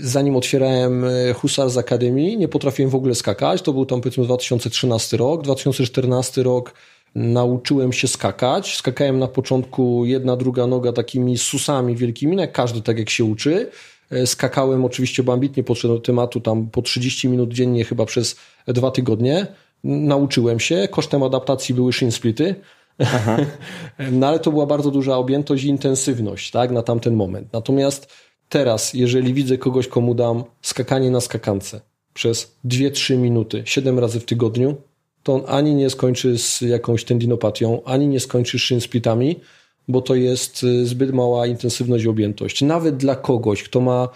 zanim 0.00 0.36
otwierałem 0.36 1.04
e, 1.04 1.32
Husars 1.34 1.76
Academy, 1.76 2.36
nie 2.36 2.48
potrafiłem 2.48 2.90
w 2.90 2.94
ogóle 2.94 3.14
skakać. 3.14 3.62
To 3.62 3.72
był 3.72 3.86
tam 3.86 4.00
powiedzmy 4.00 4.24
2013 4.24 5.16
rok. 5.16 5.42
2014 5.42 6.42
rok 6.42 6.74
nauczyłem 7.14 7.92
się 7.92 8.08
skakać. 8.08 8.76
Skakałem 8.76 9.18
na 9.18 9.28
początku 9.28 10.04
jedna, 10.04 10.36
druga 10.36 10.66
noga 10.66 10.92
takimi 10.92 11.38
susami 11.38 11.96
wielkimi, 11.96 12.36
no 12.36 12.42
jak 12.42 12.52
każdy 12.52 12.82
tak 12.82 12.98
jak 12.98 13.10
się 13.10 13.24
uczy. 13.24 13.70
E, 14.10 14.26
skakałem 14.26 14.84
oczywiście, 14.84 15.22
bo 15.22 15.32
ambitnie 15.32 15.64
podszedłem 15.64 15.98
do 15.98 16.04
tematu 16.04 16.40
tam 16.40 16.66
po 16.66 16.82
30 16.82 17.28
minut 17.28 17.52
dziennie 17.52 17.84
chyba 17.84 18.06
przez 18.06 18.36
dwa 18.66 18.90
tygodnie. 18.90 19.46
Nauczyłem 19.84 20.60
się. 20.60 20.88
Kosztem 20.90 21.22
adaptacji 21.22 21.74
były 21.74 21.92
shin 21.92 22.12
splity. 22.12 22.54
no 24.12 24.26
ale 24.26 24.38
to 24.38 24.50
była 24.50 24.66
bardzo 24.66 24.90
duża 24.90 25.16
objętość 25.16 25.64
i 25.64 25.68
intensywność 25.68 26.50
tak, 26.50 26.70
na 26.70 26.82
tamten 26.82 27.14
moment. 27.14 27.52
Natomiast 27.52 28.08
teraz, 28.48 28.94
jeżeli 28.94 29.34
widzę 29.34 29.58
kogoś, 29.58 29.88
komu 29.88 30.14
dam 30.14 30.44
skakanie 30.62 31.10
na 31.10 31.20
skakance 31.20 31.80
przez 32.14 32.56
2-3 32.64 33.18
minuty, 33.18 33.62
7 33.64 33.98
razy 33.98 34.20
w 34.20 34.24
tygodniu, 34.24 34.76
to 35.22 35.34
on 35.34 35.42
ani 35.48 35.74
nie 35.74 35.90
skończy 35.90 36.38
z 36.38 36.60
jakąś 36.60 37.04
tendinopatią, 37.04 37.82
ani 37.84 38.08
nie 38.08 38.20
skończy 38.20 38.58
z 38.58 38.62
shin 38.62 38.80
splitami, 38.80 39.40
bo 39.88 40.02
to 40.02 40.14
jest 40.14 40.62
y, 40.62 40.86
zbyt 40.86 41.12
mała 41.12 41.46
intensywność 41.46 42.04
i 42.04 42.08
objętość. 42.08 42.62
Nawet 42.62 42.96
dla 42.96 43.16
kogoś, 43.16 43.62
kto 43.62 43.80
ma, 43.80 44.08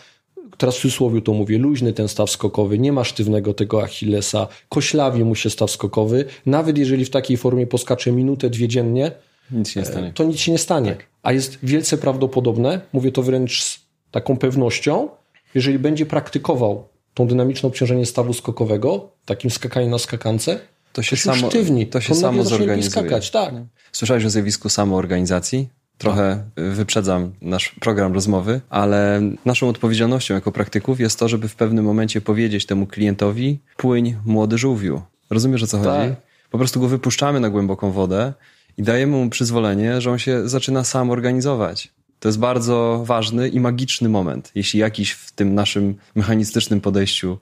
teraz 0.58 0.76
w 0.76 0.80
cudzysłowie 0.80 1.22
to 1.22 1.32
mówię, 1.32 1.58
luźny 1.58 1.92
ten 1.92 2.08
staw 2.08 2.30
skokowy, 2.30 2.78
nie 2.78 2.92
ma 2.92 3.04
sztywnego 3.04 3.54
tego 3.54 3.82
Achillesa, 3.82 4.48
koślawi 4.68 5.24
mu 5.24 5.34
się 5.34 5.50
staw 5.50 5.70
skokowy, 5.70 6.24
nawet 6.46 6.78
jeżeli 6.78 7.04
w 7.04 7.10
takiej 7.10 7.36
formie 7.36 7.66
poskacze 7.66 8.12
minutę, 8.12 8.50
dwie 8.50 8.68
dziennie, 8.68 9.12
nic 9.50 9.70
stanie. 9.84 10.12
to 10.14 10.24
nic 10.24 10.38
się 10.38 10.52
nie 10.52 10.58
stanie. 10.58 10.90
Tak. 10.90 11.06
A 11.22 11.32
jest 11.32 11.58
wielce 11.62 11.98
prawdopodobne, 11.98 12.80
mówię 12.92 13.12
to 13.12 13.22
wręcz 13.22 13.62
z 13.62 13.80
taką 14.10 14.36
pewnością, 14.36 15.08
jeżeli 15.54 15.78
będzie 15.78 16.06
praktykował 16.06 16.88
tą 17.14 17.26
dynamiczne 17.26 17.66
obciążenie 17.66 18.06
stawu 18.06 18.32
skokowego, 18.32 19.10
takim 19.24 19.50
skakanie 19.50 19.88
na 19.88 19.98
skakance, 19.98 20.60
to 20.92 21.02
się, 21.02 21.10
to 21.10 21.16
się 21.16 21.22
samo, 21.22 21.50
sztywni, 21.50 21.86
to 21.86 22.00
się 22.00 22.08
to 22.08 22.14
samo 22.14 22.44
zorganizuje. 22.44 22.90
Skakać, 22.90 23.30
tak. 23.30 23.54
Słyszałeś 23.92 24.24
o 24.24 24.30
zjawisku 24.30 24.68
samoorganizacji? 24.68 25.68
Trochę 25.98 26.44
wyprzedzam 26.56 27.32
nasz 27.42 27.68
program 27.80 28.12
rozmowy, 28.12 28.60
ale 28.70 29.22
naszą 29.44 29.68
odpowiedzialnością 29.68 30.34
jako 30.34 30.52
praktyków 30.52 31.00
jest 31.00 31.18
to, 31.18 31.28
żeby 31.28 31.48
w 31.48 31.54
pewnym 31.54 31.84
momencie 31.84 32.20
powiedzieć 32.20 32.66
temu 32.66 32.86
klientowi 32.86 33.58
płyń 33.76 34.16
młody 34.24 34.58
żółwiu. 34.58 35.02
Rozumiesz 35.30 35.62
o 35.62 35.66
co 35.66 35.78
tak. 35.78 35.86
chodzi? 35.86 36.14
Po 36.50 36.58
prostu 36.58 36.80
go 36.80 36.88
wypuszczamy 36.88 37.40
na 37.40 37.50
głęboką 37.50 37.90
wodę 37.92 38.32
i 38.78 38.82
dajemy 38.82 39.16
mu 39.16 39.30
przyzwolenie, 39.30 40.00
że 40.00 40.10
on 40.10 40.18
się 40.18 40.48
zaczyna 40.48 40.84
sam 40.84 41.10
organizować. 41.10 41.92
To 42.20 42.28
jest 42.28 42.38
bardzo 42.38 43.02
ważny 43.06 43.48
i 43.48 43.60
magiczny 43.60 44.08
moment. 44.08 44.52
Jeśli 44.54 44.80
jakiś 44.80 45.12
w 45.12 45.32
tym 45.32 45.54
naszym 45.54 45.94
mechanistycznym 46.14 46.80
podejściu 46.80 47.38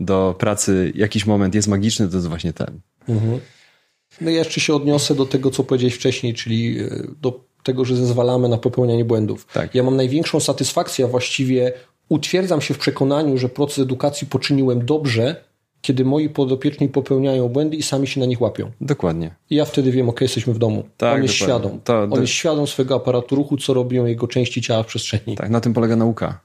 do 0.00 0.34
pracy 0.38 0.92
jakiś 0.94 1.26
moment 1.26 1.54
jest 1.54 1.68
magiczny, 1.68 2.08
to 2.08 2.16
jest 2.16 2.28
właśnie 2.28 2.52
ten. 2.52 2.80
Mhm. 3.08 3.40
No 4.20 4.30
ja 4.30 4.38
jeszcze 4.38 4.60
się 4.60 4.74
odniosę 4.74 5.14
do 5.14 5.26
tego, 5.26 5.50
co 5.50 5.64
powiedziałeś 5.64 5.94
wcześniej, 5.94 6.34
czyli 6.34 6.78
e, 6.78 6.88
do 7.20 7.47
tego, 7.68 7.84
że 7.84 7.96
zezwalamy 7.96 8.48
na 8.48 8.58
popełnianie 8.58 9.04
błędów. 9.04 9.46
Tak. 9.52 9.74
Ja 9.74 9.82
mam 9.82 9.96
największą 9.96 10.40
satysfakcję, 10.40 11.04
a 11.04 11.08
właściwie 11.08 11.72
utwierdzam 12.08 12.60
się 12.60 12.74
w 12.74 12.78
przekonaniu, 12.78 13.38
że 13.38 13.48
proces 13.48 13.78
edukacji 13.78 14.26
poczyniłem 14.26 14.86
dobrze, 14.86 15.44
kiedy 15.82 16.04
moi 16.04 16.28
podopieczni 16.28 16.88
popełniają 16.88 17.48
błędy 17.48 17.76
i 17.76 17.82
sami 17.82 18.06
się 18.06 18.20
na 18.20 18.26
nich 18.26 18.40
łapią. 18.40 18.70
Dokładnie. 18.80 19.34
I 19.50 19.54
ja 19.54 19.64
wtedy 19.64 19.92
wiem, 19.92 20.08
ok, 20.08 20.20
jesteśmy 20.20 20.54
w 20.54 20.58
domu. 20.58 20.84
Tak, 20.96 21.14
On 21.16 21.22
jest 21.22 21.38
dokładnie. 21.38 21.68
świadom. 21.68 21.80
To, 21.84 22.02
On 22.14 22.20
jest 22.20 22.32
świadom 22.32 22.66
swojego 22.66 22.94
aparatu 22.94 23.36
ruchu, 23.36 23.56
co 23.56 23.74
robią 23.74 24.06
jego 24.06 24.26
części 24.26 24.62
ciała 24.62 24.82
w 24.82 24.86
przestrzeni. 24.86 25.36
Tak, 25.36 25.50
na 25.50 25.60
tym 25.60 25.74
polega 25.74 25.96
nauka. 25.96 26.40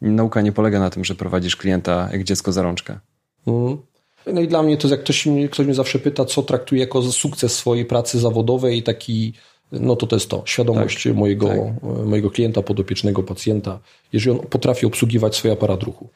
Nauka 0.00 0.40
nie 0.40 0.52
polega 0.52 0.80
na 0.80 0.90
tym, 0.90 1.04
że 1.04 1.14
prowadzisz 1.14 1.56
klienta 1.56 2.08
jak 2.12 2.24
dziecko 2.24 2.52
za 2.52 2.62
rączkę. 2.62 2.98
Mm. 3.46 3.78
No 4.26 4.40
i 4.40 4.48
dla 4.48 4.62
mnie 4.62 4.76
to 4.76 4.88
jest, 4.88 4.90
jak 4.90 5.00
ktoś, 5.00 5.28
ktoś 5.50 5.66
mnie 5.66 5.74
zawsze 5.74 5.98
pyta, 5.98 6.24
co 6.24 6.42
traktuję 6.42 6.80
jako 6.80 7.02
sukces 7.02 7.54
swojej 7.54 7.84
pracy 7.84 8.18
zawodowej 8.18 8.78
i 8.78 8.82
taki 8.82 9.32
no 9.72 9.96
to 9.96 10.06
to 10.06 10.16
jest 10.16 10.28
to, 10.28 10.42
świadomość 10.46 11.04
tak, 11.04 11.14
mojego, 11.14 11.48
tak. 11.48 12.06
mojego 12.06 12.30
klienta, 12.30 12.62
podopiecznego 12.62 13.22
pacjenta, 13.22 13.78
jeżeli 14.12 14.38
on 14.38 14.46
potrafi 14.46 14.86
obsługiwać 14.86 15.36
swój 15.36 15.50
aparat 15.50 15.82
ruchu. 15.82 16.08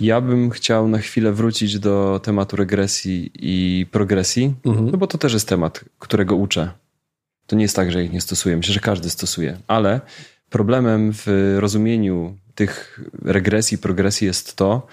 Ja 0.00 0.20
bym 0.20 0.50
chciał 0.50 0.88
na 0.88 0.98
chwilę 0.98 1.32
wrócić 1.32 1.78
do 1.78 2.20
tematu 2.22 2.56
regresji 2.56 3.30
i 3.34 3.86
progresji, 3.86 4.54
mhm. 4.64 4.90
no 4.90 4.98
bo 4.98 5.06
to 5.06 5.18
też 5.18 5.32
jest 5.32 5.48
temat, 5.48 5.84
którego 5.98 6.36
uczę. 6.36 6.70
To 7.46 7.56
nie 7.56 7.62
jest 7.62 7.76
tak, 7.76 7.92
że 7.92 8.04
ich 8.04 8.12
nie 8.12 8.20
stosuję. 8.20 8.56
Myślę, 8.56 8.74
że 8.74 8.80
każdy 8.80 9.10
stosuje, 9.10 9.56
ale 9.66 10.00
problemem 10.50 11.12
w 11.12 11.56
rozumieniu 11.58 12.36
tych 12.54 13.00
regresji 13.22 13.74
i 13.74 13.78
progresji 13.78 14.26
jest 14.26 14.56
to, 14.56 14.86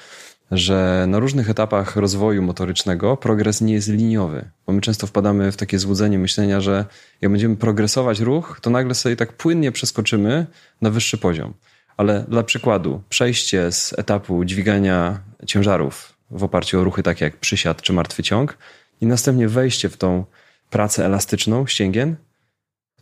że 0.52 1.06
na 1.08 1.20
różnych 1.20 1.50
etapach 1.50 1.96
rozwoju 1.96 2.42
motorycznego 2.42 3.18
progres 3.18 3.62
nie 3.62 3.74
jest 3.74 3.88
liniowy, 3.88 4.50
bo 4.68 4.74
my 4.74 4.82
często 4.82 5.08
wpadamy 5.08 5.52
w 5.52 5.58
takie 5.58 5.80
złudzenie 5.80 6.20
myślenia, 6.20 6.62
że 6.62 6.86
jak 7.22 7.32
będziemy 7.32 7.56
progresować 7.56 8.20
ruch, 8.20 8.60
to 8.62 8.70
nagle 8.70 8.96
sobie 8.96 9.16
tak 9.16 9.34
płynnie 9.34 9.72
przeskoczymy 9.72 10.46
na 10.82 10.90
wyższy 10.90 11.18
poziom. 11.18 11.54
Ale 11.98 12.26
dla 12.28 12.44
przykładu, 12.44 13.02
przejście 13.10 13.72
z 13.72 13.94
etapu 14.00 14.46
dźwigania 14.46 15.20
ciężarów 15.46 16.18
w 16.32 16.44
oparciu 16.44 16.80
o 16.80 16.84
ruchy 16.84 17.04
takie 17.04 17.26
jak 17.26 17.38
przysiad 17.38 17.82
czy 17.82 17.94
martwy 17.94 18.24
ciąg 18.24 18.58
i 19.02 19.06
następnie 19.06 19.48
wejście 19.48 19.90
w 19.90 19.98
tą 19.98 20.26
pracę 20.70 21.06
elastyczną 21.06 21.68
ścięgien, 21.68 22.16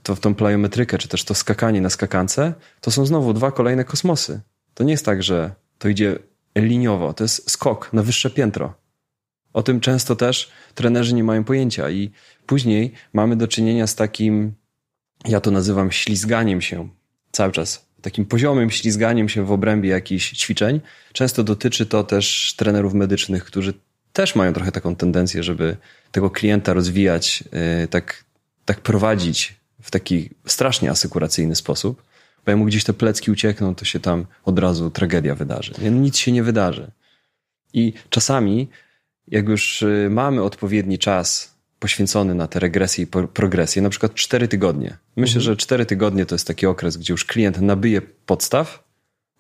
to 0.04 0.16
w 0.16 0.20
tą 0.20 0.36
plyometrykę, 0.36 0.98
czy 0.98 1.08
też 1.08 1.24
to 1.24 1.36
skakanie 1.36 1.82
na 1.82 1.90
skakance, 1.90 2.54
to 2.82 2.92
są 2.92 3.06
znowu 3.06 3.34
dwa 3.34 3.52
kolejne 3.52 3.84
kosmosy. 3.84 4.42
To 4.74 4.84
nie 4.84 4.92
jest 4.92 5.06
tak, 5.06 5.24
że 5.24 5.52
to 5.80 5.90
idzie 5.90 6.20
liniowo, 6.56 7.13
to 7.13 7.24
jest 7.24 7.52
skok 7.52 7.94
na 7.94 8.04
wyższe 8.04 8.30
piętro. 8.30 8.74
O 9.54 9.63
tym 9.63 9.80
często 9.80 10.15
też 10.15 10.52
trenerzy 10.76 11.13
nie 11.13 11.24
mają 11.24 11.44
pojęcia 11.44 11.89
i 11.89 12.12
później 12.46 12.91
mamy 13.13 13.36
do 13.36 13.48
czynienia 13.48 13.88
z 13.88 13.96
takim, 13.96 14.54
ja 15.26 15.41
to 15.41 15.52
nazywam 15.52 15.91
ślizganiem 15.91 16.62
się 16.62 16.89
cały 17.32 17.52
czas, 17.52 17.86
takim 18.02 18.26
poziomym 18.26 18.72
ślizganiem 18.72 19.30
się 19.30 19.46
w 19.46 19.52
obrębie 19.52 19.89
jakichś 19.89 20.32
ćwiczeń. 20.32 20.82
Często 21.13 21.44
dotyczy 21.44 21.86
to 21.86 22.04
też 22.04 22.54
trenerów 22.58 22.94
medycznych, 22.94 23.46
którzy 23.46 23.74
też 24.13 24.36
mają 24.36 24.54
trochę 24.54 24.72
taką 24.72 24.96
tendencję, 24.96 25.44
żeby 25.44 25.78
tego 26.12 26.30
klienta 26.30 26.74
rozwijać, 26.74 27.44
yy, 27.82 27.88
tak, 27.88 28.24
tak 28.65 28.82
prowadzić 28.82 29.56
w 29.82 29.91
taki 29.91 30.30
strasznie 30.48 30.91
asykuracyjny 30.91 31.56
sposób 31.56 32.04
bo 32.46 32.52
jak 32.52 32.60
mu 32.60 32.66
gdzieś 32.66 32.84
te 32.84 32.94
plecki 32.94 33.32
uciekną, 33.32 33.76
to 33.76 33.86
się 33.86 34.00
tam 34.00 34.26
od 34.46 34.60
razu 34.60 34.90
tragedia 34.92 35.36
wydarzy. 35.36 35.74
Nic 35.92 36.18
się 36.18 36.32
nie 36.32 36.44
wydarzy. 36.44 36.92
I 37.74 37.94
czasami, 38.10 38.70
jak 39.28 39.50
już 39.50 39.82
y, 39.82 40.08
mamy 40.12 40.44
odpowiedni 40.44 41.00
czas 41.00 41.56
poświęcony 41.80 42.36
na 42.36 42.48
te 42.48 42.60
regresje 42.60 43.04
i 43.04 43.08
progresje, 43.34 43.82
na 43.82 43.90
przykład 43.90 44.14
4 44.14 44.48
tygodnie. 44.48 44.98
Myślę, 45.16 45.40
mhm. 45.40 45.44
że 45.44 45.58
4 45.58 45.86
tygodnie 45.86 46.26
to 46.26 46.36
jest 46.36 46.48
taki 46.48 46.66
okres, 46.66 46.98
gdzie 46.98 47.14
już 47.14 47.26
klient 47.26 47.62
nabyje 47.62 48.02
podstaw, 48.02 48.84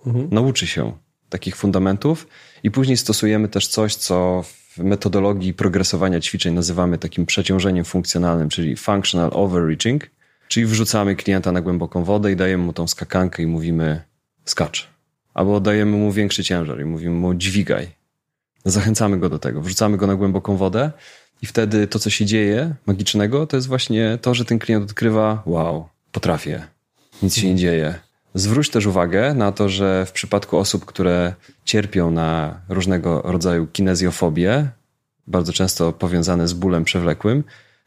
mhm. 0.05 0.27
nauczy 0.31 0.67
się 0.67 0.97
takich 1.29 1.55
fundamentów 1.55 2.27
i 2.63 2.71
później 2.71 2.97
stosujemy 2.97 3.47
też 3.47 3.67
coś, 3.67 3.95
co 3.95 4.43
w 4.43 4.77
metodologii 4.77 5.53
progresowania 5.53 6.19
ćwiczeń 6.19 6.53
nazywamy 6.53 6.97
takim 6.97 7.25
przeciążeniem 7.25 7.85
funkcjonalnym, 7.85 8.49
czyli 8.49 8.75
functional 8.75 9.29
overreaching. 9.33 10.09
Czyli 10.47 10.65
wrzucamy 10.65 11.15
klienta 11.15 11.51
na 11.51 11.61
głęboką 11.61 12.03
wodę 12.03 12.31
i 12.31 12.35
dajemy 12.35 12.63
mu 12.63 12.73
tą 12.73 12.87
skakankę 12.87 13.43
i 13.43 13.47
mówimy 13.47 14.01
skacz. 14.45 14.87
Albo 15.33 15.59
dajemy 15.59 15.97
mu 15.97 16.11
większy 16.11 16.43
ciężar 16.43 16.81
i 16.81 16.85
mówimy 16.85 17.15
mu 17.15 17.33
dźwigaj. 17.33 17.87
Zachęcamy 18.65 19.19
go 19.19 19.29
do 19.29 19.39
tego, 19.39 19.61
wrzucamy 19.61 19.97
go 19.97 20.07
na 20.07 20.15
głęboką 20.15 20.57
wodę 20.57 20.91
i 21.41 21.45
wtedy 21.45 21.87
to, 21.87 21.99
co 21.99 22.09
się 22.09 22.25
dzieje 22.25 22.75
magicznego, 22.85 23.47
to 23.47 23.57
jest 23.57 23.67
właśnie 23.67 24.17
to, 24.21 24.33
że 24.33 24.45
ten 24.45 24.59
klient 24.59 24.83
odkrywa 24.83 25.43
wow, 25.45 25.89
potrafię, 26.11 26.67
nic 27.23 27.35
się 27.35 27.47
nie 27.47 27.55
dzieje. 27.55 27.99
Zwróć 28.33 28.69
też 28.69 28.85
uwagę 28.85 29.33
na 29.33 29.51
to, 29.51 29.69
że 29.69 30.05
w 30.05 30.11
przypadku 30.11 30.57
osób, 30.57 30.85
które 30.85 31.33
cierpią 31.65 32.11
na 32.11 32.61
różnego 32.69 33.21
rodzaju 33.21 33.67
kinezjofobię, 33.67 34.69
bardzo 35.27 35.53
często 35.53 35.93
powiązane 35.93 36.47
z 36.47 36.53
bólem 36.53 36.83
przewlekłym, 36.83 37.43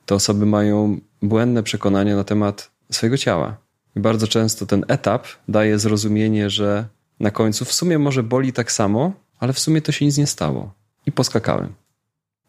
te 0.08 0.14
osoby 0.14 0.46
mają 0.46 1.00
błędne 1.22 1.62
przekonania 1.62 2.16
na 2.16 2.24
temat 2.24 2.70
swojego 2.92 3.16
ciała. 3.16 3.56
I 3.96 4.00
bardzo 4.00 4.26
często 4.26 4.66
ten 4.66 4.84
etap 4.88 5.26
daje 5.48 5.78
zrozumienie, 5.78 6.50
że 6.50 6.86
na 7.20 7.30
końcu 7.30 7.64
w 7.64 7.72
sumie 7.72 7.98
może 7.98 8.22
boli 8.22 8.52
tak 8.52 8.72
samo, 8.72 9.12
ale 9.38 9.52
w 9.52 9.58
sumie 9.58 9.82
to 9.82 9.92
się 9.92 10.04
nic 10.04 10.18
nie 10.18 10.26
stało. 10.26 10.72
I 11.06 11.12
poskakałem. 11.12 11.72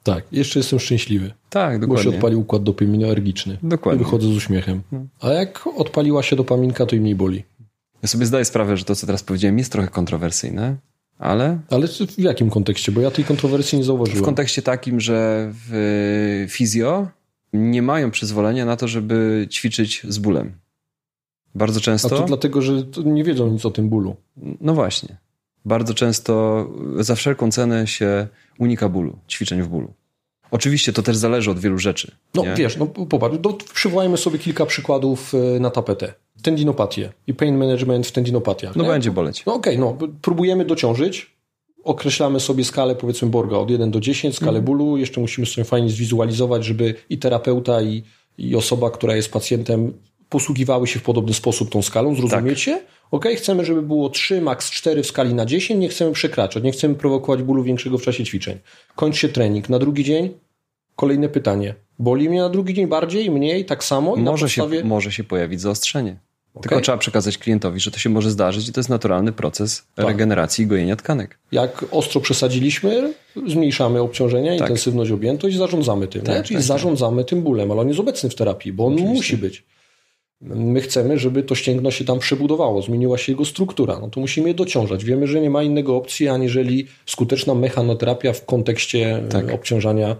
Tak, 0.03 0.23
jeszcze 0.31 0.59
jestem 0.59 0.79
szczęśliwy. 0.79 1.33
Tak, 1.49 1.79
dokładnie. 1.79 2.05
Bo 2.05 2.11
się 2.11 2.17
odpalił 2.17 2.39
układ 2.39 2.63
dopaminergiczny. 2.63 3.57
Dokładnie. 3.63 4.01
I 4.01 4.05
wychodzę 4.05 4.27
z 4.27 4.37
uśmiechem. 4.37 4.81
No. 4.91 5.05
A 5.21 5.29
jak 5.29 5.67
odpaliła 5.75 6.23
się 6.23 6.35
dopaminka, 6.35 6.85
to 6.85 6.95
i 6.95 6.99
mniej 6.99 7.15
boli. 7.15 7.43
Ja 8.01 8.07
sobie 8.07 8.25
zdaję 8.25 8.45
sprawę, 8.45 8.77
że 8.77 8.85
to, 8.85 8.95
co 8.95 9.05
teraz 9.05 9.23
powiedziałem, 9.23 9.57
jest 9.57 9.71
trochę 9.71 9.87
kontrowersyjne, 9.87 10.75
ale... 11.17 11.59
Ale 11.69 11.87
w 11.87 12.19
jakim 12.19 12.49
kontekście? 12.49 12.91
Bo 12.91 13.01
ja 13.01 13.11
tej 13.11 13.25
kontrowersji 13.25 13.77
nie 13.77 13.83
zauważyłem. 13.83 14.23
W 14.23 14.25
kontekście 14.25 14.61
takim, 14.61 14.99
że 14.99 15.49
w 15.53 16.45
fizjo 16.49 17.07
nie 17.53 17.81
mają 17.81 18.11
przyzwolenia 18.11 18.65
na 18.65 18.75
to, 18.75 18.87
żeby 18.87 19.47
ćwiczyć 19.51 20.01
z 20.07 20.17
bólem. 20.17 20.53
Bardzo 21.55 21.81
często. 21.81 22.15
A 22.15 22.19
to 22.19 22.25
dlatego, 22.25 22.61
że 22.61 22.73
nie 23.05 23.23
wiedzą 23.23 23.49
nic 23.49 23.65
o 23.65 23.71
tym 23.71 23.89
bólu. 23.89 24.15
No 24.61 24.73
właśnie. 24.73 25.17
Bardzo 25.65 25.93
często 25.93 26.65
za 26.99 27.15
wszelką 27.15 27.51
cenę 27.51 27.87
się 27.87 28.27
unika 28.59 28.89
bólu, 28.89 29.17
ćwiczeń 29.29 29.61
w 29.61 29.67
bólu. 29.67 29.93
Oczywiście 30.51 30.93
to 30.93 31.01
też 31.01 31.17
zależy 31.17 31.51
od 31.51 31.59
wielu 31.59 31.77
rzeczy. 31.77 32.11
No 32.35 32.43
nie? 32.43 32.55
wiesz, 32.55 32.77
no 32.77 32.85
popatrz, 32.85 33.35
no, 33.43 33.57
przywołajmy 33.73 34.17
sobie 34.17 34.39
kilka 34.39 34.65
przykładów 34.65 35.33
e, 35.33 35.59
na 35.59 35.69
tapetę. 35.69 36.13
Tendinopatię 36.41 37.13
i 37.27 37.33
pain 37.33 37.57
management 37.57 38.07
w 38.07 38.11
tendinopatiach. 38.11 38.75
No 38.75 38.83
nie? 38.83 38.89
będzie 38.89 39.11
boleć. 39.11 39.45
No 39.45 39.53
okej, 39.53 39.77
okay, 39.77 39.97
no 40.01 40.07
próbujemy 40.21 40.65
dociążyć, 40.65 41.38
określamy 41.83 42.39
sobie 42.39 42.65
skalę 42.65 42.95
powiedzmy 42.95 43.29
Borga 43.29 43.57
od 43.57 43.69
1 43.69 43.91
do 43.91 43.99
10, 43.99 44.35
skalę 44.35 44.59
mhm. 44.59 44.65
bólu, 44.65 44.97
jeszcze 44.97 45.21
musimy 45.21 45.47
sobie 45.47 45.65
fajnie 45.65 45.89
zwizualizować, 45.89 46.65
żeby 46.65 46.95
i 47.09 47.17
terapeuta 47.17 47.81
i, 47.81 48.03
i 48.37 48.55
osoba, 48.55 48.91
która 48.91 49.15
jest 49.15 49.31
pacjentem 49.31 49.93
posługiwały 50.29 50.87
się 50.87 50.99
w 50.99 51.03
podobny 51.03 51.33
sposób 51.33 51.71
tą 51.71 51.81
skalą, 51.81 52.15
zrozumiecie? 52.15 52.71
Tak. 52.73 52.99
Ok, 53.11 53.25
chcemy, 53.37 53.65
żeby 53.65 53.81
było 53.81 54.09
3, 54.09 54.41
max 54.41 54.71
4 54.71 55.03
w 55.03 55.07
skali 55.07 55.33
na 55.33 55.45
10, 55.45 55.79
nie 55.79 55.89
chcemy 55.89 56.11
przekraczać, 56.11 56.63
nie 56.63 56.71
chcemy 56.71 56.95
prowokować 56.95 57.43
bólu 57.43 57.63
większego 57.63 57.97
w 57.97 58.01
czasie 58.01 58.23
ćwiczeń. 58.25 58.59
Kończy 58.95 59.19
się 59.19 59.29
trening. 59.29 59.69
Na 59.69 59.79
drugi 59.79 60.03
dzień 60.03 60.33
kolejne 60.95 61.29
pytanie. 61.29 61.75
Boli 61.99 62.29
mnie 62.29 62.39
na 62.39 62.49
drugi 62.49 62.73
dzień 62.73 62.87
bardziej, 62.87 63.31
mniej, 63.31 63.65
tak 63.65 63.83
samo? 63.83 64.15
I 64.15 64.19
może, 64.19 64.45
podstawie... 64.45 64.77
się, 64.77 64.83
może 64.83 65.11
się 65.11 65.23
pojawić 65.23 65.61
zaostrzenie. 65.61 66.19
Okay. 66.53 66.69
Tylko 66.69 66.81
trzeba 66.81 66.97
przekazać 66.97 67.37
klientowi, 67.37 67.79
że 67.79 67.91
to 67.91 67.99
się 67.99 68.09
może 68.09 68.31
zdarzyć 68.31 68.67
i 68.67 68.73
to 68.73 68.79
jest 68.79 68.89
naturalny 68.89 69.31
proces 69.31 69.87
tak. 69.95 70.05
regeneracji 70.05 70.63
i 70.65 70.67
gojenia 70.67 70.95
tkanek. 70.95 71.39
Jak 71.51 71.85
ostro 71.91 72.21
przesadziliśmy, 72.21 73.13
zmniejszamy 73.47 74.01
obciążenia, 74.01 74.51
tak. 74.51 74.59
intensywność, 74.59 75.11
objętość 75.11 75.55
i 75.55 75.59
zarządzamy 75.59 76.07
tym. 76.07 76.21
Tak, 76.21 76.35
Czyli 76.35 76.43
tak, 76.43 76.53
tak. 76.53 76.63
zarządzamy 76.63 77.25
tym 77.25 77.41
bólem, 77.41 77.71
ale 77.71 77.81
on 77.81 77.87
jest 77.87 77.99
obecny 77.99 78.29
w 78.29 78.35
terapii, 78.35 78.73
bo 78.73 78.85
on 78.85 78.93
Oczywiście. 78.93 79.15
musi 79.15 79.37
być. 79.37 79.65
My 80.41 80.81
chcemy, 80.81 81.19
żeby 81.19 81.43
to 81.43 81.55
ścięgno 81.55 81.91
się 81.91 82.05
tam 82.05 82.19
przebudowało, 82.19 82.81
zmieniła 82.81 83.17
się 83.17 83.31
jego 83.31 83.45
struktura. 83.45 83.99
No 84.01 84.09
to 84.09 84.19
musimy 84.19 84.47
je 84.47 84.53
dociążać. 84.53 85.05
Wiemy, 85.05 85.27
że 85.27 85.41
nie 85.41 85.49
ma 85.49 85.63
innego 85.63 85.95
opcji, 85.95 86.27
aniżeli 86.27 86.87
skuteczna 87.05 87.55
mechanoterapia 87.55 88.33
w 88.33 88.45
kontekście 88.45 89.23
tak. 89.29 89.53
obciążania 89.53 90.15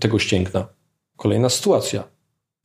tego 0.00 0.18
ścięgna. 0.18 0.66
Kolejna 1.16 1.48
sytuacja. 1.48 2.04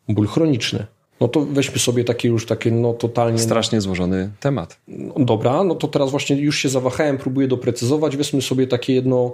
Ból 0.10 0.28
chroniczny. 0.28 0.86
No 1.24 1.30
to 1.30 1.46
weźmy 1.46 1.80
sobie 1.80 2.04
takie 2.04 2.28
już 2.28 2.46
takie 2.46 2.72
no 2.72 2.94
totalnie... 2.94 3.40
Strasznie 3.40 3.82
złożony 3.82 4.30
temat. 4.40 4.80
No, 4.88 5.14
dobra, 5.18 5.64
no 5.64 5.76
to 5.76 5.88
teraz 5.88 6.12
właśnie 6.12 6.36
już 6.36 6.58
się 6.58 6.70
zawahałem, 6.70 7.18
próbuję 7.18 7.48
doprecyzować. 7.48 8.18
Weźmy 8.18 8.42
sobie 8.42 8.68
takie 8.68 8.94
jedno 8.94 9.34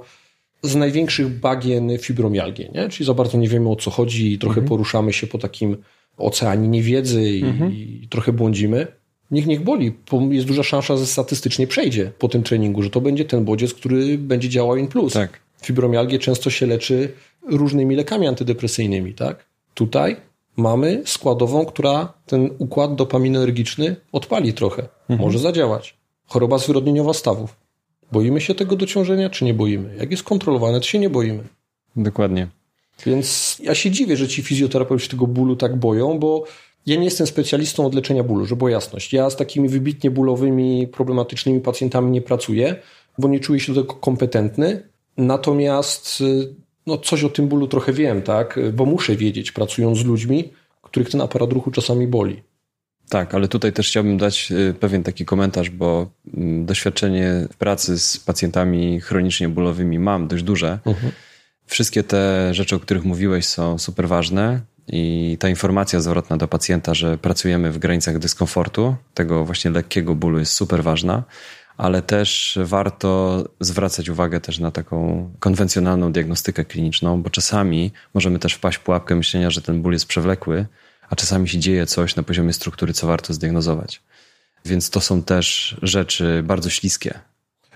z 0.63 0.75
największych 0.75 1.39
bagien 1.39 1.97
fibromialgię, 1.97 2.69
nie? 2.75 2.89
Czyli 2.89 3.05
za 3.05 3.13
bardzo 3.13 3.37
nie 3.37 3.47
wiemy 3.47 3.69
o 3.69 3.75
co 3.75 3.91
chodzi 3.91 4.33
i 4.33 4.39
trochę 4.39 4.59
mhm. 4.59 4.67
poruszamy 4.67 5.13
się 5.13 5.27
po 5.27 5.37
takim 5.37 5.77
oceanie 6.17 6.67
niewiedzy 6.67 7.29
i, 7.29 7.43
mhm. 7.43 7.71
i 7.71 8.07
trochę 8.09 8.33
błądzimy. 8.33 8.87
Niech 9.31 9.47
niech 9.47 9.63
boli, 9.63 9.91
bo 10.11 10.21
jest 10.31 10.47
duża 10.47 10.63
szansa, 10.63 10.97
że 10.97 11.05
statystycznie 11.05 11.67
przejdzie 11.67 12.11
po 12.19 12.27
tym 12.27 12.43
treningu, 12.43 12.83
że 12.83 12.89
to 12.89 13.01
będzie 13.01 13.25
ten 13.25 13.45
bodziec, 13.45 13.73
który 13.73 14.17
będzie 14.17 14.49
działał 14.49 14.77
in 14.77 14.87
plus. 14.87 15.13
Tak. 15.13 15.39
Fibromialgię 15.63 16.19
często 16.19 16.49
się 16.49 16.65
leczy 16.65 17.13
różnymi 17.47 17.95
lekami 17.95 18.27
antydepresyjnymi, 18.27 19.13
tak? 19.13 19.45
Tutaj 19.73 20.28
mamy 20.59 21.01
składową, 21.05 21.65
która 21.65 22.13
ten 22.25 22.49
układ 22.57 22.95
dopaminergiczny 22.95 23.95
odpali 24.11 24.53
trochę. 24.53 24.81
Mhm. 24.81 25.19
Może 25.19 25.39
zadziałać. 25.39 25.97
Choroba 26.27 26.57
zwyrodnieniowa 26.57 27.13
stawów. 27.13 27.55
Boimy 28.11 28.41
się 28.41 28.55
tego 28.55 28.75
dociążenia, 28.75 29.29
czy 29.29 29.45
nie 29.45 29.53
boimy? 29.53 29.95
Jak 29.97 30.11
jest 30.11 30.23
kontrolowane, 30.23 30.79
to 30.79 30.85
się 30.85 30.99
nie 30.99 31.09
boimy. 31.09 31.43
Dokładnie. 31.95 32.47
Więc 33.05 33.57
ja 33.63 33.75
się 33.75 33.91
dziwię, 33.91 34.17
że 34.17 34.27
ci 34.27 34.43
fizjoterapeuci 34.43 35.09
tego 35.09 35.27
bólu 35.27 35.55
tak 35.55 35.75
boją, 35.75 36.19
bo 36.19 36.43
ja 36.85 36.95
nie 36.95 37.05
jestem 37.05 37.27
specjalistą 37.27 37.85
od 37.85 37.95
leczenia 37.95 38.23
bólu, 38.23 38.45
żeby 38.45 38.59
była 38.59 38.71
jasność. 38.71 39.13
Ja 39.13 39.29
z 39.29 39.35
takimi 39.35 39.69
wybitnie 39.69 40.11
bólowymi, 40.11 40.87
problematycznymi 40.87 41.59
pacjentami 41.59 42.11
nie 42.11 42.21
pracuję, 42.21 42.75
bo 43.17 43.27
nie 43.27 43.39
czuję 43.39 43.59
się 43.59 43.73
do 43.73 43.81
tego 43.81 43.93
kompetentny. 43.93 44.89
Natomiast 45.17 46.23
no, 46.89 46.97
coś 46.97 47.23
o 47.23 47.29
tym 47.29 47.47
bólu 47.47 47.67
trochę 47.67 47.93
wiem, 47.93 48.21
tak? 48.21 48.59
Bo 48.73 48.85
muszę 48.85 49.15
wiedzieć, 49.15 49.51
pracując 49.51 49.97
z 49.97 50.05
ludźmi, 50.05 50.53
których 50.81 51.09
ten 51.09 51.21
aparat 51.21 51.51
ruchu 51.51 51.71
czasami 51.71 52.07
boli. 52.07 52.41
Tak, 53.09 53.35
ale 53.35 53.47
tutaj 53.47 53.73
też 53.73 53.87
chciałbym 53.87 54.17
dać 54.17 54.51
y, 54.51 54.73
pewien 54.79 55.03
taki 55.03 55.25
komentarz, 55.25 55.69
bo 55.69 56.09
mm, 56.37 56.65
doświadczenie 56.65 57.47
pracy 57.57 57.99
z 57.99 58.17
pacjentami 58.17 59.01
chronicznie 59.01 59.49
bólowymi 59.49 59.99
mam 59.99 60.27
dość 60.27 60.43
duże. 60.43 60.79
Mhm. 60.85 61.11
Wszystkie 61.65 62.03
te 62.03 62.53
rzeczy, 62.53 62.75
o 62.75 62.79
których 62.79 63.05
mówiłeś, 63.05 63.45
są 63.45 63.77
super 63.77 64.07
ważne 64.07 64.61
i 64.87 65.37
ta 65.39 65.49
informacja 65.49 65.99
zwrotna 65.99 66.37
do 66.37 66.47
pacjenta, 66.47 66.93
że 66.93 67.17
pracujemy 67.17 67.71
w 67.71 67.77
granicach 67.77 68.19
dyskomfortu, 68.19 68.95
tego 69.13 69.45
właśnie 69.45 69.71
lekkiego 69.71 70.15
bólu 70.15 70.39
jest 70.39 70.53
super 70.53 70.83
ważna, 70.83 71.23
ale 71.79 72.01
też 72.01 72.59
warto 72.63 73.43
zwracać 73.59 74.09
uwagę 74.09 74.41
też 74.41 74.59
na 74.59 74.71
taką 74.71 75.29
konwencjonalną 75.39 76.11
diagnostykę 76.11 76.65
kliniczną, 76.65 77.21
bo 77.21 77.29
czasami 77.29 77.91
możemy 78.13 78.39
też 78.39 78.53
wpaść 78.53 78.77
w 78.77 78.81
pułapkę 78.81 79.15
myślenia, 79.15 79.49
że 79.49 79.61
ten 79.61 79.81
ból 79.81 79.93
jest 79.93 80.05
przewlekły, 80.05 80.65
a 81.09 81.15
czasami 81.15 81.49
się 81.49 81.59
dzieje 81.59 81.85
coś 81.85 82.15
na 82.15 82.23
poziomie 82.23 82.53
struktury, 82.53 82.93
co 82.93 83.07
warto 83.07 83.33
zdiagnozować. 83.33 84.01
Więc 84.65 84.89
to 84.89 85.01
są 85.01 85.23
też 85.23 85.77
rzeczy 85.81 86.43
bardzo 86.43 86.69
śliskie. 86.69 87.19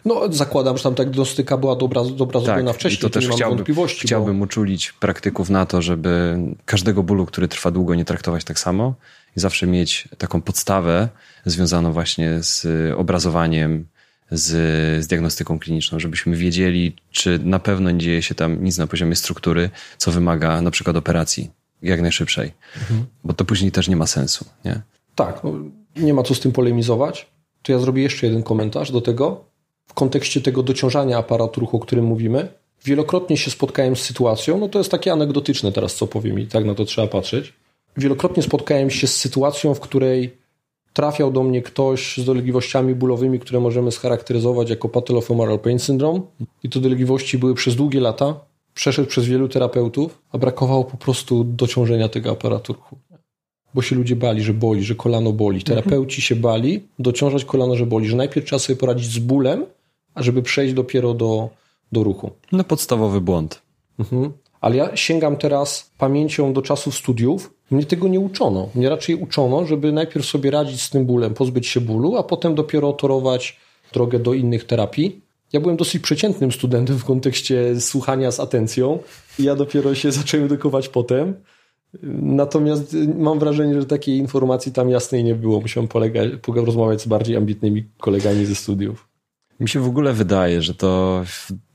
No, 0.05 0.21
zakładam, 0.29 0.77
że 0.77 0.83
tam 0.83 0.95
ta 0.95 1.03
diagnostyka 1.03 1.57
była 1.57 1.75
dobra, 1.75 2.01
dobra 2.03 2.39
tak, 2.39 2.45
zrobiona 2.45 2.73
wcześniej, 2.73 3.01
to 3.01 3.09
też 3.09 3.29
chciałbym, 3.29 3.65
chciałbym 4.01 4.39
bo... 4.39 4.43
uczulić 4.43 4.91
praktyków 4.91 5.49
na 5.49 5.65
to, 5.65 5.81
żeby 5.81 6.37
każdego 6.65 7.03
bólu, 7.03 7.25
który 7.25 7.47
trwa 7.47 7.71
długo, 7.71 7.95
nie 7.95 8.05
traktować 8.05 8.43
tak 8.43 8.59
samo 8.59 8.93
i 9.37 9.39
zawsze 9.39 9.67
mieć 9.67 10.07
taką 10.17 10.41
podstawę 10.41 11.09
związaną 11.45 11.91
właśnie 11.91 12.43
z 12.43 12.67
obrazowaniem, 12.97 13.92
z, 14.33 15.03
z 15.03 15.07
diagnostyką 15.07 15.59
kliniczną, 15.59 15.99
żebyśmy 15.99 16.35
wiedzieli, 16.35 16.95
czy 17.11 17.39
na 17.43 17.59
pewno 17.59 17.91
nie 17.91 17.99
dzieje 17.99 18.21
się 18.21 18.35
tam 18.35 18.63
nic 18.63 18.77
na 18.77 18.87
poziomie 18.87 19.15
struktury, 19.15 19.69
co 19.97 20.11
wymaga 20.11 20.61
na 20.61 20.71
przykład 20.71 20.97
operacji 20.97 21.51
jak 21.81 22.01
najszybszej, 22.01 22.51
mhm. 22.77 23.05
bo 23.23 23.33
to 23.33 23.45
później 23.45 23.71
też 23.71 23.87
nie 23.87 23.95
ma 23.95 24.07
sensu. 24.07 24.45
Nie? 24.65 24.81
Tak, 25.15 25.43
no, 25.43 25.53
nie 25.95 26.13
ma 26.13 26.23
co 26.23 26.35
z 26.35 26.39
tym 26.39 26.51
polemizować. 26.51 27.27
To 27.61 27.71
ja 27.71 27.79
zrobię 27.79 28.03
jeszcze 28.03 28.27
jeden 28.27 28.43
komentarz 28.43 28.91
do 28.91 29.01
tego. 29.01 29.45
W 29.87 29.93
kontekście 29.93 30.41
tego 30.41 30.63
dociążania 30.63 31.17
aparatu 31.17 31.59
ruchu, 31.59 31.77
o 31.77 31.79
którym 31.79 32.05
mówimy, 32.05 32.47
wielokrotnie 32.85 33.37
się 33.37 33.51
spotkałem 33.51 33.95
z 33.95 34.01
sytuacją, 34.01 34.57
no 34.57 34.69
to 34.69 34.79
jest 34.79 34.91
takie 34.91 35.11
anegdotyczne 35.11 35.71
teraz, 35.71 35.95
co 35.95 36.07
powiem 36.07 36.39
i 36.39 36.47
tak 36.47 36.65
na 36.65 36.75
to 36.75 36.85
trzeba 36.85 37.07
patrzeć. 37.07 37.53
Wielokrotnie 37.97 38.43
spotkałem 38.43 38.89
się 38.89 39.07
z 39.07 39.15
sytuacją, 39.15 39.73
w 39.73 39.79
której 39.79 40.37
trafiał 40.93 41.31
do 41.31 41.43
mnie 41.43 41.61
ktoś 41.61 42.17
z 42.17 42.25
dolegliwościami 42.25 42.95
bólowymi, 42.95 43.39
które 43.39 43.59
możemy 43.59 43.91
scharakteryzować 43.91 44.69
jako 44.69 44.89
patellofemoral 44.89 45.59
pain 45.59 45.79
syndrome 45.79 46.21
i 46.63 46.69
te 46.69 46.79
dolegliwości 46.79 47.37
były 47.37 47.53
przez 47.53 47.75
długie 47.75 47.99
lata, 47.99 48.39
przeszedł 48.73 49.09
przez 49.09 49.25
wielu 49.25 49.47
terapeutów, 49.49 50.21
a 50.31 50.37
brakowało 50.37 50.83
po 50.83 50.97
prostu 50.97 51.43
dociążenia 51.43 52.09
tego 52.09 52.31
aparatu 52.31 52.73
ruchu. 52.73 52.97
Bo 53.73 53.81
się 53.81 53.95
ludzie 53.95 54.15
bali, 54.15 54.43
że 54.43 54.53
boli, 54.53 54.83
że 54.83 54.95
kolano 54.95 55.33
boli. 55.33 55.57
Mhm. 55.57 55.77
Terapeuci 55.77 56.21
się 56.21 56.35
bali 56.35 56.83
dociążać 56.99 57.45
kolano, 57.45 57.75
że 57.75 57.85
boli, 57.85 58.07
że 58.07 58.15
najpierw 58.15 58.45
trzeba 58.45 58.59
sobie 58.59 58.77
poradzić 58.77 59.05
z 59.11 59.19
bólem, 59.19 59.65
a 60.13 60.23
żeby 60.23 60.41
przejść 60.41 60.73
dopiero 60.73 61.13
do, 61.13 61.49
do 61.91 62.03
ruchu. 62.03 62.31
No 62.51 62.63
podstawowy 62.63 63.21
błąd. 63.21 63.61
Mhm. 63.99 64.31
Ale 64.63 64.75
ja 64.75 64.95
sięgam 64.95 65.37
teraz 65.37 65.91
pamięcią 65.97 66.53
do 66.53 66.61
czasów 66.61 66.95
studiów. 66.95 67.53
Mnie 67.71 67.85
tego 67.85 68.07
nie 68.07 68.19
uczono. 68.19 68.69
Mnie 68.75 68.89
raczej 68.89 69.15
uczono, 69.15 69.65
żeby 69.65 69.91
najpierw 69.91 70.25
sobie 70.25 70.51
radzić 70.51 70.81
z 70.81 70.89
tym 70.89 71.05
bólem, 71.05 71.33
pozbyć 71.33 71.67
się 71.67 71.81
bólu, 71.81 72.17
a 72.17 72.23
potem 72.23 72.55
dopiero 72.55 72.93
torować 72.93 73.59
drogę 73.93 74.19
do 74.19 74.33
innych 74.33 74.63
terapii. 74.63 75.21
Ja 75.53 75.59
byłem 75.59 75.77
dosyć 75.77 76.01
przeciętnym 76.01 76.51
studentem 76.51 76.97
w 76.97 77.05
kontekście 77.05 77.81
słuchania 77.81 78.31
z 78.31 78.39
atencją. 78.39 78.99
Ja 79.39 79.55
dopiero 79.55 79.95
się 79.95 80.11
zacząłem 80.11 80.45
edukować 80.45 80.89
potem. 80.89 81.33
Natomiast 82.21 82.95
mam 83.17 83.39
wrażenie, 83.39 83.81
że 83.81 83.85
takiej 83.85 84.17
informacji 84.17 84.71
tam 84.71 84.89
jasnej 84.89 85.23
nie 85.23 85.35
było. 85.35 85.61
Musiałem 85.61 85.87
polegać, 85.87 86.29
rozmawiać 86.47 87.01
z 87.01 87.07
bardziej 87.07 87.35
ambitnymi 87.37 87.83
kolegami 87.97 88.45
ze 88.45 88.55
studiów. 88.55 89.12
Mi 89.63 89.69
się 89.69 89.79
w 89.79 89.87
ogóle 89.87 90.13
wydaje, 90.13 90.61
że 90.61 90.73
to 90.75 91.23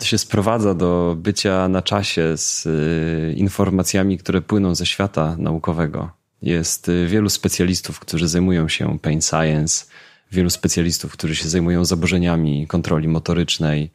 się 0.03 0.19
sprowadza 0.19 0.75
do 0.75 1.17
bycia 1.19 1.69
na 1.69 1.83
czasie 1.83 2.37
z 2.37 2.67
y, 2.67 3.35
informacjami, 3.37 4.19
które 4.19 4.41
płyną 4.41 4.75
ze 4.75 4.87
świata 4.87 5.37
naukowego. 5.39 6.11
Jest 6.43 6.89
y, 6.89 7.07
wielu 7.07 7.29
specjalistów, 7.29 8.01
którzy 8.01 8.29
zajmują 8.29 8.69
się 8.69 8.99
pain 8.99 9.23
science, 9.23 9.87
wielu 10.33 10.51
specjalistów, 10.51 11.13
którzy 11.13 11.37
się 11.37 11.49
zajmują 11.49 11.85
zaburzeniami 11.85 12.67
kontroli 12.67 13.09
motorycznej 13.09 13.91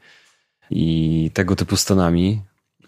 i 0.70 1.32
tego 1.34 1.56
typu 1.56 1.78
stanami, 1.78 2.42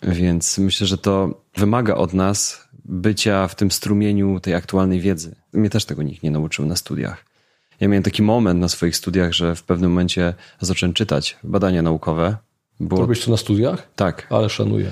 więc 0.03 0.57
myślę, 0.57 0.87
że 0.87 0.97
to 0.97 1.41
wymaga 1.57 1.95
od 1.95 2.13
nas 2.13 2.67
bycia 2.85 3.47
w 3.47 3.55
tym 3.55 3.71
strumieniu 3.71 4.39
tej 4.39 4.53
aktualnej 4.53 4.99
wiedzy. 4.99 5.35
Mnie 5.53 5.69
też 5.69 5.85
tego 5.85 6.03
nikt 6.03 6.23
nie 6.23 6.31
nauczył 6.31 6.65
na 6.65 6.75
studiach. 6.75 7.34
Ja 7.79 7.87
miałem 7.87 8.03
taki 8.03 8.23
moment 8.23 8.59
na 8.59 8.69
swoich 8.69 8.95
studiach, 8.95 9.33
że 9.33 9.55
w 9.55 9.63
pewnym 9.63 9.91
momencie 9.91 10.33
zacząłem 10.61 10.93
czytać 10.93 11.37
badania 11.43 11.81
naukowe. 11.81 12.37
Było... 12.79 13.01
Robisz 13.01 13.25
to 13.25 13.31
na 13.31 13.37
studiach? 13.37 13.87
Tak. 13.95 14.27
Ale 14.29 14.49
szanuję. 14.49 14.91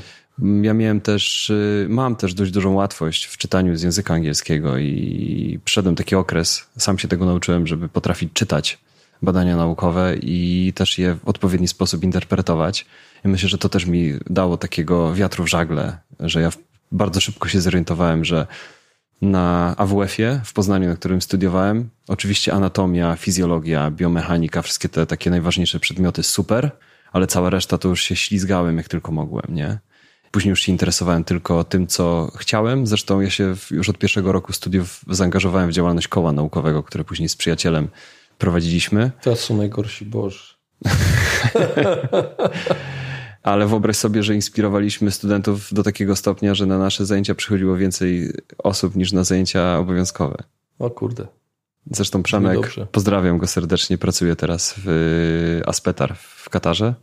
Ja 0.61 0.73
miałem 0.73 1.01
też, 1.01 1.49
y, 1.49 1.87
mam 1.89 2.15
też 2.15 2.33
dość 2.33 2.51
dużą 2.51 2.73
łatwość 2.73 3.25
w 3.25 3.37
czytaniu 3.37 3.75
z 3.75 3.81
języka 3.81 4.13
angielskiego 4.13 4.77
i 4.77 5.59
przeszedłem 5.65 5.95
taki 5.95 6.15
okres, 6.15 6.65
sam 6.77 6.99
się 6.99 7.07
tego 7.07 7.25
nauczyłem, 7.25 7.67
żeby 7.67 7.89
potrafić 7.89 8.33
czytać 8.33 8.79
badania 9.21 9.57
naukowe 9.57 10.15
i 10.21 10.73
też 10.75 10.97
je 10.97 11.15
w 11.15 11.27
odpowiedni 11.27 11.67
sposób 11.67 12.03
interpretować. 12.03 12.85
I 13.25 13.27
myślę, 13.27 13.49
że 13.49 13.57
to 13.57 13.69
też 13.69 13.85
mi 13.85 14.13
dało 14.29 14.57
takiego 14.57 15.13
wiatru 15.13 15.43
w 15.43 15.49
żagle, 15.49 15.97
że 16.19 16.41
ja 16.41 16.49
bardzo 16.91 17.21
szybko 17.21 17.47
się 17.49 17.61
zorientowałem, 17.61 18.25
że 18.25 18.47
na 19.21 19.75
AWF-ie 19.77 20.41
w 20.45 20.53
Poznaniu, 20.53 20.89
na 20.89 20.95
którym 20.95 21.21
studiowałem, 21.21 21.89
oczywiście 22.07 22.53
anatomia, 22.53 23.15
fizjologia, 23.15 23.91
biomechanika, 23.91 24.61
wszystkie 24.61 24.89
te 24.89 25.05
takie 25.05 25.29
najważniejsze 25.29 25.79
przedmioty 25.79 26.23
super, 26.23 26.71
ale 27.11 27.27
cała 27.27 27.49
reszta 27.49 27.77
to 27.77 27.89
już 27.89 28.03
się 28.03 28.15
ślizgałem 28.15 28.77
jak 28.77 28.87
tylko 28.87 29.11
mogłem, 29.11 29.45
nie? 29.49 29.79
Później 30.31 30.49
już 30.49 30.61
się 30.61 30.71
interesowałem 30.71 31.23
tylko 31.23 31.63
tym, 31.63 31.87
co 31.87 32.31
chciałem. 32.35 32.87
Zresztą 32.87 33.21
ja 33.21 33.29
się 33.29 33.55
już 33.71 33.89
od 33.89 33.97
pierwszego 33.97 34.31
roku 34.31 34.53
studiów 34.53 35.01
zaangażowałem 35.09 35.69
w 35.69 35.73
działalność 35.73 36.07
koła 36.07 36.31
naukowego, 36.31 36.83
które 36.83 37.03
później 37.03 37.29
z 37.29 37.35
przyjacielem 37.35 37.87
prowadziliśmy. 38.37 39.11
Teraz 39.21 39.39
są 39.39 39.57
najgorsi, 39.57 40.05
boż. 40.05 40.57
Ale 43.43 43.67
wyobraź 43.67 43.97
sobie, 43.97 44.23
że 44.23 44.35
inspirowaliśmy 44.35 45.11
studentów 45.11 45.73
do 45.73 45.83
takiego 45.83 46.15
stopnia, 46.15 46.55
że 46.55 46.65
na 46.65 46.77
nasze 46.77 47.05
zajęcia 47.05 47.35
przychodziło 47.35 47.77
więcej 47.77 48.33
osób 48.57 48.95
niż 48.95 49.11
na 49.11 49.23
zajęcia 49.23 49.77
obowiązkowe. 49.77 50.35
O 50.79 50.89
kurde. 50.89 51.27
Zresztą 51.91 52.23
Przemek, 52.23 52.59
pozdrawiam 52.91 53.37
go 53.37 53.47
serdecznie, 53.47 53.97
pracuje 53.97 54.35
teraz 54.35 54.75
w 54.77 55.61
Aspetar 55.65 56.15
w 56.17 56.49
Katarze 56.49 56.93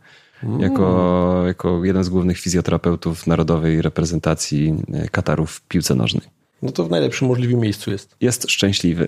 jako, 0.59 1.43
jako 1.47 1.85
jeden 1.85 2.03
z 2.03 2.09
głównych 2.09 2.39
fizjoterapeutów 2.39 3.27
narodowej 3.27 3.81
reprezentacji 3.81 4.75
Kataru 5.11 5.45
w 5.45 5.61
piłce 5.61 5.95
nożnej. 5.95 6.23
No 6.61 6.71
to 6.71 6.85
w 6.85 6.89
najlepszym 6.89 7.27
możliwym 7.27 7.59
miejscu 7.59 7.91
jest. 7.91 8.15
Jest 8.21 8.51
szczęśliwy. 8.51 9.07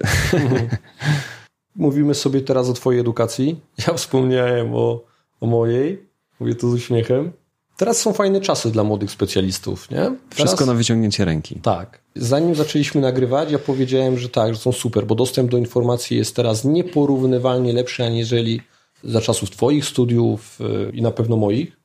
Mówimy 1.75 2.15
sobie 2.15 2.41
teraz 2.41 2.69
o 2.69 2.73
twojej 2.73 3.01
edukacji. 3.01 3.59
Ja 3.87 3.93
wspomniałem 3.93 4.73
o, 4.73 5.03
o 5.41 5.47
mojej. 5.47 6.12
Mówię 6.43 6.55
to 6.55 6.69
z 6.69 6.73
uśmiechem. 6.73 7.31
Teraz 7.77 7.97
są 7.97 8.13
fajne 8.13 8.41
czasy 8.41 8.71
dla 8.71 8.83
młodych 8.83 9.11
specjalistów, 9.11 9.91
nie? 9.91 9.97
Teraz, 9.97 10.17
Wszystko 10.35 10.65
na 10.65 10.73
wyciągnięcie 10.73 11.25
ręki. 11.25 11.55
Tak. 11.55 12.01
Zanim 12.15 12.55
zaczęliśmy 12.55 13.01
nagrywać, 13.01 13.51
ja 13.51 13.59
powiedziałem, 13.59 14.17
że 14.17 14.29
tak, 14.29 14.53
że 14.53 14.59
są 14.59 14.71
super, 14.71 15.05
bo 15.05 15.15
dostęp 15.15 15.51
do 15.51 15.57
informacji 15.57 16.17
jest 16.17 16.35
teraz 16.35 16.65
nieporównywalnie 16.65 17.73
lepszy, 17.73 18.03
aniżeli 18.03 18.61
za 19.03 19.21
czasów 19.21 19.49
twoich 19.49 19.85
studiów 19.85 20.59
yy, 20.59 20.91
i 20.93 21.01
na 21.01 21.11
pewno 21.11 21.37
moich. 21.37 21.77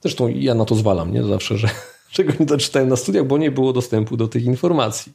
Zresztą 0.00 0.28
ja 0.28 0.54
na 0.54 0.64
to 0.64 0.74
zwalam, 0.74 1.12
nie? 1.12 1.24
Zawsze, 1.24 1.58
że 1.58 1.68
czego 2.10 2.32
nie 2.40 2.46
doczytałem 2.46 2.88
na 2.88 2.96
studiach, 2.96 3.26
bo 3.26 3.38
nie 3.38 3.50
było 3.50 3.72
dostępu 3.72 4.16
do 4.16 4.28
tych 4.28 4.44
informacji. 4.44 5.12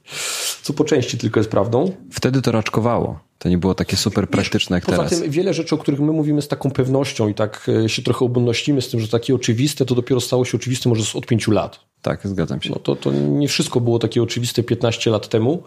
Co 0.61 0.73
po 0.73 0.83
części 0.83 1.17
tylko 1.17 1.39
jest 1.39 1.49
prawdą. 1.49 1.91
Wtedy 2.11 2.41
to 2.41 2.51
raczkowało. 2.51 3.19
To 3.37 3.49
nie 3.49 3.57
było 3.57 3.75
takie 3.75 3.97
super 3.97 4.29
praktyczne 4.29 4.77
jak 4.77 4.85
Poza 4.85 4.97
teraz. 4.97 5.19
tym 5.19 5.31
wiele 5.31 5.53
rzeczy, 5.53 5.75
o 5.75 5.77
których 5.77 5.99
my 5.99 6.11
mówimy 6.11 6.41
z 6.41 6.47
taką 6.47 6.71
pewnością 6.71 7.27
i 7.27 7.33
tak 7.33 7.69
e, 7.85 7.89
się 7.89 8.01
trochę 8.01 8.25
obnościmy 8.25 8.81
z 8.81 8.89
tym, 8.89 8.99
że 8.99 9.07
takie 9.07 9.35
oczywiste, 9.35 9.85
to 9.85 9.95
dopiero 9.95 10.21
stało 10.21 10.45
się 10.45 10.57
oczywiste 10.57 10.89
może 10.89 11.17
od 11.17 11.25
pięciu 11.25 11.51
lat. 11.51 11.79
Tak, 12.01 12.27
zgadzam 12.27 12.61
się. 12.61 12.69
No 12.69 12.75
to, 12.75 12.95
to 12.95 13.11
nie 13.11 13.47
wszystko 13.47 13.81
było 13.81 13.99
takie 13.99 14.23
oczywiste 14.23 14.63
15 14.63 15.11
lat 15.11 15.29
temu 15.29 15.63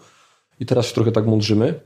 i 0.59 0.65
teraz 0.65 0.87
się 0.87 0.93
trochę 0.93 1.11
tak 1.11 1.25
mądrzymy. 1.25 1.79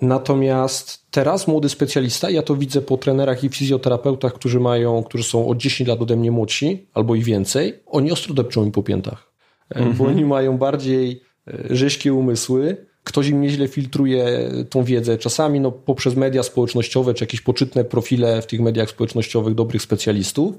Natomiast 0.00 1.10
teraz 1.10 1.48
młody 1.48 1.68
specjalista, 1.68 2.30
ja 2.30 2.42
to 2.42 2.56
widzę 2.56 2.82
po 2.82 2.96
trenerach 2.96 3.44
i 3.44 3.48
fizjoterapeutach, 3.48 4.32
którzy 4.32 4.60
mają, 4.60 5.02
którzy 5.02 5.24
są 5.24 5.48
o 5.48 5.54
10 5.54 5.88
lat 5.88 6.02
ode 6.02 6.16
mnie 6.16 6.30
młodsi 6.30 6.88
albo 6.94 7.14
i 7.14 7.22
więcej, 7.22 7.82
oni 7.86 8.12
ostro 8.12 8.34
depczą 8.34 8.64
mi 8.64 8.72
po 8.72 8.82
piętach. 8.82 9.32
Mm 9.70 9.92
-hmm. 9.92 9.96
Bo 9.96 10.04
oni 10.04 10.24
mają 10.24 10.58
bardziej 10.58 11.22
e, 11.48 11.76
rzeźkie 11.76 12.14
umysły, 12.14 12.86
ktoś 13.04 13.28
im 13.28 13.40
nieźle 13.40 13.68
filtruje 13.68 14.50
tą 14.70 14.84
wiedzę, 14.84 15.18
czasami 15.18 15.60
no, 15.60 15.72
poprzez 15.72 16.16
media 16.16 16.42
społecznościowe, 16.42 17.14
czy 17.14 17.24
jakieś 17.24 17.40
poczytne 17.40 17.84
profile 17.84 18.42
w 18.42 18.46
tych 18.46 18.60
mediach 18.60 18.90
społecznościowych 18.90 19.54
dobrych 19.54 19.82
specjalistów 19.82 20.54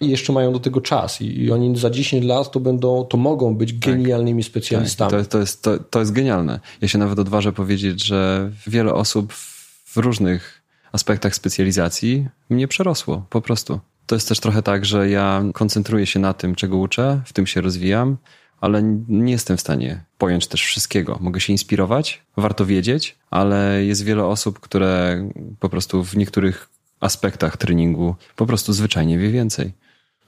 i 0.00 0.08
jeszcze 0.08 0.32
mają 0.32 0.52
do 0.52 0.60
tego 0.60 0.80
czas 0.80 1.20
i, 1.20 1.40
i 1.40 1.52
oni 1.52 1.78
za 1.78 1.90
10 1.90 2.24
lat 2.24 2.50
to 2.50 2.60
będą, 2.60 3.04
to 3.04 3.16
mogą 3.16 3.56
być 3.56 3.72
tak. 3.72 3.80
genialnymi 3.80 4.42
specjalistami. 4.42 5.10
Tak, 5.10 5.22
to, 5.22 5.30
to, 5.30 5.38
jest, 5.38 5.62
to, 5.62 5.78
to 5.78 6.00
jest 6.00 6.12
genialne. 6.12 6.60
Ja 6.80 6.88
się 6.88 6.98
nawet 6.98 7.18
odważę 7.18 7.52
powiedzieć, 7.52 8.04
że 8.04 8.50
wiele 8.66 8.94
osób 8.94 9.32
w 9.84 9.96
różnych 9.96 10.62
aspektach 10.92 11.34
specjalizacji 11.34 12.28
mnie 12.50 12.68
przerosło, 12.68 13.26
po 13.30 13.40
prostu. 13.40 13.80
To 14.06 14.14
jest 14.14 14.28
też 14.28 14.40
trochę 14.40 14.62
tak, 14.62 14.84
że 14.84 15.10
ja 15.10 15.44
koncentruję 15.54 16.06
się 16.06 16.20
na 16.20 16.34
tym, 16.34 16.54
czego 16.54 16.76
uczę, 16.76 17.20
w 17.24 17.32
tym 17.32 17.46
się 17.46 17.60
rozwijam, 17.60 18.16
ale 18.60 18.82
nie 19.08 19.32
jestem 19.32 19.56
w 19.56 19.60
stanie 19.60 20.04
pojąć 20.18 20.46
też 20.46 20.62
wszystkiego. 20.62 21.18
Mogę 21.20 21.40
się 21.40 21.52
inspirować, 21.52 22.22
warto 22.36 22.66
wiedzieć, 22.66 23.16
ale 23.30 23.84
jest 23.84 24.04
wiele 24.04 24.24
osób, 24.24 24.60
które 24.60 25.24
po 25.60 25.68
prostu 25.68 26.04
w 26.04 26.16
niektórych 26.16 26.68
aspektach 27.00 27.56
treningu 27.56 28.14
po 28.36 28.46
prostu 28.46 28.72
zwyczajnie 28.72 29.18
wie 29.18 29.30
więcej. 29.30 29.72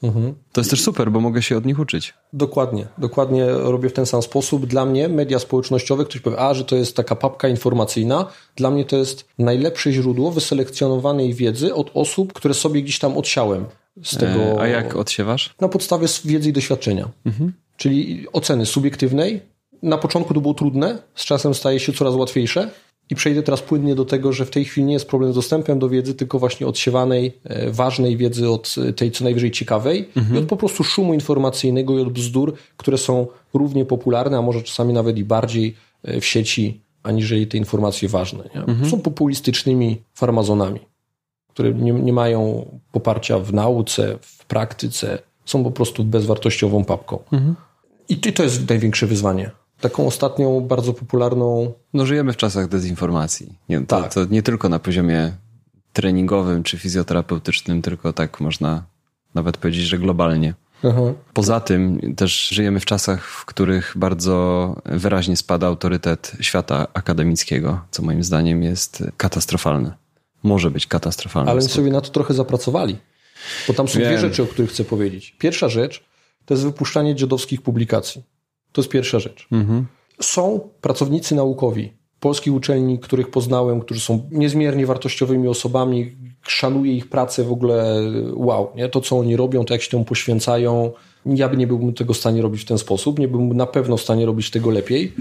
Mhm. 0.02 0.34
To 0.52 0.60
jest 0.60 0.70
też 0.70 0.82
super, 0.82 1.10
bo 1.10 1.20
mogę 1.20 1.42
się 1.42 1.56
od 1.56 1.66
nich 1.66 1.78
uczyć. 1.78 2.14
Dokładnie, 2.32 2.86
dokładnie 2.98 3.46
robię 3.48 3.88
w 3.88 3.92
ten 3.92 4.06
sam 4.06 4.22
sposób. 4.22 4.66
Dla 4.66 4.84
mnie 4.84 5.08
media 5.08 5.38
społecznościowe, 5.38 6.04
ktoś 6.04 6.20
powie, 6.20 6.38
a 6.38 6.54
że 6.54 6.64
to 6.64 6.76
jest 6.76 6.96
taka 6.96 7.16
papka 7.16 7.48
informacyjna, 7.48 8.26
dla 8.56 8.70
mnie 8.70 8.84
to 8.84 8.96
jest 8.96 9.24
najlepsze 9.38 9.92
źródło 9.92 10.30
wyselekcjonowanej 10.30 11.34
wiedzy 11.34 11.74
od 11.74 11.90
osób, 11.94 12.32
które 12.32 12.54
sobie 12.54 12.82
gdzieś 12.82 12.98
tam 12.98 13.18
odsiałem 13.18 13.64
z 14.02 14.16
tego. 14.16 14.40
E, 14.40 14.60
a 14.60 14.66
jak 14.66 14.96
odsiewasz? 14.96 15.54
Na 15.60 15.68
podstawie 15.68 16.06
wiedzy 16.24 16.48
i 16.48 16.52
doświadczenia. 16.52 17.08
Mhm. 17.26 17.52
Czyli 17.76 18.26
oceny 18.32 18.66
subiektywnej. 18.66 19.40
Na 19.82 19.98
początku 19.98 20.34
to 20.34 20.40
było 20.40 20.54
trudne, 20.54 20.98
z 21.14 21.24
czasem 21.24 21.54
staje 21.54 21.80
się 21.80 21.92
coraz 21.92 22.14
łatwiejsze. 22.14 22.70
I 23.10 23.14
przejdę 23.14 23.42
teraz 23.42 23.62
płynnie 23.62 23.94
do 23.94 24.04
tego, 24.04 24.32
że 24.32 24.44
w 24.44 24.50
tej 24.50 24.64
chwili 24.64 24.86
nie 24.86 24.92
jest 24.92 25.08
problem 25.08 25.32
z 25.32 25.34
dostępem 25.34 25.78
do 25.78 25.88
wiedzy, 25.88 26.14
tylko 26.14 26.38
właśnie 26.38 26.66
odsiewanej, 26.66 27.32
e, 27.44 27.70
ważnej 27.70 28.16
wiedzy 28.16 28.50
od 28.50 28.74
tej 28.96 29.10
co 29.10 29.24
najwyżej 29.24 29.50
ciekawej 29.50 30.08
mhm. 30.16 30.36
i 30.36 30.38
od 30.38 30.48
po 30.48 30.56
prostu 30.56 30.84
szumu 30.84 31.14
informacyjnego 31.14 31.98
i 31.98 32.02
od 32.02 32.12
bzdur, 32.12 32.54
które 32.76 32.98
są 32.98 33.26
równie 33.54 33.84
popularne, 33.84 34.38
a 34.38 34.42
może 34.42 34.62
czasami 34.62 34.92
nawet 34.92 35.18
i 35.18 35.24
bardziej 35.24 35.74
e, 36.02 36.20
w 36.20 36.26
sieci, 36.26 36.80
aniżeli 37.02 37.46
te 37.46 37.58
informacje 37.58 38.08
ważne. 38.08 38.44
Mhm. 38.54 38.90
Są 38.90 39.00
populistycznymi 39.00 40.02
farmazonami, 40.14 40.80
które 41.48 41.74
nie, 41.74 41.92
nie 41.92 42.12
mają 42.12 42.66
poparcia 42.92 43.38
w 43.38 43.52
nauce, 43.52 44.18
w 44.20 44.44
praktyce, 44.44 45.18
są 45.44 45.64
po 45.64 45.70
prostu 45.70 46.04
bezwartościową 46.04 46.84
papką. 46.84 47.18
Mhm. 47.32 47.54
I 48.08 48.16
to 48.16 48.42
jest 48.42 48.68
największe 48.68 49.06
wyzwanie 49.06 49.50
taką 49.80 50.06
ostatnią, 50.06 50.60
bardzo 50.60 50.92
popularną. 50.92 51.72
No, 51.94 52.06
żyjemy 52.06 52.32
w 52.32 52.36
czasach 52.36 52.68
dezinformacji. 52.68 53.58
Nie, 53.68 53.80
to, 53.80 54.00
tak. 54.00 54.14
to 54.14 54.24
nie 54.24 54.42
tylko 54.42 54.68
na 54.68 54.78
poziomie 54.78 55.32
treningowym 55.92 56.62
czy 56.62 56.78
fizjoterapeutycznym, 56.78 57.82
tylko 57.82 58.12
tak 58.12 58.40
można 58.40 58.84
nawet 59.34 59.56
powiedzieć, 59.56 59.84
że 59.84 59.98
globalnie. 59.98 60.54
Aha. 60.84 61.00
Poza 61.32 61.60
tym 61.60 62.00
też 62.16 62.48
żyjemy 62.48 62.80
w 62.80 62.84
czasach, 62.84 63.24
w 63.24 63.44
których 63.44 63.92
bardzo 63.96 64.76
wyraźnie 64.84 65.36
spada 65.36 65.66
autorytet 65.66 66.32
świata 66.40 66.86
akademickiego, 66.94 67.80
co 67.90 68.02
moim 68.02 68.24
zdaniem 68.24 68.62
jest 68.62 69.04
katastrofalne. 69.16 69.94
Może 70.42 70.70
być 70.70 70.86
katastrofalne. 70.86 71.50
Ale 71.50 71.60
oni 71.60 71.68
sobie 71.68 71.90
na 71.90 72.00
to 72.00 72.10
trochę 72.10 72.34
zapracowali. 72.34 72.96
Bo 73.68 73.74
tam 73.74 73.88
są 73.88 73.98
Wiem. 73.98 74.08
dwie 74.08 74.18
rzeczy, 74.18 74.42
o 74.42 74.46
których 74.46 74.70
chcę 74.70 74.84
powiedzieć. 74.84 75.36
Pierwsza 75.38 75.68
rzecz 75.68 76.04
to 76.44 76.54
jest 76.54 76.64
wypuszczanie 76.64 77.14
dziadowskich 77.14 77.62
publikacji. 77.62 78.22
To 78.72 78.80
jest 78.80 78.90
pierwsza 78.90 79.18
rzecz. 79.18 79.48
Mhm. 79.52 79.86
Są 80.20 80.60
pracownicy 80.80 81.34
naukowi 81.34 82.00
polskich 82.20 82.54
uczelni, 82.54 82.98
których 82.98 83.30
poznałem, 83.30 83.80
którzy 83.80 84.00
są 84.00 84.28
niezmiernie 84.30 84.86
wartościowymi 84.86 85.48
osobami. 85.48 86.12
Szanuję 86.42 86.92
ich 86.92 87.08
pracę 87.08 87.44
w 87.44 87.52
ogóle. 87.52 88.02
Wow, 88.34 88.68
nie? 88.76 88.88
to 88.88 89.00
co 89.00 89.18
oni 89.18 89.36
robią, 89.36 89.64
to 89.64 89.74
jak 89.74 89.82
się 89.82 89.90
temu 89.90 90.04
poświęcają. 90.04 90.92
Ja 91.26 91.48
by 91.48 91.56
nie 91.56 91.66
byłbym 91.66 91.94
tego 91.94 92.14
w 92.14 92.16
stanie 92.16 92.42
robić 92.42 92.62
w 92.62 92.64
ten 92.64 92.78
sposób. 92.78 93.18
Nie 93.18 93.28
byłbym 93.28 93.56
na 93.56 93.66
pewno 93.66 93.96
w 93.96 94.00
stanie 94.00 94.26
robić 94.26 94.50
tego 94.50 94.70
lepiej 94.70 95.12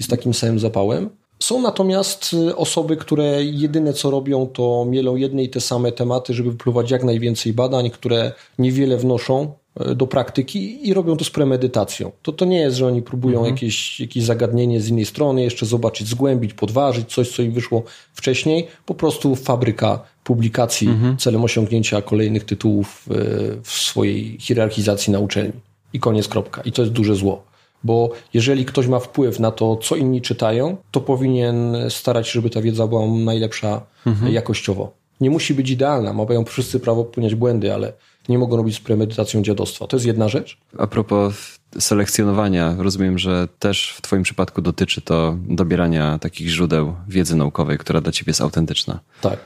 i 0.00 0.02
z 0.02 0.08
takim 0.08 0.34
samym 0.34 0.58
zapałem. 0.58 1.10
Są 1.38 1.62
natomiast 1.62 2.32
y, 2.32 2.56
osoby, 2.56 2.96
które 2.96 3.44
jedyne 3.44 3.92
co 3.92 4.10
robią, 4.10 4.46
to 4.46 4.86
mielą 4.88 5.16
jedne 5.16 5.42
i 5.42 5.48
te 5.48 5.60
same 5.60 5.92
tematy, 5.92 6.34
żeby 6.34 6.50
wypluwać 6.50 6.90
jak 6.90 7.04
najwięcej 7.04 7.52
badań, 7.52 7.90
które 7.90 8.32
niewiele 8.58 8.96
wnoszą 8.96 9.52
do 9.96 10.06
praktyki 10.06 10.88
i 10.88 10.94
robią 10.94 11.16
to 11.16 11.24
z 11.24 11.30
premedytacją. 11.30 12.12
To, 12.22 12.32
to 12.32 12.44
nie 12.44 12.60
jest, 12.60 12.76
że 12.76 12.86
oni 12.86 13.02
próbują 13.02 13.38
mhm. 13.38 13.54
jakieś, 13.54 14.00
jakieś 14.00 14.24
zagadnienie 14.24 14.80
z 14.80 14.88
innej 14.88 15.04
strony, 15.04 15.42
jeszcze 15.42 15.66
zobaczyć, 15.66 16.08
zgłębić, 16.08 16.54
podważyć 16.54 17.14
coś, 17.14 17.30
co 17.30 17.42
im 17.42 17.52
wyszło 17.52 17.82
wcześniej. 18.14 18.66
Po 18.86 18.94
prostu 18.94 19.36
fabryka 19.36 20.00
publikacji 20.24 20.88
mhm. 20.88 21.16
celem 21.16 21.44
osiągnięcia 21.44 22.02
kolejnych 22.02 22.44
tytułów 22.44 23.06
e, 23.10 23.14
w 23.62 23.70
swojej 23.70 24.36
hierarchizacji 24.40 25.12
na 25.12 25.18
uczelni. 25.18 25.60
I 25.92 26.00
koniec, 26.00 26.28
kropka. 26.28 26.62
I 26.62 26.72
to 26.72 26.82
jest 26.82 26.94
duże 26.94 27.14
zło. 27.14 27.42
Bo 27.84 28.10
jeżeli 28.34 28.64
ktoś 28.64 28.86
ma 28.86 28.98
wpływ 28.98 29.40
na 29.40 29.50
to, 29.50 29.76
co 29.76 29.96
inni 29.96 30.22
czytają, 30.22 30.76
to 30.90 31.00
powinien 31.00 31.76
starać 31.88 32.28
się, 32.28 32.32
żeby 32.32 32.50
ta 32.50 32.62
wiedza 32.62 32.86
była 32.86 33.06
najlepsza 33.06 33.82
mhm. 34.06 34.32
jakościowo. 34.32 34.92
Nie 35.20 35.30
musi 35.30 35.54
być 35.54 35.70
idealna, 35.70 36.12
mają 36.12 36.44
wszyscy 36.44 36.80
prawo 36.80 37.04
popełniać 37.04 37.34
błędy, 37.34 37.74
ale 37.74 37.92
nie 38.28 38.38
mogą 38.38 38.56
robić 38.56 38.76
z 38.76 38.80
premedytacją 38.80 39.42
dziadostwa. 39.42 39.86
To 39.86 39.96
jest 39.96 40.06
jedna 40.06 40.28
rzecz. 40.28 40.58
A 40.78 40.86
propos 40.86 41.58
selekcjonowania, 41.78 42.74
rozumiem, 42.78 43.18
że 43.18 43.48
też 43.58 43.94
w 43.96 44.02
Twoim 44.02 44.22
przypadku 44.22 44.62
dotyczy 44.62 45.00
to 45.00 45.36
dobierania 45.48 46.18
takich 46.18 46.48
źródeł 46.48 46.94
wiedzy 47.08 47.36
naukowej, 47.36 47.78
która 47.78 48.00
dla 48.00 48.12
Ciebie 48.12 48.30
jest 48.30 48.40
autentyczna. 48.40 49.00
Tak. 49.20 49.38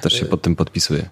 Też 0.00 0.12
się 0.12 0.26
pod 0.26 0.42
tym 0.42 0.56
podpisuję. 0.56 1.10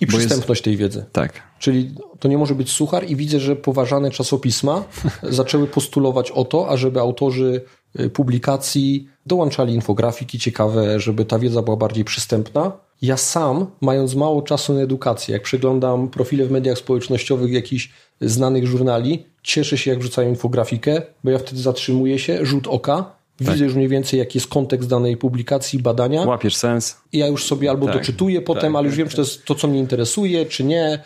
I 0.00 0.06
przystępność 0.06 0.58
jest... 0.58 0.64
tej 0.64 0.76
wiedzy. 0.76 1.04
Tak. 1.12 1.42
Czyli 1.58 1.94
to 2.20 2.28
nie 2.28 2.38
może 2.38 2.54
być 2.54 2.70
suchar 2.70 3.10
i 3.10 3.16
widzę, 3.16 3.40
że 3.40 3.56
poważane 3.56 4.10
czasopisma 4.10 4.84
zaczęły 5.22 5.66
postulować 5.66 6.30
o 6.30 6.44
to, 6.44 6.68
ażeby 6.68 7.00
autorzy 7.00 7.64
y, 8.00 8.10
publikacji 8.10 9.08
dołączali 9.26 9.74
infografiki 9.74 10.38
ciekawe, 10.38 11.00
żeby 11.00 11.24
ta 11.24 11.38
wiedza 11.38 11.62
była 11.62 11.76
bardziej 11.76 12.04
przystępna 12.04 12.72
ja 13.02 13.16
sam, 13.16 13.66
mając 13.80 14.14
mało 14.14 14.42
czasu 14.42 14.74
na 14.74 14.80
edukację, 14.80 15.32
jak 15.32 15.42
przeglądam 15.42 16.08
profile 16.08 16.46
w 16.46 16.50
mediach 16.50 16.78
społecznościowych 16.78 17.52
jakichś 17.52 17.90
znanych 18.20 18.66
żurnali, 18.66 19.26
cieszę 19.42 19.78
się, 19.78 19.90
jak 19.90 20.00
wrzucają 20.00 20.28
infografikę, 20.28 21.02
bo 21.24 21.30
ja 21.30 21.38
wtedy 21.38 21.60
zatrzymuję 21.60 22.18
się, 22.18 22.46
rzut 22.46 22.66
oka, 22.66 23.14
tak. 23.38 23.48
widzę 23.48 23.64
już 23.64 23.74
mniej 23.74 23.88
więcej, 23.88 24.18
jaki 24.18 24.38
jest 24.38 24.48
kontekst 24.48 24.88
danej 24.88 25.16
publikacji, 25.16 25.78
badania. 25.78 26.22
Łapiesz 26.22 26.56
sens. 26.56 26.96
I 27.12 27.18
ja 27.18 27.26
już 27.26 27.44
sobie 27.44 27.70
albo 27.70 27.86
tak. 27.86 27.94
doczytuję 27.94 28.42
potem, 28.42 28.72
tak, 28.72 28.78
ale 28.78 28.86
już 28.86 28.96
wiem, 28.96 29.08
czy 29.08 29.16
to 29.16 29.22
jest 29.22 29.44
to, 29.44 29.54
co 29.54 29.68
mnie 29.68 29.78
interesuje, 29.78 30.46
czy 30.46 30.64
nie. 30.64 30.98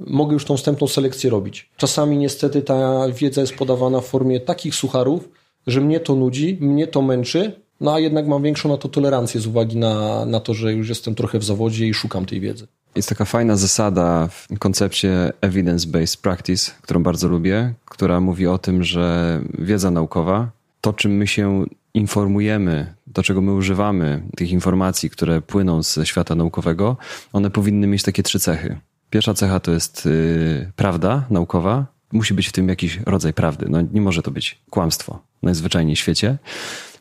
Mogę 0.00 0.32
już 0.32 0.44
tą 0.44 0.56
wstępną 0.56 0.86
selekcję 0.86 1.30
robić. 1.30 1.70
Czasami 1.76 2.16
niestety 2.18 2.62
ta 2.62 3.06
wiedza 3.12 3.40
jest 3.40 3.54
podawana 3.54 4.00
w 4.00 4.06
formie 4.06 4.40
takich 4.40 4.74
sucharów, 4.74 5.28
że 5.66 5.80
mnie 5.80 6.00
to 6.00 6.14
nudzi, 6.14 6.58
mnie 6.60 6.86
to 6.86 7.02
męczy, 7.02 7.52
no 7.80 7.94
a 7.94 8.00
jednak 8.00 8.26
mam 8.26 8.42
większą 8.42 8.68
na 8.68 8.76
to 8.76 8.88
tolerancję 8.88 9.40
z 9.40 9.46
uwagi 9.46 9.76
na, 9.76 10.24
na 10.26 10.40
to, 10.40 10.54
że 10.54 10.72
już 10.72 10.88
jestem 10.88 11.14
trochę 11.14 11.38
w 11.38 11.44
zawodzie 11.44 11.86
i 11.86 11.94
szukam 11.94 12.26
tej 12.26 12.40
wiedzy. 12.40 12.66
Jest 12.96 13.08
taka 13.08 13.24
fajna 13.24 13.56
zasada 13.56 14.28
w 14.28 14.58
koncepcie 14.58 15.32
evidence-based 15.40 16.20
practice, 16.20 16.72
którą 16.82 17.02
bardzo 17.02 17.28
lubię, 17.28 17.74
która 17.84 18.20
mówi 18.20 18.46
o 18.46 18.58
tym, 18.58 18.84
że 18.84 19.40
wiedza 19.58 19.90
naukowa, 19.90 20.50
to 20.80 20.92
czym 20.92 21.16
my 21.16 21.26
się 21.26 21.64
informujemy, 21.94 22.94
do 23.06 23.22
czego 23.22 23.40
my 23.40 23.52
używamy 23.52 24.22
tych 24.36 24.50
informacji, 24.50 25.10
które 25.10 25.40
płyną 25.40 25.82
ze 25.82 26.06
świata 26.06 26.34
naukowego, 26.34 26.96
one 27.32 27.50
powinny 27.50 27.86
mieć 27.86 28.02
takie 28.02 28.22
trzy 28.22 28.40
cechy. 28.40 28.76
Pierwsza 29.10 29.34
cecha 29.34 29.60
to 29.60 29.72
jest 29.72 30.04
yy, 30.04 30.72
prawda 30.76 31.24
naukowa. 31.30 31.86
Musi 32.12 32.34
być 32.34 32.48
w 32.48 32.52
tym 32.52 32.68
jakiś 32.68 33.00
rodzaj 33.06 33.32
prawdy. 33.32 33.66
No, 33.68 33.82
nie 33.92 34.00
może 34.00 34.22
to 34.22 34.30
być 34.30 34.58
kłamstwo 34.70 35.22
najzwyczajniej 35.42 35.96
w 35.96 35.98
świecie. 35.98 36.38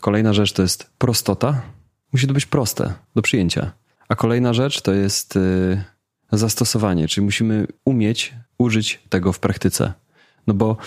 Kolejna 0.06 0.34
rzecz 0.34 0.54
to 0.54 0.62
jest 0.62 0.90
prostota. 0.98 1.62
Musi 2.14 2.28
to 2.28 2.34
być 2.34 2.46
proste 2.46 2.94
do 3.16 3.22
przyjęcia. 3.22 3.72
A 4.08 4.16
kolejna 4.16 4.54
rzecz 4.54 4.82
to 4.82 4.94
jest 4.94 5.36
yy, 5.36 5.84
zastosowanie, 6.32 7.08
czyli 7.08 7.26
musimy 7.26 7.68
umieć 7.86 8.34
użyć 8.58 9.02
tego 9.10 9.34
w 9.34 9.40
praktyce. 9.40 9.94
No 10.48 10.54
bo 10.54 10.78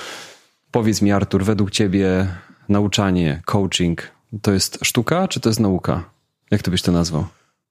powiedz 0.70 1.02
mi, 1.02 1.12
Artur, 1.12 1.44
według 1.44 1.70
ciebie 1.70 2.26
nauczanie, 2.68 3.42
coaching 3.44 4.02
to 4.42 4.52
jest 4.52 4.78
sztuka, 4.82 5.28
czy 5.28 5.40
to 5.40 5.48
jest 5.48 5.60
nauka? 5.60 6.10
Jak 6.50 6.62
to 6.62 6.70
byś 6.70 6.82
to 6.82 6.92
nazwał? 6.92 7.26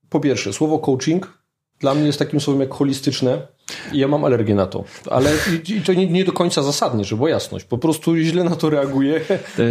Po 0.10 0.20
pierwsze, 0.20 0.54
słowo 0.54 0.80
coaching 0.80 1.38
dla 1.80 1.95
mnie 1.95 2.06
jest 2.06 2.20
takim 2.20 2.39
słowem 2.39 2.62
jak 2.62 2.74
holistyczne 2.74 3.48
ja 3.93 4.07
mam 4.07 4.26
alergię 4.26 4.55
na 4.55 4.65
to. 4.65 4.84
Ale 5.09 5.32
i, 5.70 5.82
to 5.82 5.93
nie, 5.93 6.07
nie, 6.07 6.26
do 6.26 6.32
końca 6.32 6.63
zasadnie, 6.63 7.03
żeby 7.03 7.18
była 7.18 7.30
jasność. 7.30 7.65
Po 7.65 7.78
prostu 7.78 8.18
źle 8.18 8.43
na 8.43 8.55
to 8.55 8.70
reaguję. 8.70 9.22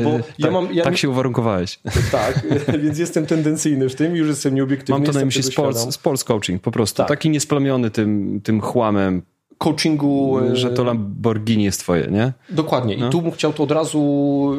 Bo 0.05 0.12
tak, 0.12 0.22
ja 0.38 0.51
mam, 0.51 0.74
ja 0.74 0.84
tak 0.84 0.97
się 0.97 1.11
uwarunkowałeś. 1.11 1.80
Tak, 2.12 2.47
więc 2.82 2.99
jestem 2.99 3.26
tendencyjny 3.26 3.88
w 3.88 3.94
tym 3.94 4.16
i 4.16 4.18
już 4.18 4.28
jestem 4.28 4.55
nieobiektywny. 4.55 4.99
Mam 4.99 5.12
to 5.12 5.18
na 5.18 5.24
myśli 5.24 5.42
sports, 5.42 5.94
sports 5.94 6.24
coaching 6.24 6.62
po 6.62 6.70
prostu. 6.70 6.97
Tak. 6.97 7.09
Taki 7.09 7.30
niesplamiony 7.30 7.90
tym, 7.90 8.40
tym 8.44 8.61
chłamem 8.61 9.22
coachingu. 9.59 10.38
Że 10.53 10.70
to 10.70 10.84
Lamborghini 10.84 11.64
jest 11.64 11.80
twoje, 11.80 12.07
nie? 12.07 12.32
Dokładnie. 12.51 12.97
No. 12.97 13.09
I 13.09 13.11
tu 13.11 13.22
bym 13.22 13.32
chciał 13.32 13.53
to 13.53 13.62
od 13.62 13.70
razu 13.70 14.53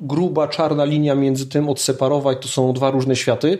gruba, 0.00 0.48
czarna 0.48 0.84
linia 0.84 1.14
między 1.14 1.46
tym 1.46 1.68
odseparować. 1.68 2.38
To 2.42 2.48
są 2.48 2.72
dwa 2.72 2.90
różne 2.90 3.16
światy. 3.16 3.58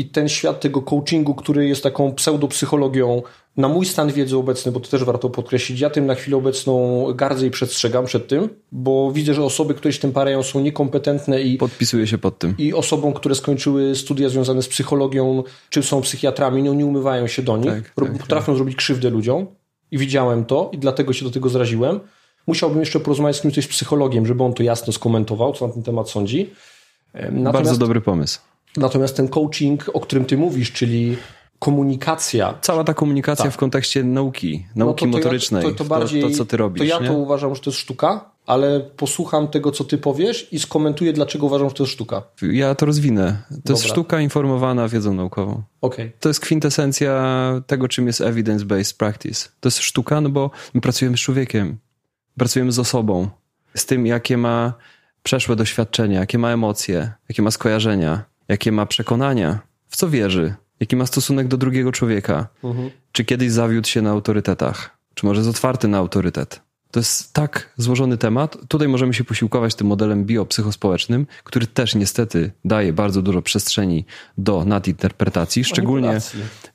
I 0.00 0.04
ten 0.04 0.28
świat 0.28 0.60
tego 0.60 0.82
coachingu, 0.82 1.34
który 1.34 1.68
jest 1.68 1.82
taką 1.82 2.12
pseudopsychologią, 2.12 3.22
na 3.56 3.68
mój 3.68 3.86
stan 3.86 4.12
wiedzy 4.12 4.36
obecny, 4.36 4.72
bo 4.72 4.80
to 4.80 4.88
też 4.88 5.04
warto 5.04 5.30
podkreślić, 5.30 5.80
ja 5.80 5.90
tym 5.90 6.06
na 6.06 6.14
chwilę 6.14 6.36
obecną 6.36 7.04
gardzę 7.14 7.46
i 7.46 7.50
przestrzegam 7.50 8.04
przed 8.04 8.28
tym, 8.28 8.48
bo 8.72 9.12
widzę, 9.12 9.34
że 9.34 9.44
osoby, 9.44 9.74
które 9.74 9.92
się 9.92 10.00
tym 10.00 10.12
parają, 10.12 10.42
są 10.42 10.60
niekompetentne 10.60 11.42
i. 11.42 11.58
Podpisuję 11.58 12.06
się 12.06 12.18
pod 12.18 12.38
tym. 12.38 12.54
I 12.58 12.74
osobom, 12.74 13.12
które 13.12 13.34
skończyły 13.34 13.96
studia 13.96 14.28
związane 14.28 14.62
z 14.62 14.68
psychologią, 14.68 15.42
czy 15.70 15.82
są 15.82 16.00
psychiatrami, 16.00 16.62
no 16.62 16.74
nie 16.74 16.86
umywają 16.86 17.26
się 17.26 17.42
do 17.42 17.56
nich, 17.56 17.92
tak, 17.94 18.08
tak, 18.08 18.18
potrafią 18.18 18.46
tak. 18.46 18.56
zrobić 18.56 18.76
krzywdę 18.76 19.10
ludziom. 19.10 19.46
I 19.90 19.98
widziałem 19.98 20.44
to, 20.44 20.70
i 20.72 20.78
dlatego 20.78 21.12
się 21.12 21.24
do 21.24 21.30
tego 21.30 21.48
zraziłem. 21.48 22.00
Musiałbym 22.46 22.80
jeszcze 22.80 23.00
porozmawiać 23.00 23.36
z 23.36 23.40
kimś, 23.40 23.64
z 23.64 23.68
psychologiem, 23.68 24.26
żeby 24.26 24.44
on 24.44 24.54
to 24.54 24.62
jasno 24.62 24.92
skomentował, 24.92 25.52
co 25.52 25.66
na 25.66 25.72
ten 25.72 25.82
temat 25.82 26.10
sądzi. 26.10 26.50
Natomiast, 27.14 27.52
Bardzo 27.52 27.76
dobry 27.76 28.00
pomysł. 28.00 28.40
Natomiast 28.76 29.16
ten 29.16 29.28
coaching, 29.28 29.90
o 29.94 30.00
którym 30.00 30.24
ty 30.24 30.36
mówisz, 30.36 30.72
czyli 30.72 31.16
komunikacja. 31.60 32.58
Cała 32.60 32.84
ta 32.84 32.94
komunikacja 32.94 33.44
tak. 33.44 33.54
w 33.54 33.56
kontekście 33.56 34.04
nauki, 34.04 34.66
nauki 34.76 35.06
no 35.06 35.10
to, 35.12 35.18
to 35.18 35.24
motorycznej, 35.24 35.62
to, 35.62 35.70
to, 35.70 35.84
bardziej, 35.84 36.22
to, 36.22 36.28
to, 36.28 36.34
co 36.34 36.46
ty 36.46 36.56
robisz. 36.56 36.78
To 36.78 36.84
ja 36.84 36.98
nie? 36.98 37.08
to 37.08 37.12
uważam, 37.14 37.54
że 37.54 37.60
to 37.60 37.70
jest 37.70 37.80
sztuka, 37.80 38.30
ale 38.46 38.80
posłucham 38.80 39.48
tego, 39.48 39.72
co 39.72 39.84
ty 39.84 39.98
powiesz 39.98 40.52
i 40.52 40.58
skomentuję, 40.58 41.12
dlaczego 41.12 41.46
uważam, 41.46 41.68
że 41.68 41.74
to 41.74 41.82
jest 41.82 41.92
sztuka. 41.92 42.22
Ja 42.42 42.74
to 42.74 42.86
rozwinę. 42.86 43.42
To 43.48 43.54
Dobra. 43.56 43.72
jest 43.72 43.84
sztuka 43.84 44.20
informowana 44.20 44.88
wiedzą 44.88 45.14
naukową. 45.14 45.62
Okay. 45.80 46.12
To 46.20 46.28
jest 46.28 46.40
kwintesencja 46.40 47.62
tego, 47.66 47.88
czym 47.88 48.06
jest 48.06 48.20
evidence-based 48.20 48.96
practice. 48.96 49.48
To 49.60 49.66
jest 49.66 49.78
sztuka, 49.78 50.20
no 50.20 50.28
bo 50.28 50.50
my 50.74 50.80
pracujemy 50.80 51.16
z 51.16 51.20
człowiekiem, 51.20 51.78
pracujemy 52.38 52.72
z 52.72 52.78
osobą, 52.78 53.28
z 53.74 53.86
tym, 53.86 54.06
jakie 54.06 54.36
ma 54.36 54.72
przeszłe 55.22 55.56
doświadczenia, 55.56 56.20
jakie 56.20 56.38
ma 56.38 56.50
emocje, 56.50 57.12
jakie 57.28 57.42
ma 57.42 57.50
skojarzenia, 57.50 58.29
jakie 58.50 58.72
ma 58.72 58.86
przekonania, 58.86 59.58
w 59.88 59.96
co 59.96 60.10
wierzy, 60.10 60.54
jaki 60.80 60.96
ma 60.96 61.06
stosunek 61.06 61.48
do 61.48 61.56
drugiego 61.56 61.92
człowieka, 61.92 62.48
mhm. 62.64 62.90
czy 63.12 63.24
kiedyś 63.24 63.52
zawiódł 63.52 63.88
się 63.88 64.02
na 64.02 64.10
autorytetach, 64.10 64.98
czy 65.14 65.26
może 65.26 65.40
jest 65.40 65.50
otwarty 65.50 65.88
na 65.88 65.98
autorytet. 65.98 66.60
To 66.90 67.00
jest 67.00 67.32
tak 67.32 67.72
złożony 67.76 68.18
temat. 68.18 68.56
Tutaj 68.68 68.88
możemy 68.88 69.14
się 69.14 69.24
posiłkować 69.24 69.74
tym 69.74 69.86
modelem 69.86 70.24
biopsychospołecznym, 70.24 71.26
który 71.44 71.66
też 71.66 71.94
niestety 71.94 72.50
daje 72.64 72.92
bardzo 72.92 73.22
dużo 73.22 73.42
przestrzeni 73.42 74.04
do 74.38 74.64
nadinterpretacji, 74.64 75.64
szczególnie, 75.64 76.18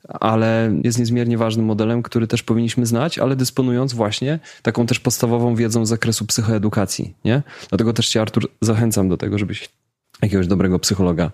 ale 0.08 0.80
jest 0.84 0.98
niezmiernie 0.98 1.38
ważnym 1.38 1.66
modelem, 1.66 2.02
który 2.02 2.26
też 2.26 2.42
powinniśmy 2.42 2.86
znać, 2.86 3.18
ale 3.18 3.36
dysponując 3.36 3.94
właśnie 3.94 4.38
taką 4.62 4.86
też 4.86 5.00
podstawową 5.00 5.54
wiedzą 5.54 5.86
z 5.86 5.88
zakresu 5.88 6.26
psychoedukacji. 6.26 7.14
Nie? 7.24 7.42
Dlatego 7.68 7.92
też 7.92 8.08
Cię, 8.08 8.20
Artur, 8.20 8.48
zachęcam 8.60 9.08
do 9.08 9.16
tego, 9.16 9.38
żebyś 9.38 9.68
jakiegoś 10.22 10.46
dobrego 10.46 10.78
psychologa 10.78 11.30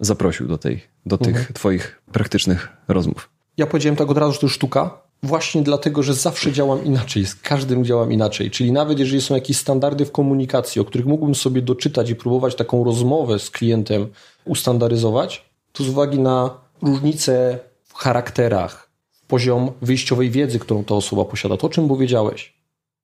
zaprosił 0.00 0.48
do, 0.48 0.58
tej, 0.58 0.80
do 1.06 1.18
tych 1.18 1.36
mhm. 1.36 1.54
Twoich 1.54 2.02
praktycznych 2.12 2.68
rozmów. 2.88 3.30
Ja 3.56 3.66
powiedziałem 3.66 3.96
tak 3.96 4.10
od 4.10 4.18
razu, 4.18 4.32
że 4.32 4.38
to 4.38 4.48
sztuka, 4.48 5.02
właśnie 5.22 5.62
dlatego, 5.62 6.02
że 6.02 6.14
zawsze 6.14 6.52
działam 6.52 6.84
inaczej, 6.84 7.26
z 7.26 7.34
każdym 7.34 7.84
działam 7.84 8.12
inaczej. 8.12 8.50
Czyli 8.50 8.72
nawet 8.72 8.98
jeżeli 8.98 9.22
są 9.22 9.34
jakieś 9.34 9.56
standardy 9.56 10.06
w 10.06 10.12
komunikacji, 10.12 10.80
o 10.80 10.84
których 10.84 11.06
mógłbym 11.06 11.34
sobie 11.34 11.62
doczytać 11.62 12.10
i 12.10 12.16
próbować 12.16 12.54
taką 12.54 12.84
rozmowę 12.84 13.38
z 13.38 13.50
klientem 13.50 14.06
ustandaryzować, 14.44 15.44
to 15.72 15.84
z 15.84 15.88
uwagi 15.88 16.18
na 16.18 16.50
różnice 16.82 17.58
w 17.84 17.94
charakterach, 17.94 18.90
poziom 19.28 19.72
wyjściowej 19.82 20.30
wiedzy, 20.30 20.58
którą 20.58 20.84
ta 20.84 20.94
osoba 20.94 21.24
posiada, 21.24 21.56
to 21.56 21.66
o 21.66 21.70
czym 21.70 21.88
powiedziałeś, 21.88 22.54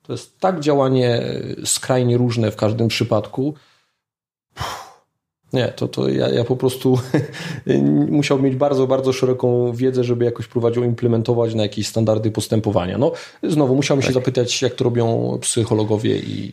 to 0.02 0.12
jest 0.12 0.38
tak 0.38 0.60
działanie 0.60 1.22
skrajnie 1.64 2.16
różne 2.16 2.50
w 2.50 2.56
każdym 2.56 2.88
przypadku. 2.88 3.54
Nie, 5.52 5.68
to, 5.68 5.88
to 5.88 6.08
ja, 6.08 6.28
ja 6.28 6.44
po 6.44 6.56
prostu 6.56 6.98
musiałbym 8.08 8.46
mieć 8.46 8.56
bardzo, 8.56 8.86
bardzo 8.86 9.12
szeroką 9.12 9.72
wiedzę, 9.72 10.04
żeby 10.04 10.24
jakoś 10.24 10.48
ją 10.76 10.82
implementować 10.82 11.54
na 11.54 11.62
jakieś 11.62 11.86
standardy 11.86 12.30
postępowania. 12.30 12.98
No, 12.98 13.12
znowu 13.42 13.74
musiałbym 13.74 14.02
tak. 14.02 14.08
się 14.08 14.14
zapytać, 14.14 14.62
jak 14.62 14.74
to 14.74 14.84
robią 14.84 15.38
psychologowie 15.40 16.16
i 16.18 16.52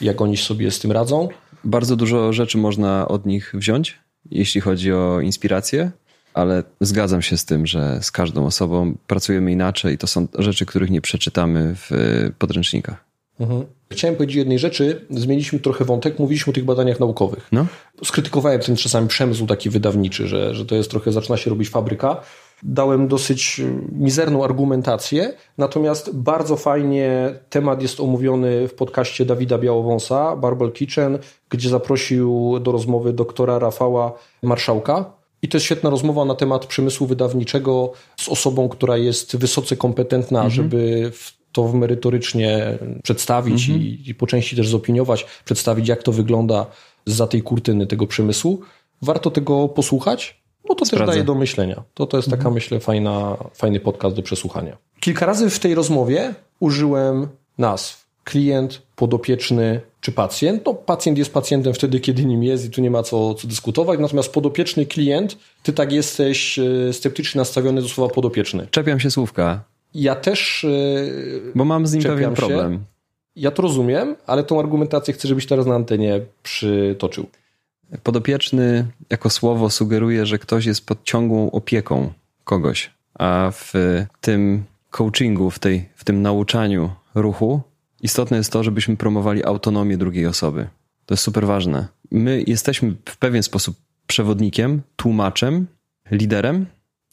jak 0.00 0.20
oni 0.20 0.36
sobie 0.36 0.70
z 0.70 0.78
tym 0.78 0.92
radzą. 0.92 1.28
Bardzo 1.64 1.96
dużo 1.96 2.32
rzeczy 2.32 2.58
można 2.58 3.08
od 3.08 3.26
nich 3.26 3.52
wziąć, 3.54 3.98
jeśli 4.30 4.60
chodzi 4.60 4.92
o 4.92 5.20
inspirację, 5.20 5.90
ale 6.34 6.62
zgadzam 6.80 7.22
się 7.22 7.36
z 7.36 7.44
tym, 7.44 7.66
że 7.66 7.98
z 8.02 8.10
każdą 8.10 8.46
osobą 8.46 8.94
pracujemy 9.06 9.52
inaczej 9.52 9.94
i 9.94 9.98
to 9.98 10.06
są 10.06 10.28
rzeczy, 10.38 10.66
których 10.66 10.90
nie 10.90 11.00
przeczytamy 11.00 11.74
w 11.74 11.90
podręcznikach. 12.38 13.04
Mhm. 13.40 13.64
Chciałem 13.92 14.16
powiedzieć 14.16 14.36
jednej 14.36 14.58
rzeczy, 14.58 15.06
zmieniliśmy 15.10 15.58
trochę 15.58 15.84
wątek, 15.84 16.18
mówiliśmy 16.18 16.50
o 16.50 16.54
tych 16.54 16.64
badaniach 16.64 17.00
naukowych. 17.00 17.48
No. 17.52 17.66
Skrytykowałem 18.04 18.60
ten 18.60 18.76
czasami 18.76 19.08
przemysł 19.08 19.46
taki 19.46 19.70
wydawniczy, 19.70 20.28
że, 20.28 20.54
że 20.54 20.66
to 20.66 20.74
jest 20.74 20.90
trochę, 20.90 21.12
zaczyna 21.12 21.36
się 21.36 21.50
robić 21.50 21.68
fabryka. 21.68 22.20
Dałem 22.62 23.08
dosyć 23.08 23.60
mizerną 23.92 24.44
argumentację, 24.44 25.34
natomiast 25.58 26.16
bardzo 26.16 26.56
fajnie 26.56 27.34
temat 27.50 27.82
jest 27.82 28.00
omówiony 28.00 28.68
w 28.68 28.74
podcaście 28.74 29.24
Dawida 29.24 29.58
Białowąsa, 29.58 30.36
Barbel 30.36 30.72
Kitchen, 30.72 31.18
gdzie 31.50 31.68
zaprosił 31.68 32.58
do 32.60 32.72
rozmowy 32.72 33.12
doktora 33.12 33.58
Rafała 33.58 34.12
Marszałka, 34.42 35.16
i 35.42 35.48
to 35.48 35.56
jest 35.56 35.64
świetna 35.64 35.90
rozmowa 35.90 36.24
na 36.24 36.34
temat 36.34 36.66
przemysłu 36.66 37.06
wydawniczego 37.06 37.92
z 38.16 38.28
osobą, 38.28 38.68
która 38.68 38.96
jest 38.96 39.36
wysoce 39.36 39.76
kompetentna, 39.76 40.38
mhm. 40.38 40.54
żeby 40.54 41.10
w 41.14 41.35
to 41.56 41.72
merytorycznie 41.72 42.78
przedstawić 43.02 43.68
mhm. 43.68 43.80
i, 43.80 44.02
i 44.06 44.14
po 44.14 44.26
części 44.26 44.56
też 44.56 44.68
zopiniować, 44.68 45.26
przedstawić, 45.44 45.88
jak 45.88 46.02
to 46.02 46.12
wygląda 46.12 46.66
za 47.06 47.26
tej 47.26 47.42
kurtyny 47.42 47.86
tego 47.86 48.06
przemysłu. 48.06 48.60
Warto 49.02 49.30
tego 49.30 49.68
posłuchać, 49.68 50.40
bo 50.68 50.74
to 50.74 50.84
Sprawdzę. 50.84 51.06
też 51.06 51.14
daje 51.14 51.24
do 51.24 51.34
myślenia. 51.34 51.82
To, 51.94 52.06
to 52.06 52.16
jest 52.16 52.28
taka, 52.28 52.40
mhm. 52.40 52.54
myślę, 52.54 52.80
fajna, 52.80 53.36
fajny 53.54 53.80
podcast 53.80 54.16
do 54.16 54.22
przesłuchania. 54.22 54.76
Kilka 55.00 55.26
razy 55.26 55.50
w 55.50 55.58
tej 55.58 55.74
rozmowie 55.74 56.34
użyłem 56.60 57.28
nazw 57.58 58.06
klient, 58.24 58.82
podopieczny 58.96 59.80
czy 60.00 60.12
pacjent. 60.12 60.66
No, 60.66 60.74
pacjent 60.74 61.18
jest 61.18 61.32
pacjentem 61.32 61.74
wtedy, 61.74 62.00
kiedy 62.00 62.24
nim 62.24 62.42
jest 62.42 62.64
i 62.64 62.70
tu 62.70 62.80
nie 62.80 62.90
ma 62.90 63.02
co, 63.02 63.34
co 63.34 63.48
dyskutować. 63.48 64.00
Natomiast 64.00 64.32
podopieczny 64.32 64.86
klient, 64.86 65.38
ty 65.62 65.72
tak 65.72 65.92
jesteś 65.92 66.58
e, 66.58 66.92
sceptycznie 66.92 67.38
nastawiony 67.38 67.82
do 67.82 67.88
słowa 67.88 68.14
podopieczny. 68.14 68.66
Czepiam 68.70 69.00
się 69.00 69.10
słówka. 69.10 69.64
Ja 69.96 70.14
też. 70.14 70.64
E, 70.64 71.52
Bo 71.54 71.64
mam 71.64 71.86
z 71.86 71.92
nim 71.92 72.02
pewien 72.02 72.34
problem. 72.34 72.72
Się. 72.72 72.78
Ja 73.36 73.50
to 73.50 73.62
rozumiem, 73.62 74.16
ale 74.26 74.44
tą 74.44 74.60
argumentację 74.60 75.14
chcę, 75.14 75.28
żebyś 75.28 75.46
teraz 75.46 75.66
na 75.66 75.74
antenie 75.74 76.20
przytoczył. 76.42 77.26
Podopieczny 78.02 78.86
jako 79.10 79.30
słowo 79.30 79.70
sugeruje, 79.70 80.26
że 80.26 80.38
ktoś 80.38 80.66
jest 80.66 80.86
pod 80.86 81.04
ciągłą 81.04 81.50
opieką 81.50 82.12
kogoś, 82.44 82.90
a 83.14 83.50
w 83.54 83.72
tym 84.20 84.64
coachingu, 84.90 85.50
w, 85.50 85.58
tej, 85.58 85.88
w 85.94 86.04
tym 86.04 86.22
nauczaniu 86.22 86.90
ruchu 87.14 87.60
istotne 88.02 88.36
jest 88.36 88.52
to, 88.52 88.62
żebyśmy 88.64 88.96
promowali 88.96 89.44
autonomię 89.44 89.98
drugiej 89.98 90.26
osoby. 90.26 90.68
To 91.06 91.14
jest 91.14 91.24
super 91.24 91.46
ważne. 91.46 91.88
My 92.10 92.44
jesteśmy 92.46 92.94
w 93.04 93.16
pewien 93.16 93.42
sposób 93.42 93.76
przewodnikiem, 94.06 94.82
tłumaczem, 94.96 95.66
liderem 96.10 96.66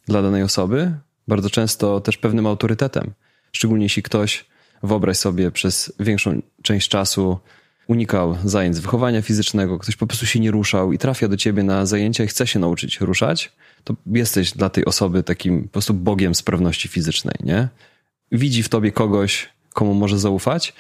dla 0.08 0.22
danej 0.22 0.44
osoby, 0.44 0.92
bardzo 1.28 1.50
często 1.50 2.02
też 2.02 2.18
pewnym 2.18 2.48
autorytetem. 2.48 3.14
Szczególnie 3.52 3.86
jeśli 3.86 4.04
ktoś, 4.04 4.46
wyobraź 4.84 5.18
sobie, 5.18 5.52
przez 5.52 5.94
większą 6.00 6.42
część 6.62 6.90
czasu 6.90 7.40
unikał 7.88 8.38
zajęć 8.46 8.80
wychowania 8.80 9.22
fizycznego, 9.22 9.80
ktoś 9.80 9.96
po 9.96 10.08
prostu 10.08 10.26
się 10.26 10.40
nie 10.40 10.52
ruszał 10.52 10.94
i 10.94 10.98
trafia 10.98 11.28
do 11.28 11.38
ciebie 11.38 11.64
na 11.64 11.86
zajęcia 11.86 12.24
i 12.24 12.28
chce 12.28 12.48
się 12.48 12.60
nauczyć 12.60 13.02
ruszać, 13.02 13.52
to 13.84 13.96
jesteś 14.06 14.52
dla 14.52 14.70
tej 14.70 14.86
osoby 14.86 15.24
takim 15.24 15.64
po 15.64 15.70
prostu 15.70 15.94
bogiem 15.94 16.36
sprawności 16.36 16.88
fizycznej, 16.88 17.36
nie? 17.44 17.68
Widzi 18.32 18.64
w 18.64 18.70
tobie 18.70 18.92
kogoś, 18.92 19.50
komu 19.74 19.94
może 19.94 20.20
zaufać 20.20 20.74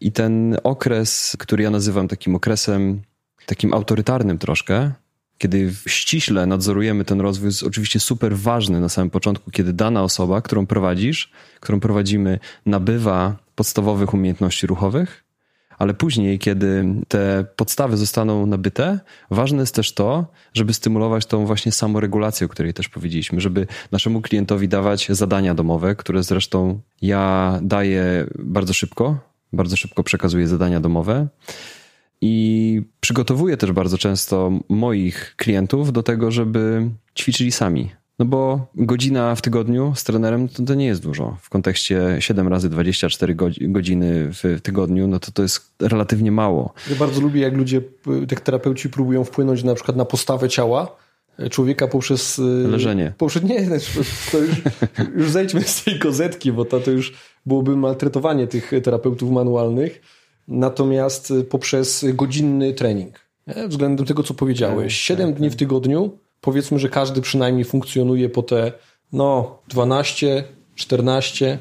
i 0.00 0.12
ten 0.12 0.56
okres, 0.64 1.36
który 1.38 1.62
ja 1.62 1.70
nazywam 1.70 2.08
takim 2.08 2.34
okresem 2.34 3.02
takim 3.46 3.74
autorytarnym 3.74 4.38
troszkę, 4.38 4.92
kiedy 5.40 5.72
ściśle 5.86 6.46
nadzorujemy 6.46 7.04
ten 7.04 7.20
rozwój, 7.20 7.46
jest 7.46 7.62
oczywiście 7.62 8.00
super 8.00 8.36
ważny 8.36 8.80
na 8.80 8.88
samym 8.88 9.10
początku, 9.10 9.50
kiedy 9.50 9.72
dana 9.72 10.02
osoba, 10.02 10.42
którą 10.42 10.66
prowadzisz, 10.66 11.32
którą 11.60 11.80
prowadzimy, 11.80 12.38
nabywa 12.66 13.36
podstawowych 13.54 14.14
umiejętności 14.14 14.66
ruchowych, 14.66 15.24
ale 15.78 15.94
później, 15.94 16.38
kiedy 16.38 16.84
te 17.08 17.44
podstawy 17.56 17.96
zostaną 17.96 18.46
nabyte, 18.46 19.00
ważne 19.30 19.60
jest 19.60 19.74
też 19.74 19.94
to, 19.94 20.26
żeby 20.54 20.74
stymulować 20.74 21.26
tą 21.26 21.46
właśnie 21.46 21.72
samoregulację, 21.72 22.44
o 22.44 22.48
której 22.48 22.74
też 22.74 22.88
powiedzieliśmy, 22.88 23.40
żeby 23.40 23.66
naszemu 23.92 24.20
klientowi 24.20 24.68
dawać 24.68 25.08
zadania 25.10 25.54
domowe, 25.54 25.96
które 25.96 26.22
zresztą 26.22 26.80
ja 27.02 27.58
daję 27.62 28.26
bardzo 28.38 28.72
szybko, 28.72 29.18
bardzo 29.52 29.76
szybko 29.76 30.02
przekazuję 30.02 30.48
zadania 30.48 30.80
domowe. 30.80 31.28
I 32.20 32.82
przygotowuję 33.00 33.56
też 33.56 33.72
bardzo 33.72 33.98
często 33.98 34.52
moich 34.68 35.34
klientów 35.36 35.92
do 35.92 36.02
tego, 36.02 36.30
żeby 36.30 36.90
ćwiczyli 37.18 37.52
sami. 37.52 37.90
No 38.18 38.26
bo 38.26 38.66
godzina 38.74 39.34
w 39.34 39.42
tygodniu 39.42 39.92
z 39.96 40.04
trenerem 40.04 40.48
to, 40.48 40.62
to 40.62 40.74
nie 40.74 40.86
jest 40.86 41.02
dużo. 41.02 41.36
W 41.40 41.48
kontekście 41.48 42.16
7 42.18 42.48
razy 42.48 42.68
24 42.68 43.36
godziny 43.60 44.28
w 44.32 44.60
tygodniu, 44.62 45.08
no 45.08 45.18
to 45.18 45.32
to 45.32 45.42
jest 45.42 45.74
relatywnie 45.82 46.32
mało. 46.32 46.72
Ja 46.90 46.96
bardzo 46.96 47.20
lubię, 47.20 47.40
jak 47.40 47.56
ludzie, 47.56 47.82
jak 48.30 48.40
terapeuci 48.40 48.90
próbują 48.90 49.24
wpłynąć 49.24 49.64
na 49.64 49.74
przykład 49.74 49.96
na 49.96 50.04
postawę 50.04 50.48
ciała 50.48 50.96
człowieka 51.50 51.88
poprzez... 51.88 52.38
Y, 52.38 52.42
Leżenie. 52.68 53.12
Poprzez, 53.18 53.42
nie, 53.42 53.68
to 54.32 54.38
już, 54.38 54.62
już 55.16 55.30
zejdźmy 55.30 55.62
z 55.62 55.84
tej 55.84 55.98
kozetki, 55.98 56.52
bo 56.52 56.64
to, 56.64 56.80
to 56.80 56.90
już 56.90 57.12
byłoby 57.46 57.76
maltretowanie 57.76 58.46
tych 58.46 58.70
terapeutów 58.82 59.30
manualnych 59.30 60.00
natomiast 60.48 61.30
y, 61.30 61.44
poprzez 61.44 62.04
godzinny 62.14 62.72
trening. 62.72 63.20
Nie? 63.46 63.68
Względem 63.68 64.06
tego, 64.06 64.22
co 64.22 64.34
powiedziałeś. 64.34 64.94
Tak, 64.94 65.02
Siedem 65.02 65.30
tak, 65.30 65.38
dni 65.38 65.48
w 65.48 65.52
tak. 65.52 65.58
tygodniu, 65.58 66.18
powiedzmy, 66.40 66.78
że 66.78 66.88
każdy 66.88 67.20
przynajmniej 67.20 67.64
funkcjonuje 67.64 68.28
po 68.28 68.42
te 68.42 68.72
no 69.12 69.58
12, 69.68 70.44
14, 70.74 71.58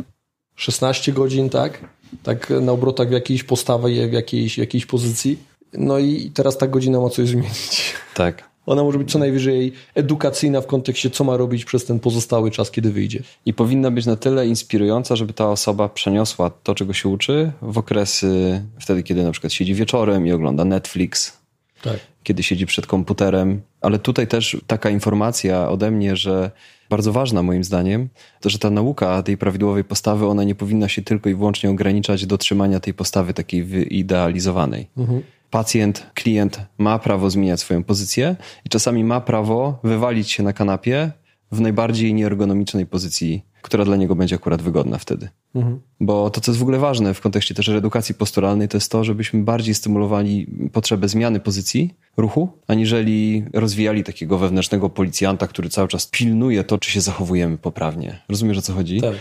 16 0.56 1.12
godzin, 1.12 1.50
tak? 1.50 1.90
Tak 2.24 2.50
na 2.62 2.72
obrotach 2.72 3.10
w 3.10 3.12
jakiejś 3.12 3.44
postawie, 3.44 4.08
w 4.08 4.14
jakiejś, 4.14 4.56
w 4.56 4.58
jakiejś 4.58 4.86
pozycji. 4.86 5.40
No 5.74 6.00
i 6.00 6.32
teraz 6.34 6.58
ta 6.58 6.68
godzina 6.68 7.00
ma 7.00 7.10
coś 7.10 7.28
zmienić. 7.28 7.94
Tak. 8.16 8.50
Ona 8.70 8.84
może 8.84 8.98
być 8.98 9.12
co 9.12 9.20
najwyżej 9.20 9.74
edukacyjna 9.96 10.62
w 10.62 10.68
kontekście, 10.68 11.10
co 11.10 11.24
ma 11.24 11.38
robić 11.38 11.66
przez 11.66 11.86
ten 11.86 12.00
pozostały 12.00 12.52
czas, 12.52 12.72
kiedy 12.72 12.92
wyjdzie. 12.92 13.24
I 13.46 13.54
powinna 13.54 13.92
być 13.92 14.06
na 14.06 14.16
tyle 14.16 14.48
inspirująca, 14.48 15.16
żeby 15.16 15.34
ta 15.34 15.50
osoba 15.50 15.90
przeniosła 15.90 16.50
to, 16.50 16.76
czego 16.76 16.94
się 16.94 17.10
uczy, 17.10 17.52
w 17.62 17.78
okresy 17.78 18.62
wtedy, 18.80 19.04
kiedy 19.04 19.24
na 19.24 19.32
przykład 19.32 19.54
siedzi 19.54 19.74
wieczorem 19.74 20.28
i 20.28 20.32
ogląda 20.32 20.66
Netflix, 20.66 21.38
tak. 21.82 22.00
kiedy 22.24 22.44
siedzi 22.44 22.66
przed 22.66 22.88
komputerem. 22.88 23.62
Ale 23.82 24.00
tutaj 24.00 24.28
też 24.28 24.58
taka 24.68 24.90
informacja 24.90 25.70
ode 25.70 25.92
mnie, 25.92 26.16
że 26.16 26.52
bardzo 26.90 27.12
ważna 27.12 27.44
moim 27.44 27.64
zdaniem, 27.64 28.10
to 28.42 28.50
że 28.50 28.60
ta 28.60 28.70
nauka 28.70 29.24
tej 29.24 29.38
prawidłowej 29.38 29.84
postawy, 29.84 30.26
ona 30.26 30.44
nie 30.44 30.56
powinna 30.56 30.90
się 30.90 31.02
tylko 31.02 31.30
i 31.30 31.36
wyłącznie 31.36 31.70
ograniczać 31.70 32.26
do 32.26 32.38
trzymania 32.38 32.80
tej 32.80 32.94
postawy 32.94 33.34
takiej 33.34 33.64
wyidealizowanej. 33.64 34.88
Mhm 34.98 35.22
pacjent, 35.50 36.06
klient 36.14 36.62
ma 36.78 37.00
prawo 37.00 37.30
zmieniać 37.30 37.60
swoją 37.60 37.84
pozycję 37.84 38.36
i 38.66 38.70
czasami 38.70 39.04
ma 39.04 39.22
prawo 39.22 39.80
wywalić 39.84 40.32
się 40.32 40.44
na 40.44 40.54
kanapie 40.54 41.12
w 41.52 41.62
najbardziej 41.62 42.14
nieergonomicznej 42.14 42.86
pozycji, 42.86 43.46
która 43.62 43.86
dla 43.86 43.96
niego 43.96 44.16
będzie 44.16 44.36
akurat 44.36 44.62
wygodna 44.62 44.98
wtedy. 44.98 45.30
Mhm. 45.56 45.80
Bo 46.00 46.30
to, 46.30 46.42
co 46.42 46.52
jest 46.52 46.60
w 46.60 46.62
ogóle 46.62 46.80
ważne 46.80 47.14
w 47.14 47.22
kontekście 47.22 47.54
też 47.56 47.70
edukacji 47.70 48.16
posturalnej, 48.16 48.68
to 48.68 48.78
jest 48.78 48.92
to, 48.92 49.04
żebyśmy 49.04 49.44
bardziej 49.44 49.76
stymulowali 49.76 50.48
potrzebę 50.74 51.08
zmiany 51.08 51.40
pozycji 51.40 51.94
ruchu, 52.18 52.50
aniżeli 52.68 53.46
rozwijali 53.54 54.04
takiego 54.04 54.38
wewnętrznego 54.38 54.90
policjanta, 54.90 55.48
który 55.48 55.70
cały 55.70 55.88
czas 55.88 56.08
pilnuje 56.08 56.64
to, 56.64 56.78
czy 56.78 56.92
się 56.92 57.02
zachowujemy 57.02 57.58
poprawnie. 57.58 58.20
Rozumiesz, 58.30 58.58
o 58.58 58.62
co 58.62 58.74
chodzi? 58.74 59.02
Tak. 59.02 59.16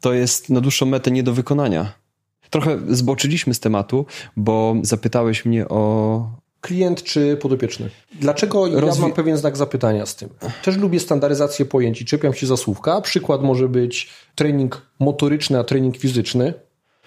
To 0.00 0.12
jest 0.12 0.50
na 0.50 0.60
dłuższą 0.60 0.86
metę 0.86 1.10
nie 1.10 1.22
do 1.22 1.32
wykonania. 1.32 1.92
Trochę 2.56 2.78
zboczyliśmy 2.88 3.54
z 3.54 3.60
tematu, 3.60 4.06
bo 4.36 4.76
zapytałeś 4.82 5.44
mnie 5.44 5.68
o. 5.68 6.30
Klient 6.60 7.02
czy 7.02 7.36
podopieczny? 7.36 7.90
Dlaczego 8.20 8.80
Rozwi... 8.80 9.00
ja 9.00 9.06
mam 9.06 9.16
pewien 9.16 9.36
znak 9.36 9.56
zapytania 9.56 10.06
z 10.06 10.16
tym? 10.16 10.28
Też 10.64 10.76
lubię 10.76 11.00
standaryzację 11.00 11.64
pojęć 11.64 12.00
i 12.00 12.04
czepiam 12.04 12.34
się 12.34 12.46
za 12.46 12.56
słówka. 12.56 13.00
Przykład 13.00 13.42
może 13.42 13.68
być 13.68 14.08
trening 14.34 14.82
motoryczny, 15.00 15.58
a 15.58 15.64
trening 15.64 15.96
fizyczny. 15.96 16.54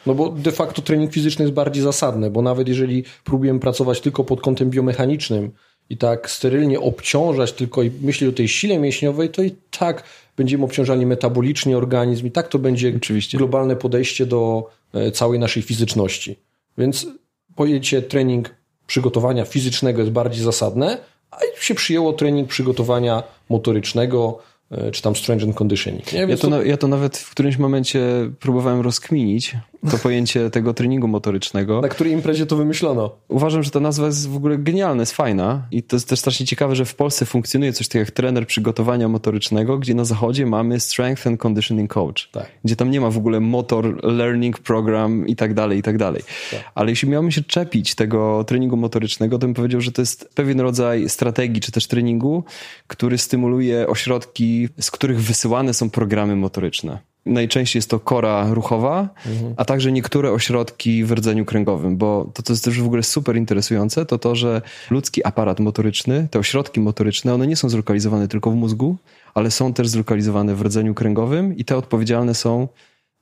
No 0.06 0.16
bo 0.16 0.30
de 0.30 0.52
facto 0.52 0.82
trening 0.82 1.14
fizyczny 1.14 1.44
jest 1.44 1.54
bardziej 1.54 1.84
zasadny, 1.84 2.30
bo 2.32 2.42
nawet 2.42 2.68
jeżeli 2.68 3.04
próbujemy 3.24 3.60
pracować 3.60 4.02
tylko 4.02 4.24
pod 4.24 4.42
kątem 4.42 4.70
biomechanicznym 4.70 5.52
i 5.90 5.98
tak 5.98 6.30
sterylnie 6.30 6.80
obciążać 6.80 7.54
tylko 7.54 7.84
i 7.84 7.92
myśleć 8.02 8.30
o 8.30 8.38
tej 8.38 8.48
sile 8.48 8.80
mięśniowej, 8.80 9.30
to 9.30 9.44
i 9.44 9.56
tak 9.80 10.04
będziemy 10.38 10.66
obciążali 10.66 11.06
metabolicznie 11.06 11.78
organizm 11.78 12.28
i 12.28 12.32
tak 12.32 12.48
to 12.48 12.60
będzie 12.60 12.94
Oczywiście. 12.98 13.38
globalne 13.38 13.76
podejście 13.76 14.26
do 14.26 14.70
całej 15.14 15.40
naszej 15.40 15.64
fizyczności. 15.64 16.40
Więc 16.78 17.08
pojęcie 17.56 18.02
trening 18.02 18.56
przygotowania 18.88 19.46
fizycznego 19.46 20.00
jest 20.00 20.12
bardziej 20.12 20.44
zasadne, 20.44 20.98
a 21.32 21.38
się 21.60 21.76
przyjęło 21.76 22.14
trening 22.14 22.50
przygotowania 22.50 23.24
motorycznego, 23.50 24.40
E, 24.72 24.92
czy 24.92 25.02
tam 25.02 25.16
strength 25.16 25.46
and 25.46 25.56
conditioning. 25.56 26.14
Ja, 26.14 26.38
to, 26.38 26.50
to... 26.50 26.64
ja 26.64 26.78
to 26.78 26.88
nawet 26.88 27.18
w 27.18 27.32
którymś 27.32 27.58
momencie 27.58 28.02
próbowałem 28.40 28.82
rozkminić, 28.82 29.56
to 29.92 29.98
pojęcie 29.98 30.50
tego 30.50 30.74
treningu 30.74 31.08
motorycznego. 31.08 31.82
Na 31.82 31.90
której 31.90 32.14
imprezie 32.14 32.46
to 32.46 32.56
wymyślono? 32.56 33.16
Uważam, 33.28 33.64
że 33.64 33.72
ta 33.72 33.80
nazwa 33.80 34.06
jest 34.06 34.30
w 34.30 34.36
ogóle 34.36 34.58
genialna, 34.58 35.02
jest 35.02 35.14
fajna 35.14 35.68
i 35.72 35.84
to 35.84 35.96
jest 35.96 36.10
też 36.10 36.20
strasznie 36.20 36.46
ciekawe, 36.46 36.76
że 36.76 36.86
w 36.86 36.96
Polsce 36.96 37.26
funkcjonuje 37.26 37.74
coś 37.74 37.88
takiego 37.88 38.02
jak 38.02 38.12
trener 38.12 38.48
przygotowania 38.48 39.08
motorycznego, 39.08 39.78
gdzie 39.78 39.94
na 39.94 40.06
zachodzie 40.06 40.46
mamy 40.46 40.80
strength 40.80 41.28
and 41.28 41.40
conditioning 41.40 41.94
coach, 41.94 42.30
tak. 42.32 42.46
gdzie 42.64 42.76
tam 42.76 42.92
nie 42.92 43.02
ma 43.02 43.10
w 43.10 43.18
ogóle 43.18 43.40
motor 43.40 44.04
learning 44.04 44.60
program 44.60 45.28
i 45.28 45.36
tak 45.36 45.54
dalej, 45.54 45.80
i 45.80 45.82
tak 45.82 45.98
dalej. 45.98 46.22
Tak. 46.52 46.72
Ale 46.76 46.90
jeśli 46.90 47.10
miałbym 47.10 47.32
się 47.32 47.44
czepić 47.44 47.96
tego 47.96 48.44
treningu 48.44 48.78
motorycznego, 48.78 49.40
to 49.40 49.48
bym 49.48 49.54
powiedział, 49.54 49.82
że 49.82 49.92
to 49.92 50.02
jest 50.02 50.30
pewien 50.36 50.60
rodzaj 50.60 51.10
strategii 51.10 51.62
czy 51.62 51.72
też 51.72 51.88
treningu, 51.88 52.44
który 52.88 53.18
stymuluje 53.18 53.88
ośrodki 53.88 54.70
z 54.80 54.92
których 54.92 55.22
wysyłane 55.22 55.74
są 55.74 55.90
programy 55.90 56.36
motoryczne. 56.36 57.00
Najczęściej 57.30 57.78
jest 57.80 57.90
to 57.90 58.00
kora 58.00 58.54
ruchowa, 58.54 59.10
mhm. 59.26 59.54
a 59.58 59.66
także 59.66 59.92
niektóre 59.92 60.32
ośrodki 60.32 61.04
w 61.04 61.12
rdzeniu 61.12 61.46
kręgowym, 61.46 61.98
bo 61.98 62.32
to, 62.34 62.44
co 62.44 62.54
jest 62.54 62.66
też 62.66 62.82
w 62.82 62.86
ogóle 62.86 63.04
super 63.04 63.36
interesujące, 63.38 64.06
to 64.06 64.18
to, 64.18 64.36
że 64.36 64.62
ludzki 64.92 65.26
aparat 65.26 65.60
motoryczny, 65.60 66.28
te 66.32 66.40
ośrodki 66.40 66.80
motoryczne, 66.80 67.34
one 67.34 67.48
nie 67.48 67.56
są 67.56 67.70
zlokalizowane 67.70 68.28
tylko 68.28 68.52
w 68.52 68.56
mózgu, 68.56 68.96
ale 69.34 69.52
są 69.52 69.74
też 69.74 69.88
zlokalizowane 69.88 70.56
w 70.56 70.62
rdzeniu 70.62 70.94
kręgowym 70.94 71.58
i 71.58 71.66
te 71.66 71.78
odpowiedzialne 71.78 72.34
są 72.34 72.68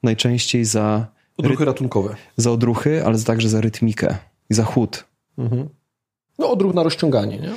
najczęściej 0.04 0.66
za... 0.66 1.08
Odruchy 1.38 1.66
ratunkowe. 1.66 2.16
Za 2.38 2.52
odruchy, 2.52 3.06
ale 3.06 3.20
także 3.20 3.50
za 3.50 3.62
rytmikę 3.62 4.18
i 4.50 4.54
za 4.54 4.64
chód. 4.64 5.04
Mhm. 5.38 5.70
No 6.40 6.52
odruch 6.52 6.74
na 6.74 6.84
rozciąganie, 6.84 7.38
nie? 7.38 7.52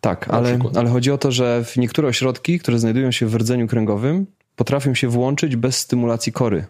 Tak, 0.00 0.28
ale, 0.28 0.58
ale 0.74 0.90
chodzi 0.90 1.10
o 1.10 1.18
to, 1.18 1.32
że 1.32 1.64
w 1.64 1.76
niektóre 1.76 2.08
ośrodki, 2.08 2.58
które 2.58 2.78
znajdują 2.78 3.10
się 3.10 3.26
w 3.26 3.34
rdzeniu 3.34 3.68
kręgowym, 3.68 4.26
potrafią 4.60 4.94
się 4.94 5.08
włączyć 5.08 5.56
bez 5.56 5.78
stymulacji 5.78 6.32
kory. 6.32 6.64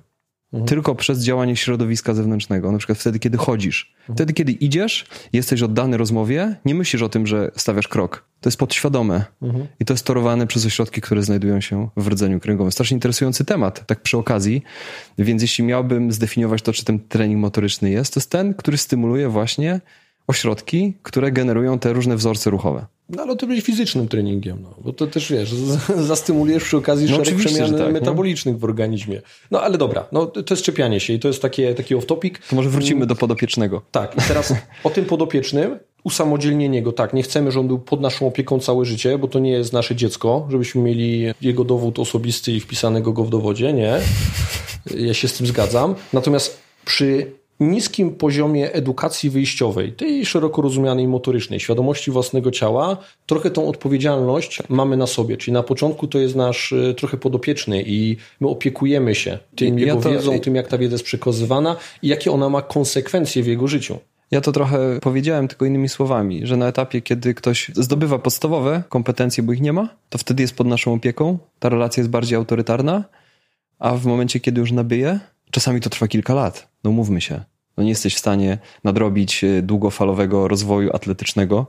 Mhm. 0.53 0.69
Tylko 0.69 0.95
przez 0.95 1.25
działanie 1.25 1.57
środowiska 1.57 2.15
zewnętrznego. 2.15 2.73
Na 2.73 2.79
przykład 2.79 2.99
wtedy, 2.99 3.19
kiedy 3.19 3.39
chodzisz. 3.39 3.95
Mhm. 4.01 4.17
Wtedy, 4.17 4.33
kiedy 4.33 4.53
idziesz, 4.53 5.07
jesteś 5.33 5.63
oddany 5.63 5.97
rozmowie, 5.97 6.57
nie 6.65 6.75
myślisz 6.75 7.03
o 7.03 7.09
tym, 7.09 7.27
że 7.27 7.51
stawiasz 7.57 7.89
krok. 7.89 8.25
To 8.41 8.49
jest 8.49 8.59
podświadome. 8.59 9.25
Mhm. 9.43 9.67
I 9.81 9.85
to 9.85 9.95
jest 9.95 10.07
torowane 10.07 10.47
przez 10.47 10.67
ośrodki, 10.67 11.01
które 11.01 11.23
znajdują 11.23 11.61
się 11.61 11.89
w 11.97 12.09
rdzeniu 12.09 12.41
kręgowym. 12.41 12.73
Strasznie 12.73 12.95
interesujący 12.95 13.45
temat, 13.45 13.87
tak 13.87 14.03
przy 14.03 14.19
okazji. 14.19 14.63
Więc 15.19 15.43
jeśli 15.43 15.65
miałbym 15.65 16.13
zdefiniować 16.13 16.63
to, 16.63 16.73
czy 16.73 16.85
ten 16.85 17.01
trening 17.01 17.41
motoryczny 17.41 17.91
jest, 17.91 18.15
to 18.15 18.21
jest 18.21 18.31
ten, 18.31 18.55
który 18.55 18.79
stymuluje 18.79 19.29
właśnie 19.29 19.81
ośrodki, 20.27 20.95
które 21.03 21.33
generują 21.33 21.79
te 21.79 21.93
różne 21.93 22.17
wzorce 22.17 22.51
ruchowe. 22.51 22.87
No 23.17 23.23
ale 23.23 23.37
to 23.37 23.47
będzie 23.47 23.63
fizycznym 23.63 24.09
treningiem, 24.09 24.59
no, 24.63 24.75
bo 24.85 24.93
to 24.93 25.07
też 25.07 25.33
wiesz, 25.33 25.55
zastymulujesz 26.13 26.65
przy 26.65 26.77
okazji 26.77 27.11
no, 27.11 27.17
szereg 27.25 27.37
przemian 27.37 27.75
tak, 27.75 27.93
metabolicznych 27.93 28.59
w 28.59 28.65
organizmie. 28.65 29.23
No 29.51 29.63
ale 29.63 29.79
dobra, 29.79 30.07
no 30.13 30.27
to 30.27 30.55
jest 30.55 30.63
czepianie 30.63 31.01
się 31.01 31.13
i 31.13 31.19
to 31.19 31.29
jest 31.29 31.43
takie, 31.43 31.75
taki 31.75 31.97
off-topic. 31.97 32.39
To 32.51 32.57
może 32.57 32.71
wrócimy 32.71 33.07
do 33.07 33.17
podopiecznego. 33.17 33.83
Tak, 33.91 34.17
i 34.19 34.21
teraz 34.29 34.55
o 34.85 34.91
tym 34.91 35.05
podopiecznym, 35.05 35.79
usamodzielnienie 36.05 36.83
go, 36.83 36.93
tak, 36.93 37.13
nie 37.13 37.23
chcemy, 37.23 37.51
żeby 37.51 37.61
on 37.61 37.67
był 37.67 37.79
pod 37.79 38.01
naszą 38.01 38.27
opieką 38.27 38.61
całe 38.61 38.85
życie, 38.85 39.19
bo 39.19 39.29
to 39.29 39.39
nie 39.39 39.51
jest 39.51 39.73
nasze 39.73 39.97
dziecko, 39.97 40.47
żebyśmy 40.51 40.83
mieli 40.83 41.35
jego 41.41 41.65
dowód 41.65 41.99
osobisty 41.99 42.53
i 42.53 42.61
wpisanego 42.61 43.13
go 43.13 43.25
w 43.25 43.31
dowodzie, 43.31 43.73
nie. 43.73 44.01
Ja 44.97 45.15
się 45.15 45.29
z 45.29 45.33
tym 45.33 45.47
zgadzam. 45.47 45.95
Natomiast 46.13 46.61
przy 46.85 47.40
niskim 47.61 48.11
poziomie 48.11 48.73
edukacji 48.73 49.31
wyjściowej, 49.31 49.93
tej 49.93 50.27
szeroko 50.27 50.63
rozumianej 50.63 51.09
motorycznej, 51.09 51.61
świadomości 51.61 52.11
własnego 52.11 52.51
ciała, 52.51 52.97
trochę 53.27 53.51
tą 53.51 53.69
odpowiedzialność 53.69 54.63
mamy 54.69 54.97
na 54.97 55.07
sobie. 55.07 55.37
Czyli 55.37 55.53
na 55.53 55.63
początku 55.63 56.07
to 56.07 56.19
jest 56.19 56.37
nasz 56.37 56.73
y, 56.73 56.95
trochę 56.97 57.17
podopieczny 57.17 57.83
i 57.87 58.17
my 58.41 58.49
opiekujemy 58.49 59.15
się 59.15 59.39
tym 59.57 59.79
ja 59.79 59.87
jego 59.87 60.01
to... 60.01 60.11
wiedzą, 60.11 60.41
tym 60.41 60.55
jak 60.55 60.69
ta 60.69 60.79
wiedza 60.79 60.95
jest 60.95 61.05
przekazywana 61.05 61.77
i 62.03 62.09
jakie 62.09 62.33
ona 62.33 62.49
ma 62.49 62.63
konsekwencje 62.63 63.43
w 63.43 63.47
jego 63.47 63.69
życiu. 63.69 63.99
Ja 64.31 64.41
to 64.41 64.53
trochę 64.53 65.01
powiedziałem 65.03 65.49
tylko 65.49 65.65
innymi 65.65 65.89
słowami, 65.89 66.47
że 66.47 66.57
na 66.57 66.69
etapie, 66.69 67.01
kiedy 67.01 67.35
ktoś 67.35 67.71
zdobywa 67.75 68.19
podstawowe 68.19 68.83
kompetencje, 68.89 69.43
bo 69.43 69.53
ich 69.53 69.61
nie 69.61 69.73
ma, 69.73 69.89
to 70.09 70.19
wtedy 70.19 70.43
jest 70.43 70.55
pod 70.55 70.67
naszą 70.67 70.93
opieką, 70.93 71.39
ta 71.59 71.69
relacja 71.69 72.01
jest 72.01 72.11
bardziej 72.11 72.37
autorytarna, 72.37 73.05
a 73.79 73.95
w 73.97 74.07
momencie, 74.07 74.41
kiedy 74.41 74.61
już 74.61 74.73
nabyje, 74.73 75.19
czasami 75.51 75.81
to 75.81 75.91
trwa 75.91 76.09
kilka 76.09 76.35
lat. 76.35 76.69
No 76.85 76.91
mówmy 76.91 77.21
się. 77.21 77.45
No 77.81 77.85
nie 77.85 77.91
jesteś 77.91 78.15
w 78.15 78.19
stanie 78.19 78.59
nadrobić 78.85 79.45
e, 79.45 79.63
długofalowego 79.63 80.49
rozwoju 80.49 80.91
atletycznego 80.97 81.67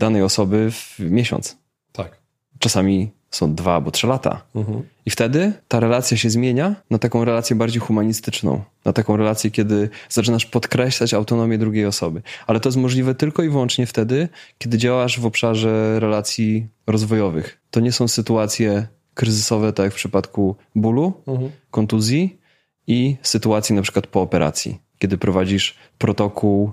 danej 0.00 0.22
osoby 0.22 0.70
w 0.70 0.98
miesiąc. 0.98 1.56
Tak. 1.92 2.18
Czasami 2.58 3.10
są 3.30 3.54
dwa 3.54 3.74
albo 3.74 3.90
trzy 3.90 4.06
lata. 4.06 4.42
Mhm. 4.54 4.82
I 5.06 5.10
wtedy 5.10 5.52
ta 5.68 5.80
relacja 5.80 6.16
się 6.16 6.30
zmienia 6.30 6.74
na 6.90 6.98
taką 6.98 7.24
relację 7.24 7.56
bardziej 7.56 7.80
humanistyczną, 7.80 8.62
na 8.84 8.92
taką 8.92 9.16
relację, 9.16 9.50
kiedy 9.50 9.88
zaczynasz 10.08 10.46
podkreślać 10.46 11.14
autonomię 11.14 11.58
drugiej 11.58 11.86
osoby. 11.86 12.22
Ale 12.46 12.60
to 12.60 12.68
jest 12.68 12.78
możliwe 12.78 13.14
tylko 13.14 13.42
i 13.42 13.48
wyłącznie 13.48 13.86
wtedy, 13.86 14.28
kiedy 14.58 14.78
działasz 14.78 15.20
w 15.20 15.26
obszarze 15.26 16.00
relacji 16.00 16.66
rozwojowych. 16.86 17.60
To 17.70 17.80
nie 17.80 17.92
są 17.92 18.08
sytuacje 18.08 18.86
kryzysowe, 19.14 19.72
tak 19.72 19.84
jak 19.84 19.92
w 19.92 19.96
przypadku 19.96 20.56
bólu, 20.74 21.12
mhm. 21.26 21.50
kontuzji 21.70 22.38
i 22.86 23.16
sytuacji 23.22 23.74
na 23.74 23.82
przykład 23.82 24.06
po 24.06 24.22
operacji, 24.22 24.78
kiedy 25.02 25.18
prowadzisz 25.18 25.74
protokół 25.98 26.72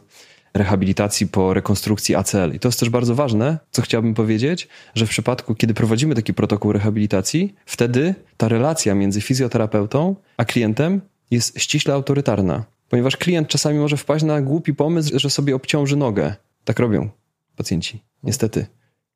rehabilitacji 0.54 1.28
po 1.28 1.54
rekonstrukcji 1.54 2.16
ACL. 2.16 2.54
I 2.54 2.60
to 2.60 2.68
jest 2.68 2.80
też 2.80 2.90
bardzo 2.90 3.16
ważne, 3.16 3.58
co 3.72 3.82
chciałbym 3.82 4.14
powiedzieć, 4.14 4.68
że 4.96 5.06
w 5.06 5.10
przypadku, 5.10 5.56
kiedy 5.56 5.74
prowadzimy 5.74 6.16
taki 6.16 6.34
protokół 6.34 6.72
rehabilitacji, 6.72 7.56
wtedy 7.66 8.16
ta 8.38 8.48
relacja 8.48 8.96
między 8.96 9.22
fizjoterapeutą 9.22 10.16
a 10.38 10.46
klientem 10.46 11.02
jest 11.32 11.60
ściśle 11.60 11.94
autorytarna, 11.94 12.66
ponieważ 12.90 13.18
klient 13.18 13.48
czasami 13.48 13.80
może 13.80 13.98
wpaść 13.98 14.26
na 14.26 14.42
głupi 14.42 14.74
pomysł, 14.74 15.20
że 15.20 15.30
sobie 15.30 15.56
obciąży 15.56 15.96
nogę. 15.96 16.36
Tak 16.64 16.80
robią 16.80 17.10
pacjenci, 17.56 18.04
niestety. 18.24 18.66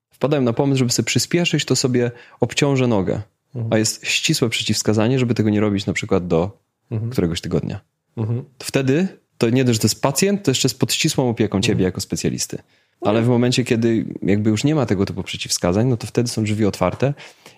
Wpadają 0.10 0.42
na 0.42 0.54
pomysł, 0.54 0.80
żeby 0.80 0.92
sobie 0.92 1.06
przyspieszyć, 1.06 1.66
to 1.66 1.76
sobie 1.76 2.12
obciążę 2.40 2.88
nogę. 2.88 3.22
A 3.70 3.78
jest 3.78 4.06
ścisłe 4.06 4.50
przeciwwskazanie, 4.50 5.20
żeby 5.20 5.34
tego 5.34 5.50
nie 5.50 5.62
robić 5.62 5.86
na 5.86 5.94
przykład 5.94 6.28
do 6.28 6.58
mhm. 6.92 7.12
któregoś 7.12 7.42
tygodnia. 7.42 7.80
Mhm. 8.18 8.44
Wtedy 8.60 9.08
to 9.38 9.50
nie 9.50 9.64
dość, 9.64 9.76
że 9.76 9.82
to 9.82 9.86
jest 9.86 10.02
pacjent, 10.02 10.44
to 10.44 10.52
jeszcze 10.52 10.66
jest 10.66 10.80
pod 10.80 10.94
ścisłą 10.94 11.30
opieką 11.30 11.62
ciebie 11.62 11.74
mhm. 11.74 11.86
jako 11.86 12.02
specjalisty. 12.02 12.58
Ale 13.02 13.22
w 13.22 13.28
momencie, 13.28 13.64
kiedy 13.64 14.06
jakby 14.22 14.50
już 14.50 14.64
nie 14.64 14.76
ma 14.76 14.86
tego 14.86 15.06
typu 15.06 15.24
przeciwwskazań, 15.24 15.88
no 15.88 15.98
to 15.98 16.08
wtedy 16.08 16.30
są 16.30 16.44
drzwi 16.44 16.66
otwarte 16.66 17.14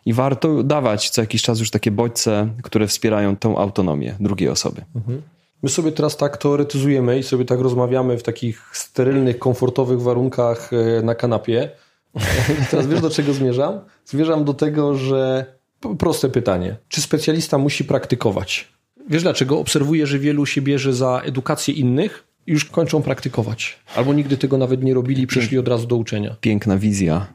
i 0.06 0.14
warto 0.14 0.64
dawać 0.64 1.10
co 1.10 1.22
jakiś 1.22 1.42
czas 1.42 1.60
już 1.60 1.72
takie 1.72 1.92
bodźce, 1.92 2.50
które 2.64 2.88
wspierają 2.88 3.38
tą 3.38 3.58
autonomię 3.58 4.16
drugiej 4.20 4.50
osoby. 4.50 4.82
Mhm. 4.96 5.22
My 5.64 5.70
sobie 5.70 5.92
teraz 5.92 6.18
tak 6.18 6.38
teoretyzujemy 6.38 7.20
i 7.20 7.24
sobie 7.24 7.46
tak 7.46 7.60
rozmawiamy 7.60 8.18
w 8.18 8.24
takich 8.24 8.70
sterylnych, 8.74 9.40
komfortowych 9.40 10.02
warunkach 10.02 10.72
e, 10.74 11.02
na 11.02 11.16
kanapie. 11.16 11.70
I 12.62 12.66
teraz 12.72 12.88
wiesz, 12.88 13.02
do 13.02 13.10
czego 13.10 13.34
zmierzam? 13.34 13.80
Zmierzam 14.06 14.46
do 14.46 14.54
tego, 14.54 14.96
że 14.96 15.46
proste 15.98 16.30
pytanie. 16.30 16.78
Czy 16.88 17.02
specjalista 17.02 17.58
musi 17.58 17.84
praktykować? 17.84 18.76
Wiesz 19.10 19.24
dlaczego? 19.24 19.60
Obserwuję, 19.60 20.08
że 20.08 20.20
wielu 20.20 20.46
się 20.46 20.62
bierze 20.62 20.94
za 20.94 21.22
edukację 21.26 21.74
innych 21.74 22.28
i 22.48 22.52
już 22.52 22.66
kończą 22.66 23.02
praktykować. 23.02 23.80
Albo 23.96 24.14
nigdy 24.14 24.38
tego 24.38 24.58
nawet 24.58 24.84
nie 24.84 24.94
robili 24.94 25.22
i 25.24 25.28
przeszli 25.28 25.58
od 25.58 25.68
razu 25.68 25.88
do 25.88 25.96
uczenia. 25.96 26.36
Piękna 26.42 26.78
wizja. 26.78 27.34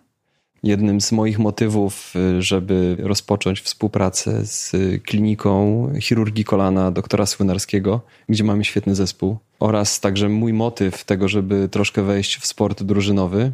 Jednym 0.62 1.00
z 1.00 1.12
moich 1.12 1.38
motywów, 1.38 2.14
żeby 2.38 2.96
rozpocząć 2.98 3.60
współpracę 3.60 4.46
z 4.46 4.72
kliniką 5.02 5.88
chirurgii 6.00 6.44
kolana 6.44 6.90
doktora 6.90 7.26
Słynarskiego, 7.26 8.00
gdzie 8.28 8.44
mamy 8.44 8.64
świetny 8.64 8.94
zespół, 8.94 9.38
oraz 9.60 10.00
także 10.00 10.28
mój 10.28 10.52
motyw 10.52 11.04
tego, 11.04 11.28
żeby 11.28 11.68
troszkę 11.68 12.02
wejść 12.02 12.36
w 12.36 12.46
sport 12.46 12.82
drużynowy, 12.82 13.52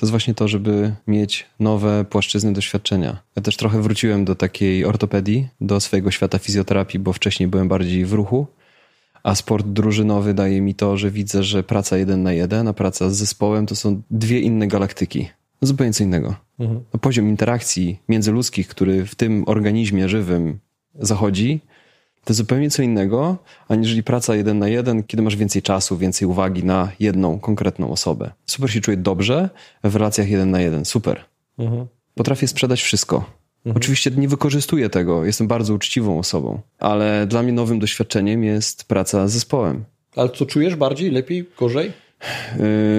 to 0.00 0.06
jest 0.06 0.10
właśnie 0.10 0.34
to, 0.34 0.48
żeby 0.48 0.94
mieć 1.06 1.46
nowe 1.58 2.04
płaszczyzny 2.04 2.52
doświadczenia. 2.52 3.22
Ja 3.36 3.42
też 3.42 3.56
trochę 3.56 3.82
wróciłem 3.82 4.24
do 4.24 4.34
takiej 4.34 4.84
ortopedii, 4.84 5.48
do 5.60 5.80
swojego 5.80 6.10
świata 6.10 6.38
fizjoterapii, 6.38 7.00
bo 7.00 7.12
wcześniej 7.12 7.48
byłem 7.48 7.68
bardziej 7.68 8.04
w 8.04 8.12
ruchu, 8.12 8.46
a 9.22 9.34
sport 9.34 9.66
drużynowy 9.66 10.34
daje 10.34 10.60
mi 10.60 10.74
to, 10.74 10.96
że 10.96 11.10
widzę, 11.10 11.42
że 11.42 11.62
praca 11.62 11.96
jeden 11.96 12.22
na 12.22 12.32
jeden, 12.32 12.68
a 12.68 12.72
praca 12.72 13.10
z 13.10 13.16
zespołem 13.16 13.66
to 13.66 13.76
są 13.76 14.02
dwie 14.10 14.40
inne 14.40 14.66
galaktyki. 14.66 15.28
Zupełnie 15.60 15.92
co 15.92 16.04
innego. 16.04 16.34
Mhm. 16.58 16.80
No, 16.94 17.00
poziom 17.00 17.28
interakcji 17.28 17.98
międzyludzkich, 18.08 18.68
który 18.68 19.06
w 19.06 19.14
tym 19.14 19.44
organizmie 19.46 20.08
żywym 20.08 20.58
zachodzi, 20.94 21.60
to 22.30 22.34
zupełnie 22.34 22.70
co 22.70 22.82
innego, 22.82 23.36
aniżeli 23.68 24.02
praca 24.02 24.36
jeden 24.36 24.58
na 24.58 24.68
jeden, 24.68 25.02
kiedy 25.02 25.22
masz 25.22 25.36
więcej 25.36 25.62
czasu, 25.62 25.96
więcej 25.96 26.28
uwagi 26.28 26.64
na 26.64 26.92
jedną 27.00 27.38
konkretną 27.38 27.90
osobę. 27.90 28.30
Super 28.46 28.70
się 28.70 28.80
czuję 28.80 28.96
dobrze 28.96 29.50
w 29.84 29.96
relacjach 29.96 30.28
jeden 30.28 30.50
na 30.50 30.60
jeden. 30.60 30.84
Super. 30.84 31.24
Mhm. 31.58 31.86
Potrafię 32.14 32.48
sprzedać 32.48 32.82
wszystko. 32.82 33.16
Mhm. 33.16 33.76
Oczywiście 33.76 34.10
nie 34.10 34.28
wykorzystuję 34.28 34.90
tego, 34.90 35.24
jestem 35.24 35.48
bardzo 35.48 35.74
uczciwą 35.74 36.18
osobą, 36.18 36.60
ale 36.78 37.26
dla 37.26 37.42
mnie 37.42 37.52
nowym 37.52 37.78
doświadczeniem 37.78 38.44
jest 38.44 38.84
praca 38.84 39.28
z 39.28 39.32
zespołem. 39.32 39.84
Ale 40.16 40.28
co 40.28 40.46
czujesz 40.46 40.76
bardziej, 40.76 41.10
lepiej, 41.10 41.44
gorzej? 41.58 41.92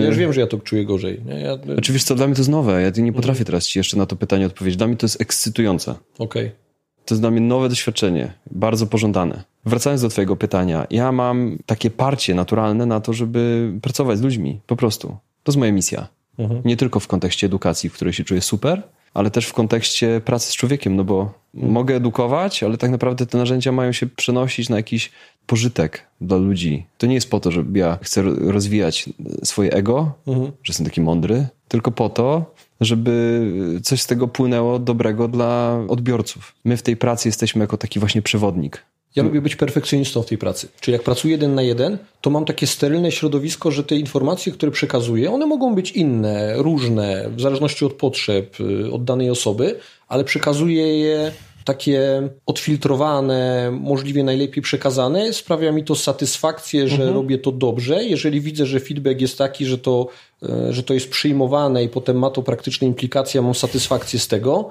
Ja 0.02 0.08
już 0.08 0.18
wiem, 0.18 0.34
że 0.34 0.42
ja 0.42 0.48
to 0.48 0.58
czuję 0.58 0.86
gorzej. 0.86 1.22
Ja... 1.44 1.58
Oczywiście, 1.78 2.08
co 2.08 2.16
dla 2.16 2.28
mnie 2.28 2.36
to 2.36 2.42
jest 2.42 2.50
nowe. 2.50 2.82
Ja 2.82 3.04
nie 3.04 3.14
potrafię 3.14 3.46
teraz 3.46 3.68
ci 3.68 3.80
jeszcze 3.80 3.98
na 3.98 4.06
to 4.06 4.16
pytanie 4.16 4.46
odpowiedzieć. 4.46 4.78
Dla 4.78 4.88
mnie 4.88 4.98
to 4.98 5.06
jest 5.06 5.22
ekscytujące. 5.22 5.92
Okej. 5.92 6.48
Okay. 6.48 6.61
To 7.06 7.16
jest 7.16 7.22
dla 7.22 7.32
mnie 7.32 7.42
nowe 7.42 7.70
doświadczenie, 7.70 8.34
bardzo 8.52 8.88
pożądane. 8.88 9.44
Wracając 9.66 10.02
do 10.02 10.10
Twojego 10.10 10.36
pytania, 10.36 10.88
ja 10.90 11.12
mam 11.12 11.58
takie 11.66 11.90
parcie 11.90 12.36
naturalne 12.36 12.86
na 12.86 13.02
to, 13.02 13.14
żeby 13.14 13.72
pracować 13.82 14.18
z 14.18 14.22
ludźmi, 14.22 14.60
po 14.68 14.76
prostu. 14.76 15.08
To 15.44 15.52
jest 15.52 15.60
moja 15.60 15.72
misja. 15.72 16.08
Mhm. 16.40 16.62
Nie 16.66 16.78
tylko 16.78 17.00
w 17.00 17.08
kontekście 17.08 17.48
edukacji, 17.48 17.90
w 17.90 17.94
której 17.94 18.14
się 18.14 18.24
czuję 18.24 18.42
super, 18.42 18.84
ale 19.14 19.32
też 19.32 19.48
w 19.48 19.54
kontekście 19.54 20.22
pracy 20.26 20.52
z 20.52 20.56
człowiekiem, 20.56 20.96
no 20.96 21.04
bo 21.04 21.34
mhm. 21.56 21.74
mogę 21.74 21.96
edukować, 21.96 22.64
ale 22.64 22.78
tak 22.78 22.92
naprawdę 22.92 23.26
te 23.26 23.38
narzędzia 23.38 23.72
mają 23.72 23.92
się 23.92 24.08
przenosić 24.08 24.70
na 24.70 24.76
jakiś 24.78 25.12
pożytek 25.46 26.08
dla 26.22 26.38
ludzi. 26.38 26.86
To 26.98 27.08
nie 27.08 27.14
jest 27.14 27.30
po 27.30 27.40
to, 27.40 27.52
że 27.52 27.64
ja 27.74 27.98
chcę 28.02 28.22
rozwijać 28.40 29.10
swoje 29.44 29.74
ego, 29.74 30.14
mhm. 30.28 30.52
że 30.64 30.72
jestem 30.72 30.86
taki 30.86 31.02
mądry, 31.02 31.48
tylko 31.68 31.92
po 31.92 32.10
to, 32.10 32.54
żeby 32.82 33.42
coś 33.84 34.02
z 34.02 34.08
tego 34.08 34.28
płynęło 34.28 34.80
dobrego 34.80 35.28
dla 35.28 35.82
odbiorców. 35.88 36.56
My 36.66 36.78
w 36.78 36.82
tej 36.82 36.98
pracy 36.98 37.28
jesteśmy 37.30 37.62
jako 37.62 37.78
taki 37.78 38.00
właśnie 38.00 38.22
przewodnik. 38.22 38.86
Ja 39.16 39.24
lubię 39.24 39.42
być 39.42 39.56
perfekcjonistą 39.56 40.22
w 40.22 40.26
tej 40.26 40.38
pracy. 40.38 40.68
Czyli 40.80 40.94
jak 40.94 41.04
pracuję 41.04 41.32
jeden 41.32 41.56
na 41.56 41.62
jeden, 41.62 41.98
to 42.22 42.30
mam 42.30 42.46
takie 42.46 42.68
sterylne 42.68 43.12
środowisko, 43.12 43.72
że 43.72 43.84
te 43.84 43.96
informacje, 43.96 44.54
które 44.54 44.72
przekazuję, 44.72 45.32
one 45.32 45.46
mogą 45.46 45.76
być 45.76 45.92
inne, 45.92 46.54
różne, 46.58 47.30
w 47.36 47.42
zależności 47.42 47.86
od 47.86 47.94
potrzeb, 47.94 48.60
y, 48.60 48.92
od 48.92 49.04
danej 49.04 49.30
osoby, 49.30 49.76
ale 50.08 50.24
przekazuję 50.24 51.00
je 51.00 51.32
takie 51.64 52.30
odfiltrowane, 52.46 53.72
możliwie 53.72 54.24
najlepiej 54.24 54.64
przekazane, 54.64 55.34
sprawia 55.34 55.72
mi 55.72 55.84
to 55.84 55.96
satysfakcję, 55.96 56.88
że 56.88 56.96
mhm. 56.96 57.14
robię 57.14 57.38
to 57.38 57.52
dobrze. 57.52 58.04
Jeżeli 58.04 58.42
widzę, 58.42 58.66
że 58.66 58.80
feedback 58.80 59.22
jest 59.22 59.38
taki, 59.38 59.66
że 59.66 59.78
to, 59.78 60.08
e, 60.44 60.74
że 60.74 60.84
to 60.84 60.94
jest 60.94 61.10
przyjmowane 61.10 61.84
i 61.84 61.90
potem 61.90 62.20
ma 62.20 62.30
to 62.30 62.44
praktyczne 62.44 62.88
implikacje, 62.88 63.42
mam 63.42 63.56
satysfakcję 63.56 64.20
z 64.20 64.28
tego. 64.28 64.70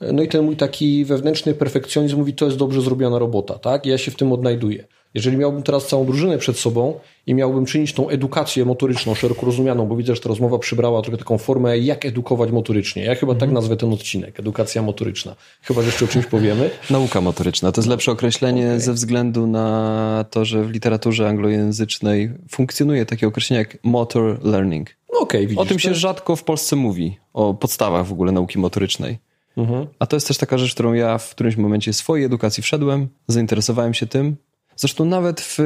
E, 0.00 0.12
no 0.12 0.22
i 0.22 0.28
ten 0.28 0.44
mój 0.44 0.56
taki 0.56 1.04
wewnętrzny 1.04 1.54
perfekcjonizm 1.54 2.16
mówi, 2.16 2.34
to 2.34 2.44
jest 2.44 2.56
dobrze 2.56 2.80
zrobiona 2.80 3.18
robota, 3.18 3.58
tak? 3.58 3.86
Ja 3.86 3.98
się 3.98 4.10
w 4.10 4.16
tym 4.16 4.32
odnajduję. 4.32 4.84
Jeżeli 5.14 5.36
miałbym 5.36 5.62
teraz 5.62 5.86
całą 5.86 6.06
drużynę 6.06 6.38
przed 6.38 6.58
sobą 6.58 7.00
i 7.26 7.34
miałbym 7.34 7.66
czynić 7.66 7.92
tą 7.92 8.08
edukację 8.08 8.64
motoryczną, 8.64 9.14
szeroko 9.14 9.46
rozumianą, 9.46 9.86
bo 9.86 9.96
widzę, 9.96 10.14
że 10.14 10.20
ta 10.20 10.28
rozmowa 10.28 10.58
przybrała 10.58 11.02
trochę 11.02 11.18
taką 11.18 11.38
formę, 11.38 11.78
jak 11.78 12.06
edukować 12.06 12.50
motorycznie. 12.50 13.04
Ja 13.04 13.14
chyba 13.14 13.32
tak 13.32 13.42
mhm. 13.42 13.54
nazwę 13.54 13.76
ten 13.76 13.92
odcinek, 13.92 14.40
edukacja 14.40 14.82
motoryczna. 14.82 15.36
Chyba, 15.62 15.82
że 15.82 15.86
jeszcze 15.86 16.04
o 16.04 16.08
czymś 16.08 16.26
powiemy. 16.26 16.70
Nauka 16.90 17.20
motoryczna, 17.20 17.72
to 17.72 17.80
jest 17.80 17.88
lepsze 17.88 18.12
określenie 18.12 18.66
okay. 18.66 18.80
ze 18.80 18.92
względu 18.92 19.46
na 19.46 20.24
to, 20.30 20.44
że 20.44 20.64
w 20.64 20.70
literaturze 20.70 21.28
anglojęzycznej 21.28 22.30
funkcjonuje 22.50 23.06
takie 23.06 23.26
określenie 23.26 23.58
jak 23.58 23.78
motor 23.84 24.44
learning. 24.44 24.96
No 25.12 25.20
okay, 25.20 25.40
widzisz, 25.40 25.58
o 25.58 25.64
tym 25.64 25.78
się 25.78 25.94
rzadko 25.94 26.36
w 26.36 26.44
Polsce 26.44 26.76
mówi, 26.76 27.16
o 27.32 27.54
podstawach 27.54 28.06
w 28.06 28.12
ogóle 28.12 28.32
nauki 28.32 28.58
motorycznej. 28.58 29.18
Mhm. 29.56 29.86
A 29.98 30.06
to 30.06 30.16
jest 30.16 30.28
też 30.28 30.38
taka 30.38 30.58
rzecz, 30.58 30.74
którą 30.74 30.92
ja 30.92 31.18
w 31.18 31.30
którymś 31.30 31.56
momencie 31.56 31.92
swojej 31.92 32.26
edukacji 32.26 32.62
wszedłem, 32.62 33.08
zainteresowałem 33.28 33.94
się 33.94 34.06
tym, 34.06 34.36
Zresztą 34.80 35.04
nawet 35.04 35.40
w 35.40 35.58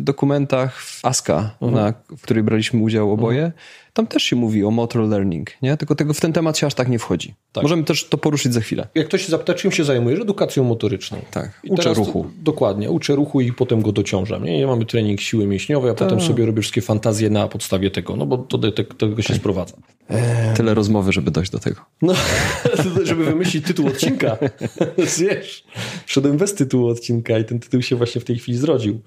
dokumentach 0.00 0.80
w 0.82 1.04
ASCA, 1.04 1.50
mhm. 1.62 1.74
na, 1.74 2.16
w 2.16 2.22
której 2.22 2.42
braliśmy 2.42 2.80
udział 2.80 3.12
oboje, 3.12 3.44
mhm. 3.44 3.52
Tam 3.92 4.06
też 4.06 4.22
się 4.22 4.36
mówi 4.36 4.64
o 4.64 4.70
motor 4.70 5.02
learning, 5.08 5.50
nie? 5.62 5.76
Tylko 5.76 5.94
tego, 5.94 6.14
w 6.14 6.20
ten 6.20 6.32
temat 6.32 6.58
się 6.58 6.66
aż 6.66 6.74
tak 6.74 6.88
nie 6.88 6.98
wchodzi. 6.98 7.34
Tak. 7.52 7.62
Możemy 7.62 7.84
też 7.84 8.08
to 8.08 8.18
poruszyć 8.18 8.54
za 8.54 8.60
chwilę. 8.60 8.88
Jak 8.94 9.08
ktoś 9.08 9.24
się 9.24 9.30
zapyta, 9.30 9.54
czym 9.54 9.72
się 9.72 9.84
zajmujesz? 9.84 10.20
Edukacją 10.20 10.64
motoryczną. 10.64 11.18
Tak, 11.30 11.60
I 11.64 11.70
uczę 11.70 11.94
ruchu. 11.94 12.24
To, 12.24 12.30
dokładnie, 12.42 12.90
uczę 12.90 13.14
ruchu 13.14 13.40
i 13.40 13.52
potem 13.52 13.82
go 13.82 13.92
dociążam. 13.92 14.44
Nie, 14.44 14.58
nie 14.58 14.66
mamy 14.66 14.86
trening 14.86 15.20
siły 15.20 15.46
mięśniowej, 15.46 15.90
a 15.90 15.94
potem 15.94 16.18
tak. 16.18 16.26
sobie 16.26 16.46
robisz 16.46 16.64
wszystkie 16.64 16.80
fantazje 16.80 17.30
na 17.30 17.48
podstawie 17.48 17.90
tego, 17.90 18.16
no 18.16 18.26
bo 18.26 18.38
to 18.38 18.58
do, 18.58 18.70
do 18.70 18.84
tego 18.84 19.22
się 19.22 19.28
tak. 19.28 19.36
sprowadza. 19.36 19.76
Tyle 20.56 20.74
rozmowy, 20.74 21.12
żeby 21.12 21.30
dojść 21.30 21.50
do 21.50 21.58
tego. 21.58 21.80
No, 22.02 22.14
żeby 23.04 23.24
wymyślić 23.24 23.66
tytuł 23.66 23.86
odcinka. 23.86 24.36
Wiesz, 25.18 25.64
szedłem 26.06 26.36
bez 26.36 26.54
tytułu 26.54 26.88
odcinka 26.88 27.38
i 27.38 27.44
ten 27.44 27.60
tytuł 27.60 27.82
się 27.82 27.96
właśnie 27.96 28.20
w 28.20 28.24
tej 28.24 28.38
chwili 28.38 28.58
zrodził. 28.58 29.00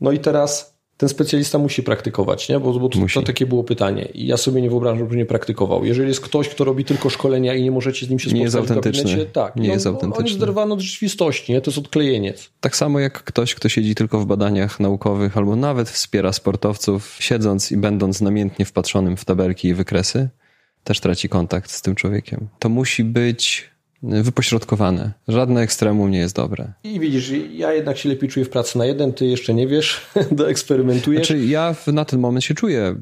No 0.00 0.12
i 0.12 0.18
teraz 0.18 0.71
ten 1.02 1.08
specjalista 1.08 1.58
musi 1.58 1.82
praktykować, 1.82 2.48
nie? 2.48 2.60
bo, 2.60 2.72
bo 2.72 2.88
to, 2.88 2.98
to, 3.14 3.22
takie 3.22 3.46
było 3.46 3.64
pytanie. 3.64 4.08
I 4.14 4.26
ja 4.26 4.36
sobie 4.36 4.62
nie 4.62 4.70
wyobrażam, 4.70 4.98
żeby 4.98 5.16
nie 5.16 5.26
praktykował. 5.26 5.84
Jeżeli 5.84 6.08
jest 6.08 6.20
ktoś, 6.20 6.48
kto 6.48 6.64
robi 6.64 6.84
tylko 6.84 7.10
szkolenia 7.10 7.54
i 7.54 7.62
nie 7.62 7.70
możecie 7.70 8.06
z 8.06 8.10
nim 8.10 8.18
się 8.18 8.24
spotkać 8.24 8.38
nie 8.38 8.44
jest 8.44 8.56
autentyczny. 8.56 9.02
w 9.02 9.06
gabinecie, 9.06 9.30
tak. 9.32 9.56
Nie 9.56 9.68
on, 9.68 9.74
jest 9.74 9.86
autentyczny. 9.86 10.18
On 10.18 10.26
jest 10.26 10.40
zerwany 10.40 10.74
od 10.74 10.80
rzeczywistości, 10.80 11.52
nie? 11.52 11.60
to 11.60 11.70
jest 11.70 11.78
odklejeniec. 11.78 12.50
Tak 12.60 12.76
samo 12.76 13.00
jak 13.00 13.24
ktoś, 13.24 13.54
kto 13.54 13.68
siedzi 13.68 13.94
tylko 13.94 14.18
w 14.18 14.26
badaniach 14.26 14.80
naukowych 14.80 15.36
albo 15.36 15.56
nawet 15.56 15.90
wspiera 15.90 16.32
sportowców, 16.32 17.16
siedząc 17.20 17.72
i 17.72 17.76
będąc 17.76 18.20
namiętnie 18.20 18.64
wpatrzonym 18.64 19.16
w 19.16 19.24
tabelki 19.24 19.68
i 19.68 19.74
wykresy, 19.74 20.28
też 20.84 21.00
traci 21.00 21.28
kontakt 21.28 21.70
z 21.70 21.82
tym 21.82 21.94
człowiekiem. 21.94 22.48
To 22.58 22.68
musi 22.68 23.04
być 23.04 23.71
wypośrodkowane. 24.02 25.12
Żadne 25.28 25.60
ekstremum 25.60 26.10
nie 26.10 26.18
jest 26.18 26.36
dobre. 26.36 26.72
I 26.84 27.00
widzisz, 27.00 27.32
ja 27.52 27.72
jednak 27.72 27.98
się 27.98 28.08
lepiej 28.08 28.28
czuję 28.28 28.46
w 28.46 28.50
pracy 28.50 28.78
na 28.78 28.86
jeden, 28.86 29.12
ty 29.12 29.26
jeszcze 29.26 29.54
nie 29.54 29.66
wiesz, 29.66 30.00
doeksperymentujesz. 30.30 31.26
Znaczy 31.26 31.44
ja 31.44 31.74
na 31.86 32.04
ten 32.04 32.20
moment 32.20 32.44
się 32.44 32.54
czuję 32.54 32.96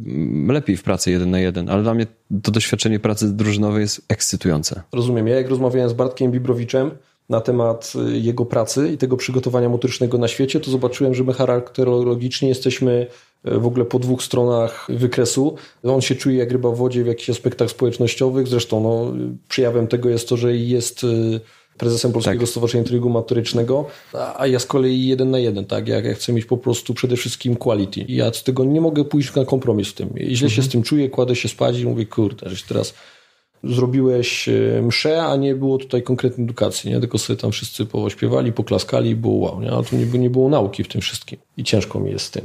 lepiej 0.49 0.77
w 0.77 0.83
pracy 0.83 1.11
jeden 1.11 1.31
na 1.31 1.39
jeden, 1.39 1.69
ale 1.69 1.83
dla 1.83 1.95
mnie 1.95 2.07
to 2.43 2.51
doświadczenie 2.51 2.99
pracy 2.99 3.37
drużynowej 3.37 3.81
jest 3.81 4.03
ekscytujące. 4.09 4.83
Rozumiem. 4.93 5.29
Ja 5.29 5.37
jak 5.37 5.49
rozmawiałem 5.49 5.91
z 5.91 5.93
Bartkiem 5.93 6.33
Bibrowiczem 6.33 6.91
na 7.31 7.41
temat 7.41 7.93
y, 8.09 8.19
jego 8.19 8.45
pracy 8.45 8.93
i 8.93 8.99
tego 8.99 9.17
przygotowania 9.17 9.69
motorycznego 9.69 10.19
na 10.19 10.29
świecie, 10.29 10.61
to 10.61 10.71
zobaczyłem, 10.71 11.15
że 11.15 11.25
my 11.25 11.33
charakterologicznie 11.33 12.49
jesteśmy 12.49 13.07
w 13.45 13.67
ogóle 13.67 13.85
po 13.85 13.99
dwóch 13.99 14.23
stronach 14.23 14.87
wykresu. 14.89 15.55
On 15.83 16.01
się 16.01 16.15
czuje 16.15 16.37
jak 16.37 16.53
ryba 16.53 16.71
w 16.71 16.77
wodzie 16.77 17.05
w 17.05 17.07
jakichś 17.07 17.31
aspektach 17.31 17.71
społecznościowych. 17.71 18.49
Zresztą 18.49 18.81
no, 18.81 19.13
przejawem 19.49 19.87
tego 19.87 20.09
jest 20.09 20.29
to, 20.29 20.37
że 20.37 20.57
jest 20.57 21.05
y, 21.05 21.41
prezesem 21.79 22.13
Polskiego 22.13 22.41
tak. 22.41 22.49
Stowarzyszenia 22.49 22.85
Treningu 22.85 23.09
Motorycznego, 23.11 23.87
a 24.37 24.47
ja 24.47 24.59
z 24.59 24.67
kolei 24.67 25.07
jeden 25.07 25.31
na 25.31 25.39
jeden, 25.39 25.65
tak? 25.65 25.89
Ja, 25.89 26.01
ja 26.01 26.15
chcę 26.15 26.33
mieć 26.33 26.45
po 26.45 26.57
prostu 26.57 26.95
przede 26.95 27.17
wszystkim 27.17 27.57
quality. 27.57 28.05
Ja 28.09 28.33
z 28.33 28.43
tego 28.43 28.65
nie 28.65 28.81
mogę 28.81 29.05
pójść 29.05 29.35
na 29.35 29.45
kompromis 29.45 29.89
w 29.89 29.95
tym. 29.95 30.09
Źle 30.17 30.47
mhm. 30.47 30.51
się 30.51 30.63
z 30.63 30.69
tym 30.69 30.83
czuję, 30.83 31.09
kładę 31.09 31.37
się 31.37 31.49
spać 31.49 31.79
i 31.79 31.87
mówię, 31.87 32.07
kurde, 32.07 32.51
że 32.51 32.65
teraz 32.69 32.95
zrobiłeś 33.65 34.49
y, 34.49 34.83
mszę, 34.83 35.23
a 35.23 35.37
nie 35.37 35.55
było 35.55 35.79
tutaj 35.79 36.03
konkretnej 36.03 36.45
edukacji, 36.45 36.91
nie? 36.91 37.01
Tylko 37.01 37.19
sobie 37.19 37.37
tam 37.37 37.53
wszyscy 37.53 37.87
pośpiewali, 37.87 38.53
poklaskali 38.53 39.11
i 39.11 39.17
było 39.17 39.35
wow, 39.35 39.61
nie? 39.61 39.73
A 39.73 39.83
tu 39.83 39.97
nie, 39.97 40.07
nie 40.07 40.31
było 40.31 40.49
nauki 40.49 40.85
w 40.85 40.89
tym 40.89 41.01
wszystkim. 41.01 41.39
I 41.57 41.65
ciężko 41.65 42.01
mi 42.01 42.11
jest 42.11 42.25
z 42.25 42.31
tym. 42.31 42.45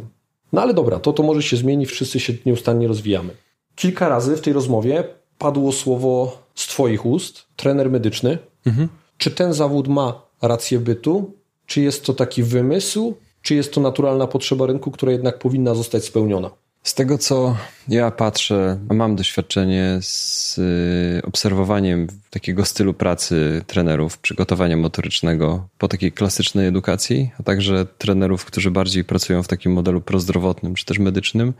No 0.53 0.61
ale 0.61 0.73
dobra, 0.73 0.99
to, 0.99 1.13
to 1.13 1.23
może 1.23 1.41
się 1.43 1.57
zmieni, 1.57 1.85
wszyscy 1.85 2.19
się 2.19 2.33
nieustannie 2.45 2.87
rozwijamy. 2.87 3.29
Kilka 3.75 4.09
razy 4.09 4.37
w 4.37 4.41
tej 4.41 4.53
rozmowie 4.53 5.03
padło 5.37 5.71
słowo 5.71 6.37
z 6.55 6.67
Twoich 6.67 7.05
ust, 7.05 7.45
trener 7.55 7.91
medyczny. 7.91 8.37
Mhm. 8.65 8.87
Czy 9.17 9.31
ten 9.31 9.53
zawód 9.53 9.87
ma 9.87 10.21
rację 10.41 10.79
bytu? 10.79 11.33
Czy 11.65 11.81
jest 11.81 12.05
to 12.05 12.13
taki 12.13 12.43
wymysł? 12.43 13.15
Czy 13.41 13.55
jest 13.55 13.73
to 13.73 13.81
naturalna 13.81 14.27
potrzeba 14.27 14.65
rynku, 14.65 14.91
która 14.91 15.11
jednak 15.11 15.39
powinna 15.39 15.75
zostać 15.75 16.03
spełniona? 16.03 16.49
Z 16.85 16.93
tego, 16.93 17.17
co 17.17 17.57
ja 17.87 18.11
patrzę, 18.11 18.79
mam 18.93 19.15
doświadczenie 19.15 19.99
z 20.01 20.57
y, 20.57 21.21
obserwowaniem 21.27 22.07
takiego 22.29 22.65
stylu 22.65 22.93
pracy 22.93 23.61
trenerów, 23.67 24.17
przygotowania 24.17 24.77
motorycznego 24.77 25.67
po 25.77 25.87
takiej 25.87 26.11
klasycznej 26.11 26.67
edukacji, 26.67 27.31
a 27.39 27.43
także 27.43 27.85
trenerów, 27.97 28.45
którzy 28.45 28.71
bardziej 28.71 29.03
pracują 29.03 29.43
w 29.43 29.47
takim 29.47 29.71
modelu 29.71 30.01
prozdrowotnym 30.01 30.75
czy 30.75 30.85
też 30.85 30.99
medycznym, 30.99 31.53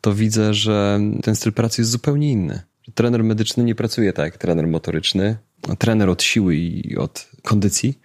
to 0.00 0.14
widzę, 0.14 0.54
że 0.54 1.00
ten 1.22 1.36
styl 1.36 1.52
pracy 1.52 1.80
jest 1.80 1.90
zupełnie 1.90 2.30
inny. 2.30 2.62
Trener 2.94 3.24
medyczny 3.24 3.64
nie 3.64 3.74
pracuje 3.74 4.12
tak 4.12 4.24
jak 4.24 4.38
trener 4.38 4.66
motoryczny, 4.66 5.36
trener 5.78 6.10
od 6.10 6.22
siły 6.22 6.56
i 6.56 6.96
od 6.96 7.28
kondycji, 7.42 7.98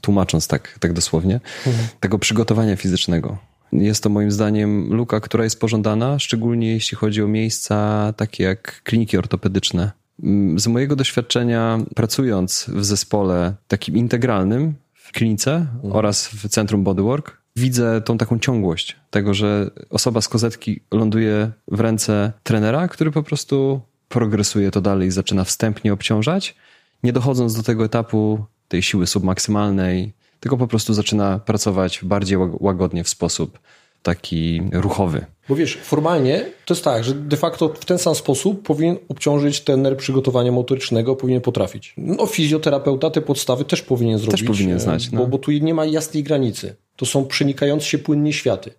tłumacząc 0.00 0.48
tak, 0.48 0.78
tak 0.80 0.92
dosłownie, 0.92 1.40
mhm. 1.66 1.88
tego 2.00 2.18
przygotowania 2.18 2.76
fizycznego 2.76 3.53
jest 3.74 4.02
to 4.02 4.08
moim 4.08 4.30
zdaniem 4.30 4.94
luka, 4.94 5.20
która 5.20 5.44
jest 5.44 5.60
pożądana, 5.60 6.18
szczególnie 6.18 6.72
jeśli 6.72 6.96
chodzi 6.96 7.22
o 7.22 7.28
miejsca 7.28 8.12
takie 8.16 8.44
jak 8.44 8.82
kliniki 8.82 9.18
ortopedyczne. 9.18 9.92
Mm, 10.22 10.58
z 10.58 10.66
mojego 10.66 10.96
doświadczenia, 10.96 11.78
pracując 11.94 12.66
w 12.68 12.84
zespole 12.84 13.54
takim 13.68 13.96
integralnym 13.96 14.74
w 14.94 15.12
klinice 15.12 15.54
mhm. 15.54 15.92
oraz 15.92 16.28
w 16.28 16.48
centrum 16.48 16.84
Bodywork, 16.84 17.38
widzę 17.56 18.00
tą 18.00 18.18
taką 18.18 18.38
ciągłość 18.38 18.96
tego, 19.10 19.34
że 19.34 19.70
osoba 19.90 20.20
z 20.20 20.28
kozetki 20.28 20.80
ląduje 20.90 21.50
w 21.68 21.80
ręce 21.80 22.32
trenera, 22.42 22.88
który 22.88 23.10
po 23.10 23.22
prostu 23.22 23.80
progresuje 24.08 24.70
to 24.70 24.80
dalej 24.80 25.08
i 25.08 25.10
zaczyna 25.10 25.44
wstępnie 25.44 25.92
obciążać, 25.92 26.54
nie 27.02 27.12
dochodząc 27.12 27.56
do 27.56 27.62
tego 27.62 27.84
etapu 27.84 28.44
tej 28.68 28.82
siły 28.82 29.06
submaksymalnej, 29.06 30.12
tylko 30.44 30.56
po 30.56 30.66
prostu 30.66 30.94
zaczyna 30.94 31.38
pracować 31.38 32.00
bardziej 32.02 32.38
łagodnie 32.60 33.04
w 33.04 33.08
sposób 33.08 33.58
taki 34.02 34.62
ruchowy. 34.72 35.26
Bo 35.48 35.56
wiesz, 35.56 35.78
formalnie 35.82 36.44
to 36.64 36.74
jest 36.74 36.84
tak, 36.84 37.04
że 37.04 37.14
de 37.14 37.36
facto 37.36 37.68
w 37.68 37.84
ten 37.84 37.98
sam 37.98 38.14
sposób 38.14 38.62
powinien 38.62 38.96
obciążyć 39.08 39.60
trener 39.60 39.96
przygotowania 39.96 40.52
motorycznego, 40.52 41.16
powinien 41.16 41.40
potrafić. 41.40 41.94
No 41.96 42.26
fizjoterapeuta 42.26 43.10
te 43.10 43.20
podstawy 43.20 43.64
też 43.64 43.82
powinien 43.82 44.18
zrobić. 44.18 44.40
Też 44.40 44.48
powinien 44.48 44.80
znać. 44.80 45.12
No. 45.12 45.20
Bo, 45.20 45.26
bo 45.26 45.38
tu 45.38 45.50
nie 45.50 45.74
ma 45.74 45.84
jasnej 45.84 46.22
granicy. 46.22 46.76
To 46.96 47.06
są 47.06 47.26
przenikające 47.26 47.86
się 47.86 47.98
płynnie 47.98 48.32
światy. 48.32 48.70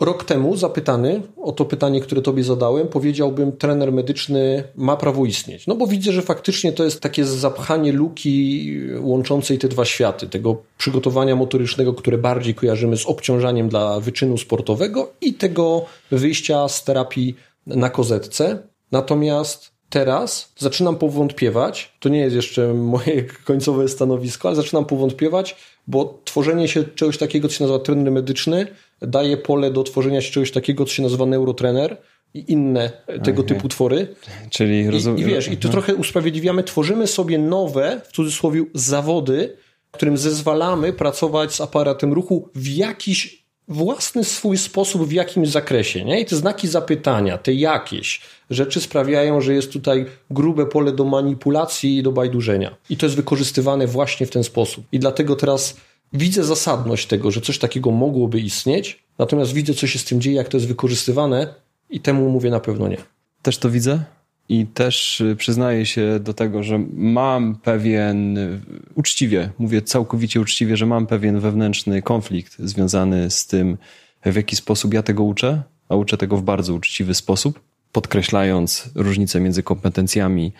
Rok 0.00 0.24
temu 0.24 0.56
zapytany 0.56 1.22
o 1.42 1.52
to 1.52 1.64
pytanie, 1.64 2.00
które 2.00 2.22
tobie 2.22 2.44
zadałem, 2.44 2.88
powiedziałbym, 2.88 3.52
trener 3.52 3.92
medyczny 3.92 4.64
ma 4.76 4.96
prawo 4.96 5.24
istnieć. 5.24 5.66
No 5.66 5.74
bo 5.74 5.86
widzę, 5.86 6.12
że 6.12 6.22
faktycznie 6.22 6.72
to 6.72 6.84
jest 6.84 7.00
takie 7.00 7.24
zapchanie 7.24 7.92
luki 7.92 8.70
łączącej 9.00 9.58
te 9.58 9.68
dwa 9.68 9.84
światy, 9.84 10.28
tego 10.28 10.62
przygotowania 10.78 11.36
motorycznego, 11.36 11.94
które 11.94 12.18
bardziej 12.18 12.54
kojarzymy 12.54 12.96
z 12.96 13.06
obciążaniem 13.06 13.68
dla 13.68 14.00
wyczynu 14.00 14.38
sportowego 14.38 15.12
i 15.20 15.34
tego 15.34 15.84
wyjścia 16.10 16.68
z 16.68 16.84
terapii 16.84 17.34
na 17.66 17.90
kozetce. 17.90 18.58
Natomiast 18.92 19.70
teraz 19.90 20.52
zaczynam 20.58 20.96
powątpiewać, 20.96 21.92
to 22.00 22.08
nie 22.08 22.20
jest 22.20 22.36
jeszcze 22.36 22.74
moje 22.74 23.24
końcowe 23.44 23.88
stanowisko, 23.88 24.48
ale 24.48 24.56
zaczynam 24.56 24.84
powątpiewać, 24.84 25.56
bo 25.86 26.20
tworzenie 26.24 26.68
się 26.68 26.84
czegoś 26.84 27.18
takiego, 27.18 27.48
co 27.48 27.54
się 27.54 27.64
nazywa 27.64 27.78
trener 27.78 28.12
medyczny, 28.12 28.66
daje 29.02 29.36
pole 29.36 29.70
do 29.70 29.82
tworzenia 29.82 30.20
się 30.20 30.32
czegoś 30.32 30.50
takiego, 30.50 30.84
co 30.84 30.92
się 30.92 31.02
nazywa 31.02 31.26
neurotrener 31.26 31.96
i 32.34 32.52
inne 32.52 32.90
tego 33.24 33.42
okay. 33.42 33.54
typu 33.54 33.68
twory. 33.68 34.14
Czyli 34.50 34.90
rozumiem. 34.90 35.18
I, 35.18 35.22
I, 35.22 35.24
wiesz, 35.24 35.48
i 35.48 35.56
to 35.56 35.68
trochę 35.68 35.94
usprawiedliwiamy, 35.94 36.62
tworzymy 36.62 37.06
sobie 37.06 37.38
nowe, 37.38 38.00
w 38.04 38.12
cudzysłowie, 38.12 38.64
zawody, 38.74 39.56
którym 39.90 40.16
zezwalamy 40.16 40.92
pracować 40.92 41.54
z 41.54 41.60
aparatem 41.60 42.12
ruchu 42.12 42.48
w 42.54 42.68
jakiś 42.68 43.40
własny 43.68 44.24
swój 44.24 44.58
sposób, 44.58 45.08
w 45.08 45.12
jakimś 45.12 45.48
zakresie. 45.48 46.04
Nie? 46.04 46.20
I 46.20 46.26
te 46.26 46.36
znaki 46.36 46.68
zapytania, 46.68 47.38
te 47.38 47.54
jakieś 47.54 48.20
rzeczy 48.50 48.80
sprawiają, 48.80 49.40
że 49.40 49.54
jest 49.54 49.72
tutaj 49.72 50.06
grube 50.30 50.66
pole 50.66 50.92
do 50.92 51.04
manipulacji 51.04 51.98
i 51.98 52.02
do 52.02 52.12
bajdurzenia. 52.12 52.76
I 52.90 52.96
to 52.96 53.06
jest 53.06 53.16
wykorzystywane 53.16 53.86
właśnie 53.86 54.26
w 54.26 54.30
ten 54.30 54.44
sposób. 54.44 54.84
I 54.92 54.98
dlatego 54.98 55.36
teraz 55.36 55.76
widzę 56.12 56.44
zasadność 56.44 57.06
tego, 57.06 57.30
że 57.30 57.40
coś 57.40 57.58
takiego 57.58 57.90
mogłoby 57.90 58.40
istnieć, 58.40 59.04
natomiast 59.18 59.52
widzę, 59.52 59.74
co 59.74 59.86
się 59.86 59.98
z 59.98 60.04
tym 60.04 60.20
dzieje, 60.20 60.36
jak 60.36 60.48
to 60.48 60.56
jest 60.56 60.68
wykorzystywane 60.68 61.54
i 61.90 62.00
temu 62.00 62.30
mówię 62.30 62.50
na 62.50 62.60
pewno 62.60 62.88
nie. 62.88 62.96
Też 63.42 63.58
to 63.58 63.70
widzę 63.70 64.04
i 64.48 64.66
też 64.66 65.20
y, 65.20 65.36
przyznaję 65.36 65.86
się 65.86 66.20
do 66.20 66.34
tego, 66.34 66.62
że 66.62 66.78
mam 66.92 67.56
pewien, 67.56 68.38
y, 68.38 68.60
uczciwie, 68.94 69.50
mówię 69.58 69.82
całkowicie 69.82 70.40
uczciwie, 70.40 70.76
że 70.76 70.86
mam 70.86 71.06
pewien 71.06 71.40
wewnętrzny 71.40 72.02
konflikt 72.02 72.58
związany 72.58 73.30
z 73.30 73.46
tym, 73.46 73.78
w 74.24 74.36
jaki 74.36 74.56
sposób 74.56 74.94
ja 74.94 75.02
tego 75.02 75.22
uczę, 75.22 75.62
a 75.88 75.96
uczę 75.96 76.16
tego 76.16 76.36
w 76.36 76.42
bardzo 76.42 76.74
uczciwy 76.74 77.14
sposób, 77.14 77.60
podkreślając 77.92 78.90
różnice 78.94 79.40
między 79.40 79.62
kompetencjami, 79.62 80.52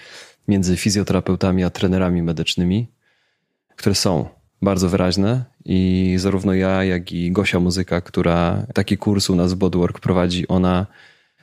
między 0.48 0.76
fizjoterapeutami 0.76 1.64
a 1.64 1.70
trenerami 1.70 2.22
medycznymi, 2.22 2.86
które 3.76 3.94
są 3.94 4.28
bardzo 4.62 4.88
wyraźne 4.88 5.44
i 5.64 6.14
zarówno 6.18 6.54
ja, 6.54 6.84
jak 6.84 7.12
i 7.12 7.32
Gosia 7.32 7.60
Muzyka, 7.60 8.00
która 8.00 8.66
taki 8.74 8.98
kurs 8.98 9.30
u 9.30 9.36
nas 9.36 9.52
w 9.52 9.56
Bodywork 9.56 10.00
prowadzi, 10.00 10.48
ona 10.48 10.86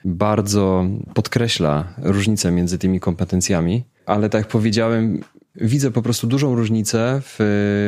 bardzo 0.05 0.85
podkreśla 1.13 1.93
różnicę 1.97 2.51
między 2.51 2.77
tymi 2.77 2.99
kompetencjami, 2.99 3.83
ale 4.05 4.29
tak 4.29 4.41
jak 4.41 4.51
powiedziałem, 4.51 5.21
widzę 5.55 5.91
po 5.91 6.01
prostu 6.01 6.27
dużą 6.27 6.55
różnicę 6.55 7.21
w, 7.23 7.39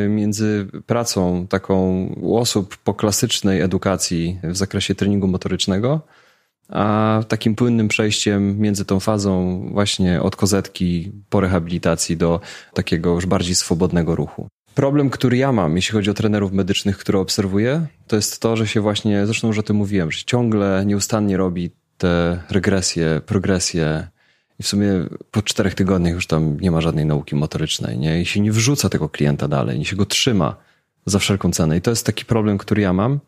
między 0.09 0.67
pracą 0.85 1.47
taką 1.47 2.05
u 2.21 2.37
osób 2.37 2.77
po 2.77 2.93
klasycznej 2.93 3.61
edukacji 3.61 4.39
w 4.43 4.57
zakresie 4.57 4.95
treningu 4.95 5.27
motorycznego, 5.27 6.01
a 6.69 7.23
takim 7.27 7.55
płynnym 7.55 7.87
przejściem 7.87 8.59
między 8.59 8.85
tą 8.85 8.99
fazą 8.99 9.61
właśnie 9.73 10.21
od 10.21 10.35
kozetki 10.35 11.11
po 11.29 11.39
rehabilitacji 11.39 12.17
do 12.17 12.39
takiego 12.73 13.09
już 13.09 13.25
bardziej 13.25 13.55
swobodnego 13.55 14.15
ruchu. 14.15 14.47
Problem, 14.79 15.09
który 15.09 15.37
ja 15.37 15.51
mam, 15.51 15.75
jeśli 15.75 15.93
chodzi 15.93 16.09
o 16.09 16.13
trenerów 16.13 16.51
medycznych, 16.51 16.97
które 16.97 17.19
obserwuję, 17.19 17.85
to 18.07 18.15
jest 18.15 18.41
to, 18.41 18.57
że 18.57 18.67
się 18.67 18.81
właśnie, 18.81 19.25
zresztą 19.25 19.47
już 19.47 19.57
o 19.57 19.63
tym 19.63 19.75
mówiłem, 19.75 20.11
że 20.11 20.23
ciągle 20.25 20.83
nieustannie 20.85 21.37
robi 21.37 21.71
te 21.97 22.43
regresje, 22.49 23.21
progresje 23.25 24.07
i 24.59 24.63
w 24.63 24.67
sumie 24.67 24.87
po 25.31 25.41
czterech 25.41 25.75
tygodniach 25.75 26.13
już 26.13 26.27
tam 26.27 26.59
nie 26.59 26.71
ma 26.71 26.81
żadnej 26.81 27.05
nauki 27.05 27.35
motorycznej, 27.35 27.97
nie? 27.97 28.21
I 28.21 28.25
się 28.25 28.39
nie 28.39 28.51
wrzuca 28.51 28.89
tego 28.89 29.09
klienta 29.09 29.47
dalej, 29.47 29.79
nie 29.79 29.85
się 29.85 29.95
go 29.95 30.05
trzyma 30.05 30.55
za 31.05 31.19
wszelką 31.19 31.51
cenę. 31.51 31.77
I 31.77 31.81
to 31.81 31.89
jest 31.89 32.05
taki 32.05 32.25
problem, 32.25 32.57
który 32.57 32.81
ja 32.81 32.93
mam. 32.93 33.19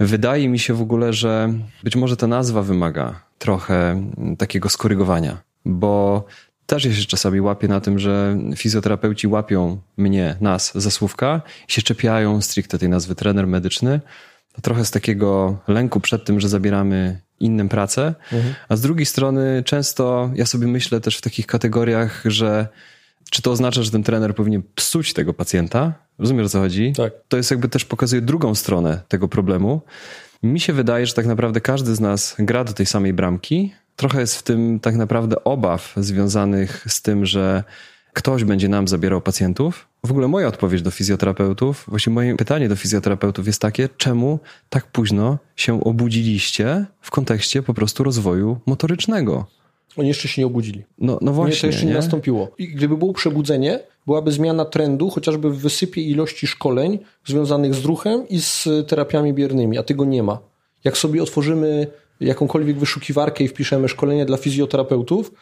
Wydaje 0.00 0.48
mi 0.48 0.58
się 0.58 0.74
w 0.74 0.82
ogóle, 0.82 1.12
że 1.12 1.52
być 1.84 1.96
może 1.96 2.16
ta 2.16 2.26
nazwa 2.26 2.62
wymaga 2.62 3.20
trochę 3.38 4.02
takiego 4.38 4.68
skorygowania, 4.68 5.38
bo 5.64 6.24
też 6.70 6.84
ja 6.84 6.94
się 6.94 7.04
czasami 7.04 7.40
łapię 7.40 7.68
na 7.68 7.80
tym, 7.80 7.98
że 7.98 8.38
fizjoterapeuci 8.56 9.26
łapią 9.26 9.80
mnie, 9.96 10.36
nas 10.40 10.72
za 10.74 10.90
słówka 10.90 11.42
i 11.68 11.72
się 11.72 11.82
czepiają 11.82 12.40
stricte 12.40 12.78
tej 12.78 12.88
nazwy 12.88 13.14
trener 13.14 13.46
medyczny. 13.46 14.00
To 14.52 14.60
trochę 14.60 14.84
z 14.84 14.90
takiego 14.90 15.58
lęku 15.68 16.00
przed 16.00 16.24
tym, 16.24 16.40
że 16.40 16.48
zabieramy 16.48 17.20
innym 17.40 17.68
pracę, 17.68 18.14
mhm. 18.32 18.54
a 18.68 18.76
z 18.76 18.80
drugiej 18.80 19.06
strony 19.06 19.62
często 19.66 20.30
ja 20.34 20.46
sobie 20.46 20.66
myślę 20.66 21.00
też 21.00 21.18
w 21.18 21.20
takich 21.20 21.46
kategoriach, 21.46 22.22
że 22.24 22.68
czy 23.30 23.42
to 23.42 23.50
oznacza, 23.50 23.82
że 23.82 23.90
ten 23.90 24.02
trener 24.02 24.34
powinien 24.34 24.62
psuć 24.74 25.12
tego 25.12 25.34
pacjenta? 25.34 25.92
Rozumiesz 26.18 26.46
o 26.46 26.48
co 26.48 26.58
chodzi? 26.58 26.92
Tak. 26.96 27.12
To 27.28 27.36
jest 27.36 27.50
jakby 27.50 27.68
też 27.68 27.84
pokazuje 27.84 28.22
drugą 28.22 28.54
stronę 28.54 29.00
tego 29.08 29.28
problemu. 29.28 29.80
Mi 30.42 30.60
się 30.60 30.72
wydaje, 30.72 31.06
że 31.06 31.14
tak 31.14 31.26
naprawdę 31.26 31.60
każdy 31.60 31.94
z 31.94 32.00
nas 32.00 32.36
gra 32.38 32.64
do 32.64 32.72
tej 32.72 32.86
samej 32.86 33.12
bramki. 33.12 33.72
Trochę 34.00 34.20
jest 34.20 34.36
w 34.36 34.42
tym 34.42 34.80
tak 34.80 34.96
naprawdę 34.96 35.44
obaw 35.44 35.94
związanych 35.96 36.84
z 36.88 37.02
tym, 37.02 37.26
że 37.26 37.64
ktoś 38.12 38.44
będzie 38.44 38.68
nam 38.68 38.88
zabierał 38.88 39.20
pacjentów. 39.20 39.88
W 40.04 40.10
ogóle 40.10 40.28
moja 40.28 40.48
odpowiedź 40.48 40.82
do 40.82 40.90
fizjoterapeutów, 40.90 41.84
właśnie 41.88 42.12
moje 42.12 42.36
pytanie 42.36 42.68
do 42.68 42.76
fizjoterapeutów 42.76 43.46
jest 43.46 43.62
takie, 43.62 43.88
czemu 43.96 44.38
tak 44.68 44.86
późno 44.86 45.38
się 45.56 45.84
obudziliście 45.84 46.86
w 47.00 47.10
kontekście 47.10 47.62
po 47.62 47.74
prostu 47.74 48.04
rozwoju 48.04 48.60
motorycznego? 48.66 49.46
Oni 49.96 50.08
jeszcze 50.08 50.28
się 50.28 50.42
nie 50.42 50.46
obudzili. 50.46 50.84
No, 50.98 51.18
no 51.22 51.32
właśnie. 51.32 51.56
Nie, 51.56 51.60
to 51.60 51.66
jeszcze 51.66 51.86
nie, 51.86 51.92
nie 51.92 51.96
nastąpiło. 51.96 52.50
I 52.58 52.68
gdyby 52.68 52.96
było 52.96 53.12
przebudzenie, 53.12 53.80
byłaby 54.06 54.32
zmiana 54.32 54.64
trendu, 54.64 55.10
chociażby 55.10 55.50
w 55.50 55.58
wysypie 55.58 56.02
ilości 56.02 56.46
szkoleń 56.46 56.98
związanych 57.24 57.74
z 57.74 57.84
ruchem 57.84 58.28
i 58.28 58.40
z 58.40 58.68
terapiami 58.88 59.34
biernymi, 59.34 59.78
a 59.78 59.82
tego 59.82 60.04
nie 60.04 60.22
ma. 60.22 60.38
Jak 60.84 60.98
sobie 60.98 61.22
otworzymy 61.22 61.86
jakąkolwiek 62.20 62.78
wyszukiwarkę 62.78 63.44
i 63.44 63.48
wpiszemy 63.48 63.88
szkolenia 63.88 64.24
dla 64.24 64.36
fizjoterapeutów, 64.36 65.32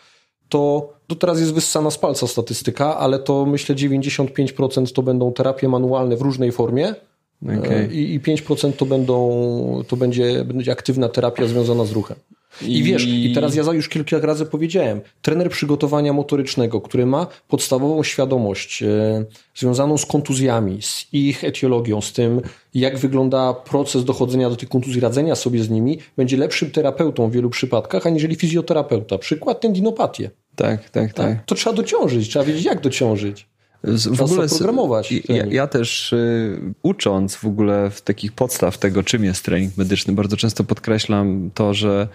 to, 0.49 0.93
to 1.07 1.15
teraz 1.15 1.41
jest 1.41 1.55
wyssana 1.55 1.91
z 1.91 1.99
palca 1.99 2.27
statystyka, 2.27 2.97
ale 2.97 3.19
to 3.19 3.47
myślę 3.47 3.75
95% 3.75 4.93
to 4.93 5.03
będą 5.03 5.33
terapie 5.33 5.69
manualne 5.69 6.17
w 6.17 6.23
różnej 6.23 6.53
formie 6.53 6.95
okay. 7.43 7.89
i, 7.93 8.15
i 8.15 8.21
5% 8.21 8.73
to, 8.73 8.87
będą, 8.87 9.83
to 9.89 9.97
będzie, 9.97 10.45
będzie 10.45 10.73
aktywna 10.73 11.09
terapia 11.09 11.47
związana 11.47 11.85
z 11.85 11.93
ruchem. 11.93 12.17
I, 12.63 12.79
I 12.79 12.83
wiesz, 12.83 13.05
i 13.07 13.33
teraz 13.35 13.55
ja 13.55 13.63
już 13.73 13.89
kilka 13.89 14.19
razy 14.21 14.47
powiedziałem, 14.47 15.01
trener 15.23 15.51
przygotowania 15.51 16.13
motorycznego, 16.13 16.81
który 16.81 17.07
ma 17.07 17.27
podstawową 17.49 18.03
świadomość 18.03 18.83
e, 18.83 19.25
związaną 19.55 19.99
z 19.99 20.07
kontuzjami, 20.07 20.83
z 20.83 21.07
ich 21.13 21.45
etiologią, 21.45 22.01
z 22.01 22.13
tym, 22.13 22.41
jak 22.75 22.99
wygląda 22.99 23.55
proces 23.55 24.05
dochodzenia 24.05 24.51
do 24.51 24.57
tych 24.57 24.69
kontuzji, 24.69 25.01
radzenia 25.01 25.35
sobie 25.35 25.63
z 25.63 25.71
nimi, 25.71 25.99
będzie 26.17 26.37
lepszym 26.37 26.71
terapeutą 26.71 27.31
w 27.31 27.33
wielu 27.33 27.51
przypadkach, 27.51 28.07
aniżeli 28.07 28.37
fizjoterapeuta. 28.37 29.19
Przykład 29.19 29.61
tendinopatię. 29.61 30.31
Tak, 30.57 30.83
tak, 30.83 30.91
tak, 30.91 31.13
tak. 31.13 31.45
To 31.45 31.55
trzeba 31.55 31.77
dociążyć, 31.77 32.29
trzeba 32.29 32.45
wiedzieć, 32.45 32.65
jak 32.65 32.81
dociążyć. 32.81 33.47
W 33.85 34.23
ogóle 34.23 34.49
programować. 34.49 35.13
Ja, 35.13 35.47
ja, 35.51 35.67
też 35.67 36.13
y, 36.13 36.75
ucząc 36.83 37.35
w 37.35 37.45
ogóle 37.45 37.91
w 37.91 38.03
takich 38.03 38.33
podstaw 38.33 38.79
tego, 38.79 39.03
czym 39.03 39.25
jest 39.25 39.45
trening 39.45 39.77
medyczny, 39.77 40.13
bardzo 40.13 40.37
często 40.37 40.65
podkreślam 40.65 41.51
to, 41.55 41.75
że 41.75 42.09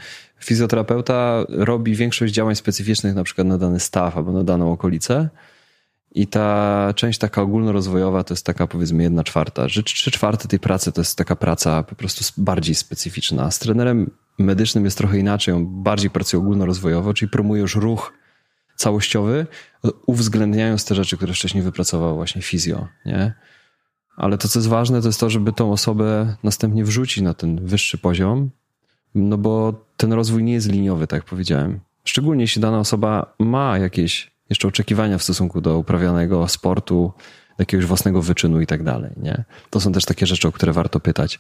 fizjoterapeuta 0.44 1.46
robi 1.50 1.96
większość 1.96 2.34
działań 2.34 2.56
specyficznych 2.56 3.16
na 3.16 3.24
przykład 3.24 3.48
na 3.48 3.58
dany 3.58 3.80
staw 3.80 4.18
albo 4.18 4.32
na 4.32 4.44
daną 4.44 4.72
okolicę. 4.72 5.30
I 6.16 6.28
ta 6.28 6.94
część 6.96 7.20
taka 7.20 7.42
ogólnorozwojowa 7.42 8.24
to 8.24 8.34
jest 8.34 8.46
taka 8.46 8.68
powiedzmy 8.68 9.04
jedna 9.04 9.24
czwarta. 9.24 9.68
Trzy 9.86 10.12
czwarte 10.12 10.48
tej 10.48 10.60
pracy 10.60 10.92
to 10.92 11.02
jest 11.02 11.18
taka 11.18 11.36
praca 11.36 11.84
po 11.84 11.96
prostu 11.96 12.42
bardziej 12.42 12.76
specyficzna. 12.76 13.52
Z 13.52 13.60
trenerem 13.60 14.12
medycznym 14.40 14.86
jest 14.86 14.98
trochę 14.98 15.18
inaczej. 15.18 15.54
On 15.54 15.84
bardziej 15.84 16.10
pracuje 16.10 16.42
ogólnorozwojowo, 16.42 17.14
czyli 17.14 17.30
promuje 17.30 17.62
już 17.62 17.76
ruch 17.76 18.14
całościowy, 18.76 19.48
uwzględniając 20.06 20.86
te 20.86 20.96
rzeczy, 20.96 21.18
które 21.18 21.34
wcześniej 21.34 21.64
wypracował 21.64 22.16
właśnie 22.16 22.42
fizjo, 22.42 22.88
nie? 23.06 23.34
Ale 24.18 24.38
to, 24.38 24.48
co 24.48 24.60
jest 24.60 24.70
ważne, 24.70 25.02
to 25.02 25.08
jest 25.08 25.20
to, 25.20 25.30
żeby 25.30 25.54
tą 25.54 25.72
osobę 25.72 26.36
następnie 26.44 26.84
wrzucić 26.84 27.24
na 27.24 27.34
ten 27.34 27.66
wyższy 27.66 27.98
poziom, 27.98 28.50
no 29.16 29.38
bo 29.38 29.74
ten 29.98 30.14
rozwój 30.14 30.44
nie 30.44 30.54
jest 30.54 30.72
liniowy, 30.72 31.08
tak 31.08 31.18
jak 31.18 31.26
powiedziałem. 31.26 31.80
Szczególnie 32.06 32.44
jeśli 32.44 32.62
dana 32.62 32.80
osoba 32.80 33.34
ma 33.40 33.78
jakieś 33.78 34.32
jeszcze 34.50 34.68
oczekiwania 34.68 35.18
w 35.18 35.24
stosunku 35.24 35.62
do 35.62 35.78
uprawianego 35.78 36.48
sportu, 36.48 37.12
jakiegoś 37.60 37.86
własnego 37.86 38.22
wyczynu 38.22 38.62
i 38.62 38.68
tak 38.68 38.84
dalej, 38.84 39.12
nie? 39.18 39.44
To 39.70 39.80
są 39.80 39.92
też 39.92 40.06
takie 40.06 40.26
rzeczy, 40.26 40.48
o 40.48 40.52
które 40.52 40.74
warto 40.74 41.00
pytać. 41.00 41.40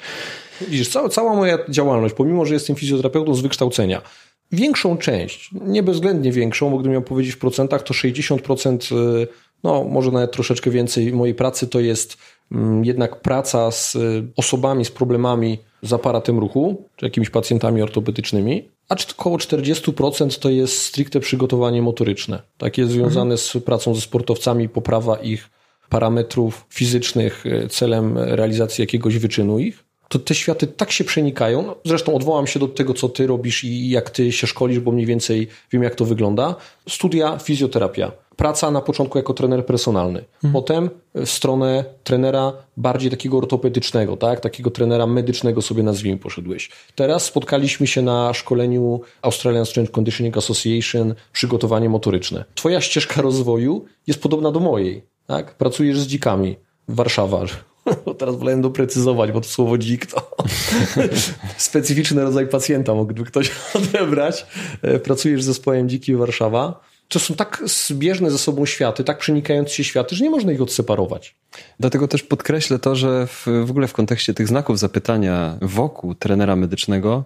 Widzisz, 0.62 0.90
cała, 0.90 1.10
cała 1.10 1.36
moja 1.36 1.58
działalność, 1.70 2.16
pomimo, 2.16 2.46
że 2.46 2.54
jestem 2.54 2.76
fizjoterapeutą 2.76 3.36
z 3.36 3.42
wykształcenia, 3.42 4.02
większą 4.52 4.98
część, 4.98 5.50
nie 5.62 5.84
bezwzględnie 5.84 6.32
większą, 6.32 6.72
bo 6.72 6.78
gdybym 6.78 6.92
miał 6.92 7.02
powiedzieć 7.02 7.36
w 7.36 7.38
procentach, 7.38 7.84
to 7.84 7.94
60%, 7.94 8.96
y, 8.96 9.28
no 9.64 9.84
może 9.84 10.12
nawet 10.12 10.32
troszeczkę 10.32 10.72
więcej 10.72 11.14
mojej 11.14 11.36
pracy 11.36 11.68
to 11.68 11.80
jest 11.80 12.18
mm, 12.52 12.86
jednak 12.86 13.22
praca 13.22 13.72
z 13.72 13.96
y, 13.96 14.24
osobami 14.36 14.86
z 14.86 14.92
problemami 14.92 15.60
z 15.84 15.94
aparatem 15.94 16.40
ruchu, 16.40 16.90
czy 16.96 17.06
jakimiś 17.06 17.30
pacjentami 17.30 17.82
ortopedycznymi, 17.82 18.70
a 18.90 18.96
około 19.18 19.38
40% 19.38 20.40
to 20.40 20.50
jest 20.50 20.82
stricte 20.82 21.20
przygotowanie 21.20 21.82
motoryczne. 21.82 22.42
Takie 22.58 22.86
związane 22.86 23.38
z 23.38 23.58
pracą 23.66 23.96
ze 23.96 24.02
sportowcami, 24.02 24.70
poprawa 24.70 25.16
ich 25.16 25.50
parametrów 25.90 26.66
fizycznych 26.70 27.46
y, 27.46 27.68
celem 27.70 28.18
realizacji 28.18 28.82
jakiegoś 28.82 29.18
wyczynu 29.18 29.60
ich 29.60 29.84
to 30.14 30.20
te 30.20 30.36
światy 30.36 30.68
tak 30.68 30.92
się 30.92 31.04
przenikają. 31.04 31.62
No, 31.62 31.76
zresztą 31.86 32.16
odwołam 32.16 32.48
się 32.48 32.60
do 32.60 32.68
tego, 32.68 32.94
co 32.94 33.10
ty 33.10 33.28
robisz 33.28 33.64
i 33.64 33.90
jak 33.90 34.10
ty 34.10 34.32
się 34.32 34.48
szkolisz, 34.48 34.80
bo 34.80 34.92
mniej 34.92 35.06
więcej 35.06 35.48
wiem, 35.72 35.84
jak 35.84 35.96
to 35.96 36.06
wygląda. 36.06 36.56
Studia, 36.90 37.38
fizjoterapia. 37.38 38.12
Praca 38.36 38.72
na 38.72 38.82
początku 38.82 39.18
jako 39.18 39.34
trener 39.34 39.66
personalny. 39.66 40.24
Hmm. 40.42 40.54
Potem 40.54 40.90
w 41.16 41.30
stronę 41.30 41.86
trenera 42.04 42.54
bardziej 42.78 43.12
takiego 43.12 43.38
ortopedycznego, 43.38 44.18
tak? 44.18 44.40
Takiego 44.40 44.72
trenera 44.72 45.08
medycznego 45.08 45.62
sobie 45.62 45.84
nazwijmy 45.84 46.20
poszedłeś. 46.20 46.70
Teraz 46.96 47.26
spotkaliśmy 47.26 47.88
się 47.88 48.02
na 48.02 48.34
szkoleniu 48.34 49.02
Australian 49.22 49.66
Strength 49.66 49.94
Conditioning 49.94 50.38
Association 50.38 51.16
przygotowanie 51.32 51.90
motoryczne. 51.90 52.46
Twoja 52.56 52.82
ścieżka 52.82 53.22
rozwoju 53.30 53.86
jest 54.08 54.22
podobna 54.22 54.52
do 54.52 54.60
mojej, 54.60 55.04
tak? 55.28 55.56
Pracujesz 55.56 56.00
z 56.00 56.08
dzikami. 56.08 56.56
Warszawa, 56.88 57.46
Teraz 58.20 58.36
wolałem 58.36 58.62
doprecyzować, 58.62 59.32
bo 59.32 59.42
to 59.42 59.48
słowo 59.48 59.78
dzik 59.78 60.06
to 60.06 60.38
specyficzny 61.58 62.24
rodzaj 62.24 62.48
pacjenta 62.48 62.94
mógłby 62.94 63.24
ktoś 63.24 63.52
odebrać. 63.76 64.46
E, 64.82 65.00
pracujesz 65.00 65.44
z 65.44 65.46
zespołem 65.46 65.90
Dziki 65.90 66.16
Warszawa. 66.16 66.80
To 67.08 67.20
są 67.20 67.34
tak 67.36 67.64
zbieżne 67.66 68.32
ze 68.32 68.38
sobą 68.38 68.66
światy, 68.66 69.04
tak 69.04 69.18
przenikające 69.18 69.72
się 69.74 69.84
światy, 69.84 70.16
że 70.16 70.24
nie 70.24 70.30
można 70.30 70.52
ich 70.52 70.62
odseparować. 70.62 71.36
Dlatego 71.80 72.08
też 72.08 72.24
podkreślę 72.24 72.80
to, 72.80 72.96
że 72.96 73.28
w, 73.28 73.48
w 73.66 73.72
ogóle 73.72 73.88
w 73.88 73.94
kontekście 73.94 74.34
tych 74.34 74.48
znaków 74.48 74.80
zapytania 74.80 75.58
wokół 75.62 76.16
trenera 76.16 76.56
medycznego, 76.56 77.24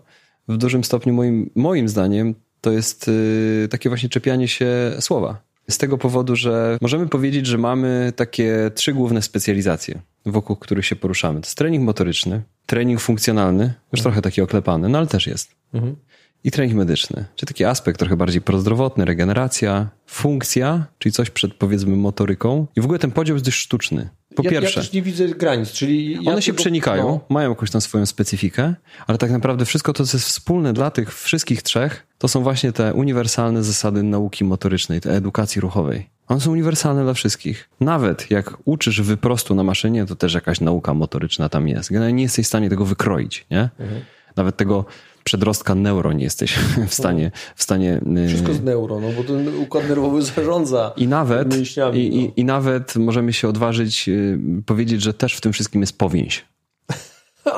w 0.48 0.58
dużym 0.58 0.84
stopniu 0.84 1.14
moim, 1.14 1.50
moim 1.56 1.90
zdaniem, 1.90 2.36
to 2.62 2.72
jest 2.72 3.08
yy, 3.08 3.68
takie 3.68 3.90
właśnie 3.90 4.10
czepianie 4.10 4.48
się 4.48 4.68
słowa. 5.00 5.42
Z 5.70 5.78
tego 5.78 5.98
powodu, 5.98 6.36
że 6.36 6.78
możemy 6.82 7.08
powiedzieć, 7.08 7.46
że 7.46 7.58
mamy 7.58 8.14
takie 8.16 8.72
trzy 8.76 8.94
główne 8.94 9.22
specjalizacje, 9.22 10.02
wokół 10.32 10.56
których 10.56 10.86
się 10.86 10.96
poruszamy. 10.96 11.42
To 11.42 11.48
jest 11.48 11.58
trening 11.58 11.84
motoryczny, 11.84 12.42
trening 12.66 13.02
funkcjonalny, 13.02 13.64
już 13.64 14.00
mhm. 14.00 14.04
trochę 14.04 14.22
taki 14.22 14.42
oklepany, 14.42 14.90
no 14.90 14.98
ale 14.98 15.08
też 15.08 15.28
jest. 15.28 15.56
Mhm. 15.74 15.96
I 16.44 16.52
trening 16.52 16.78
medyczny, 16.78 17.26
czyli 17.36 17.48
taki 17.48 17.66
aspekt 17.66 18.00
trochę 18.00 18.18
bardziej 18.18 18.42
prozdrowotny, 18.42 19.06
regeneracja, 19.06 19.90
funkcja, 20.06 20.86
czyli 21.00 21.14
coś 21.14 21.30
przed 21.30 21.54
powiedzmy 21.54 21.96
motoryką. 21.96 22.68
I 22.76 22.82
w 22.82 22.84
ogóle 22.84 23.00
ten 23.00 23.12
podział 23.12 23.36
jest 23.36 23.46
dość 23.46 23.58
sztuczny. 23.58 24.10
Po 24.36 24.44
ja, 24.44 24.50
pierwsze. 24.50 24.80
Ja 24.80 24.84
też 24.86 24.94
nie 24.94 25.02
widzę 25.02 25.28
granic, 25.28 25.72
czyli. 25.72 26.20
One 26.28 26.42
się 26.42 26.54
przenikają, 26.54 27.08
no. 27.08 27.20
mają 27.30 27.50
jakąś 27.50 27.72
tam 27.72 27.82
swoją 27.82 28.06
specyfikę, 28.06 28.76
ale 29.08 29.18
tak 29.18 29.32
naprawdę 29.32 29.66
wszystko 29.66 29.94
to, 29.94 30.06
co 30.06 30.18
jest 30.18 30.28
wspólne 30.28 30.74
dla 30.74 30.92
tych 30.92 31.16
wszystkich 31.16 31.62
trzech, 31.62 32.08
to 32.18 32.28
są 32.28 32.44
właśnie 32.44 32.72
te 32.72 32.94
uniwersalne 32.94 33.64
zasady 33.64 34.04
nauki 34.04 34.44
motorycznej, 34.44 35.02
tej 35.02 35.16
edukacji 35.16 35.62
ruchowej. 35.62 36.10
One 36.28 36.42
są 36.42 36.52
uniwersalne 36.52 37.04
dla 37.04 37.14
wszystkich. 37.14 37.70
Nawet 37.80 38.32
jak 38.32 38.58
uczysz 38.66 39.02
wyprostu 39.02 39.56
na 39.56 39.64
maszynie, 39.64 40.06
to 40.06 40.16
też 40.16 40.34
jakaś 40.34 40.62
nauka 40.62 40.94
motoryczna 40.94 41.50
tam 41.50 41.68
jest. 41.68 41.90
Generalnie 41.90 42.14
nie 42.14 42.24
jesteś 42.24 42.46
w 42.46 42.50
stanie 42.50 42.70
tego 42.70 42.86
wykroić, 42.86 43.46
nie? 43.52 43.70
Mhm. 43.80 44.02
Nawet 44.36 44.58
tego 44.58 44.86
przedrostka 45.28 45.76
neuro 45.76 46.14
nie 46.14 46.24
jesteś 46.24 46.56
w 46.88 46.94
stanie... 46.94 47.32
W 47.56 47.64
stanie 47.64 48.02
y, 48.26 48.28
Wszystko 48.28 48.54
z 48.54 48.64
neuro, 48.64 49.00
no 49.00 49.08
bo 49.18 49.24
ten 49.24 49.56
układ 49.56 49.90
nerwowy 49.90 50.22
zarządza 50.22 50.94
I 50.98 51.08
nawet, 51.08 51.56
mięśniami, 51.56 52.06
i, 52.06 52.10
no. 52.10 52.16
i, 52.16 52.34
i, 52.36 52.46
nawet 52.46 52.96
możemy 52.96 53.34
się 53.34 53.48
odważyć 53.48 54.10
y, 54.10 54.40
powiedzieć, 54.66 55.02
że 55.02 55.14
też 55.14 55.36
w 55.36 55.42
tym 55.42 55.54
wszystkim 55.54 55.82
jest 55.82 55.98
powięź. 55.98 56.46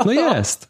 No 0.05 0.11
jest. 0.11 0.69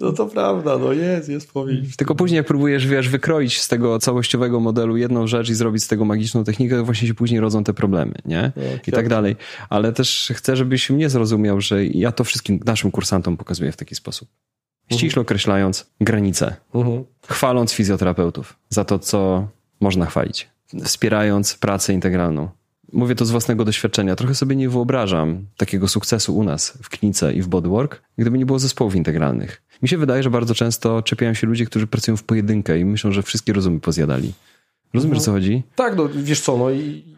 No. 0.00 0.12
to 0.12 0.26
prawda, 0.26 0.78
no 0.78 0.92
jest, 0.92 1.28
jest 1.28 1.52
powięź. 1.52 1.96
Tylko 1.96 2.14
później 2.14 2.36
jak 2.36 2.46
próbujesz, 2.46 2.86
wiesz, 2.86 3.08
wykroić 3.08 3.60
z 3.60 3.68
tego 3.68 3.98
całościowego 3.98 4.60
modelu 4.60 4.96
jedną 4.96 5.26
rzecz 5.26 5.48
i 5.50 5.54
zrobić 5.54 5.84
z 5.84 5.88
tego 5.88 6.04
magiczną 6.04 6.44
technikę, 6.44 6.76
to 6.76 6.84
właśnie 6.84 7.08
się 7.08 7.14
później 7.14 7.40
rodzą 7.40 7.64
te 7.64 7.74
problemy, 7.74 8.14
nie? 8.24 8.52
No, 8.56 8.62
I 8.86 8.92
tak 8.92 9.08
dalej. 9.08 9.36
Ale 9.68 9.92
też 9.92 10.32
chcę, 10.34 10.56
żebyś 10.56 10.90
mnie 10.90 11.10
zrozumiał, 11.10 11.60
że 11.60 11.86
ja 11.86 12.12
to 12.12 12.24
wszystkim 12.24 12.60
naszym 12.64 12.90
kursantom 12.90 13.36
pokazuję 13.36 13.72
w 13.72 13.76
taki 13.76 13.94
sposób. 13.94 14.28
Ściśle 14.92 15.22
określając 15.22 15.86
granice. 16.00 16.56
Mhm. 16.74 17.04
Chwaląc 17.28 17.72
fizjoterapeutów 17.72 18.56
za 18.68 18.84
to, 18.84 18.98
co 18.98 19.48
można 19.80 20.06
chwalić. 20.06 20.48
Wspierając 20.84 21.54
pracę 21.54 21.92
integralną. 21.92 22.48
Mówię 22.92 23.14
to 23.14 23.24
z 23.24 23.30
własnego 23.30 23.64
doświadczenia. 23.64 24.16
Trochę 24.16 24.34
sobie 24.34 24.56
nie 24.56 24.68
wyobrażam 24.68 25.46
takiego 25.56 25.88
sukcesu 25.88 26.36
u 26.36 26.44
nas 26.44 26.78
w 26.82 26.88
klinice 26.88 27.32
i 27.32 27.42
w 27.42 27.48
bodywork, 27.48 28.02
gdyby 28.18 28.38
nie 28.38 28.46
było 28.46 28.58
zespołów 28.58 28.94
integralnych. 28.94 29.62
Mi 29.82 29.88
się 29.88 29.98
wydaje, 29.98 30.22
że 30.22 30.30
bardzo 30.30 30.54
często 30.54 31.02
czepiają 31.02 31.34
się 31.34 31.46
ludzie, 31.46 31.66
którzy 31.66 31.86
pracują 31.86 32.16
w 32.16 32.22
pojedynkę 32.22 32.78
i 32.78 32.84
myślą, 32.84 33.12
że 33.12 33.22
wszystkie 33.22 33.52
rozumy 33.52 33.80
pozjadali. 33.80 34.32
Rozumiesz, 34.94 35.18
o 35.18 35.20
co 35.20 35.32
chodzi? 35.32 35.62
Tak, 35.76 35.96
no 35.96 36.08
wiesz 36.14 36.40
co, 36.40 36.56
no 36.56 36.70
i 36.70 37.15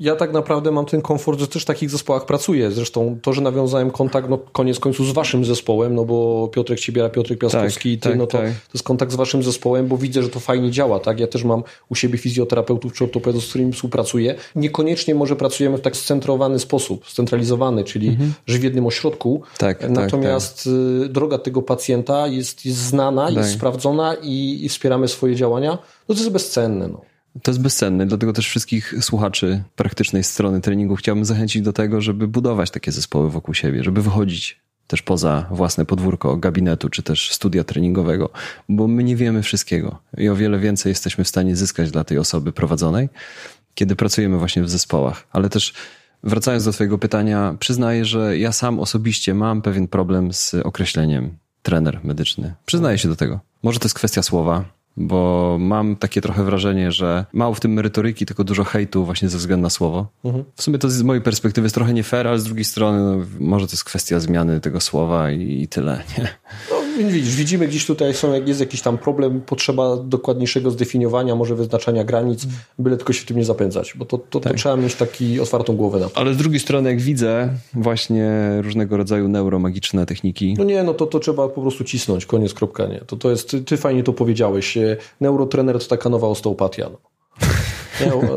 ja 0.00 0.16
tak 0.16 0.32
naprawdę 0.32 0.70
mam 0.70 0.86
ten 0.86 1.02
komfort, 1.02 1.40
że 1.40 1.48
też 1.48 1.62
w 1.62 1.66
takich 1.66 1.90
zespołach 1.90 2.26
pracuję. 2.26 2.70
Zresztą 2.70 3.18
to, 3.22 3.32
że 3.32 3.40
nawiązałem 3.40 3.90
kontakt, 3.90 4.28
no 4.28 4.38
koniec 4.38 4.80
końców 4.80 5.06
z 5.06 5.12
waszym 5.12 5.44
zespołem, 5.44 5.94
no 5.94 6.04
bo 6.04 6.48
Piotrek 6.52 6.80
Cibiera, 6.80 7.08
Piotrek 7.08 7.38
Piaskowski 7.38 7.98
tak, 7.98 8.02
ty, 8.02 8.08
tak, 8.08 8.18
no 8.18 8.26
to, 8.26 8.38
tak. 8.38 8.46
to 8.46 8.70
jest 8.74 8.84
kontakt 8.84 9.12
z 9.12 9.14
waszym 9.14 9.42
zespołem, 9.42 9.86
bo 9.86 9.96
widzę, 9.96 10.22
że 10.22 10.28
to 10.28 10.40
fajnie 10.40 10.70
działa, 10.70 11.00
tak? 11.00 11.20
Ja 11.20 11.26
też 11.26 11.44
mam 11.44 11.62
u 11.88 11.94
siebie 11.94 12.18
fizjoterapeutów 12.18 12.92
czy 12.92 13.04
ortopedów, 13.04 13.44
z 13.44 13.48
którymi 13.48 13.72
współpracuję. 13.72 14.34
Niekoniecznie 14.56 15.14
może 15.14 15.36
pracujemy 15.36 15.78
w 15.78 15.80
tak 15.80 15.96
scentrowany 15.96 16.58
sposób, 16.58 17.08
scentralizowany, 17.08 17.84
czyli 17.84 18.08
mhm. 18.08 18.32
że 18.46 18.58
w 18.58 18.62
jednym 18.62 18.86
ośrodku. 18.86 19.42
Tak, 19.58 19.78
tak 19.78 19.90
Natomiast 19.90 20.68
tak, 21.02 21.12
droga 21.12 21.38
tego 21.38 21.62
pacjenta 21.62 22.26
jest, 22.26 22.66
jest 22.66 22.78
znana, 22.78 23.30
jest 23.30 23.40
tak. 23.40 23.50
sprawdzona 23.50 24.14
i, 24.22 24.60
i 24.62 24.68
wspieramy 24.68 25.08
swoje 25.08 25.36
działania. 25.36 25.78
No 26.08 26.14
to 26.14 26.20
jest 26.20 26.32
bezcenne, 26.32 26.88
no. 26.88 27.09
To 27.42 27.50
jest 27.50 27.62
bezcenne, 27.62 28.06
dlatego 28.06 28.32
też 28.32 28.48
wszystkich 28.48 28.94
słuchaczy 29.00 29.62
praktycznej 29.76 30.24
strony 30.24 30.60
treningu 30.60 30.96
chciałbym 30.96 31.24
zachęcić 31.24 31.62
do 31.62 31.72
tego, 31.72 32.00
żeby 32.00 32.28
budować 32.28 32.70
takie 32.70 32.92
zespoły 32.92 33.30
wokół 33.30 33.54
siebie, 33.54 33.84
żeby 33.84 34.02
wychodzić 34.02 34.60
też 34.86 35.02
poza 35.02 35.46
własne 35.50 35.86
podwórko 35.86 36.36
gabinetu 36.36 36.88
czy 36.88 37.02
też 37.02 37.32
studia 37.32 37.64
treningowego, 37.64 38.30
bo 38.68 38.88
my 38.88 39.04
nie 39.04 39.16
wiemy 39.16 39.42
wszystkiego 39.42 39.98
i 40.18 40.28
o 40.28 40.36
wiele 40.36 40.58
więcej 40.58 40.90
jesteśmy 40.90 41.24
w 41.24 41.28
stanie 41.28 41.56
zyskać 41.56 41.90
dla 41.90 42.04
tej 42.04 42.18
osoby 42.18 42.52
prowadzonej, 42.52 43.08
kiedy 43.74 43.96
pracujemy 43.96 44.38
właśnie 44.38 44.62
w 44.62 44.70
zespołach. 44.70 45.26
Ale 45.32 45.48
też 45.48 45.74
wracając 46.22 46.64
do 46.64 46.72
Twojego 46.72 46.98
pytania, 46.98 47.56
przyznaję, 47.58 48.04
że 48.04 48.38
ja 48.38 48.52
sam 48.52 48.80
osobiście 48.80 49.34
mam 49.34 49.62
pewien 49.62 49.88
problem 49.88 50.32
z 50.32 50.54
określeniem 50.54 51.36
trener 51.62 52.00
medyczny. 52.04 52.54
Przyznaję 52.66 52.98
się 52.98 53.08
do 53.08 53.16
tego. 53.16 53.40
Może 53.62 53.78
to 53.78 53.84
jest 53.84 53.94
kwestia 53.94 54.22
słowa, 54.22 54.64
bo 54.96 55.56
mam 55.60 55.96
takie 55.96 56.20
trochę 56.20 56.44
wrażenie, 56.44 56.92
że 56.92 57.24
mało 57.32 57.54
w 57.54 57.60
tym 57.60 57.72
merytoryki, 57.72 58.26
tylko 58.26 58.44
dużo 58.44 58.64
hejtu 58.64 59.04
właśnie 59.04 59.28
ze 59.28 59.38
względu 59.38 59.62
na 59.62 59.70
słowo. 59.70 60.06
Mhm. 60.24 60.44
W 60.56 60.62
sumie 60.62 60.78
to 60.78 60.90
z 60.90 61.02
mojej 61.02 61.22
perspektywy 61.22 61.64
jest 61.64 61.74
trochę 61.74 61.92
nie 61.92 62.02
fair, 62.02 62.28
ale 62.28 62.38
z 62.38 62.44
drugiej 62.44 62.64
strony 62.64 63.16
no, 63.16 63.26
może 63.40 63.66
to 63.66 63.72
jest 63.72 63.84
kwestia 63.84 64.20
zmiany 64.20 64.60
tego 64.60 64.80
słowa 64.80 65.30
i, 65.30 65.62
i 65.62 65.68
tyle. 65.68 66.02
Nie? 66.18 66.28
No, 66.70 67.08
widzisz, 67.08 67.36
widzimy 67.36 67.68
gdzieś 67.68 67.86
tutaj 67.86 68.14
są, 68.14 68.32
jak 68.32 68.48
jest 68.48 68.60
jakiś 68.60 68.82
tam 68.82 68.98
problem, 68.98 69.40
potrzeba 69.40 69.96
dokładniejszego 69.96 70.70
zdefiniowania, 70.70 71.34
może 71.34 71.54
wyznaczania 71.54 72.04
granic, 72.04 72.46
byle 72.78 72.96
tylko 72.96 73.12
się 73.12 73.26
tym 73.26 73.36
nie 73.36 73.44
zapędzać, 73.44 73.94
bo 73.96 74.04
to, 74.04 74.18
to, 74.18 74.40
tak. 74.40 74.52
to 74.52 74.58
trzeba 74.58 74.76
mieć 74.76 74.94
taki 74.94 75.40
otwartą 75.40 75.76
głowę 75.76 76.00
na 76.00 76.08
to. 76.08 76.18
Ale 76.18 76.34
z 76.34 76.36
drugiej 76.36 76.60
strony, 76.60 76.90
jak 76.90 77.00
widzę 77.00 77.48
właśnie 77.74 78.30
różnego 78.60 78.96
rodzaju 78.96 79.28
neuromagiczne 79.28 80.06
techniki. 80.06 80.54
No 80.58 80.64
nie, 80.64 80.82
no 80.82 80.94
to, 80.94 81.06
to 81.06 81.18
trzeba 81.20 81.48
po 81.48 81.60
prostu 81.60 81.84
cisnąć, 81.84 82.26
koniec, 82.26 82.54
kropka, 82.54 82.86
nie. 82.86 83.00
To, 83.00 83.16
to 83.16 83.30
jest, 83.30 83.50
ty, 83.50 83.60
ty 83.60 83.76
fajnie 83.76 84.02
to 84.02 84.12
powiedziałeś, 84.12 84.76
neurotrener 85.20 85.78
to 85.78 85.86
taka 85.86 86.08
nowa 86.08 86.28
osteopatia. 86.28 86.90
No. 86.90 86.98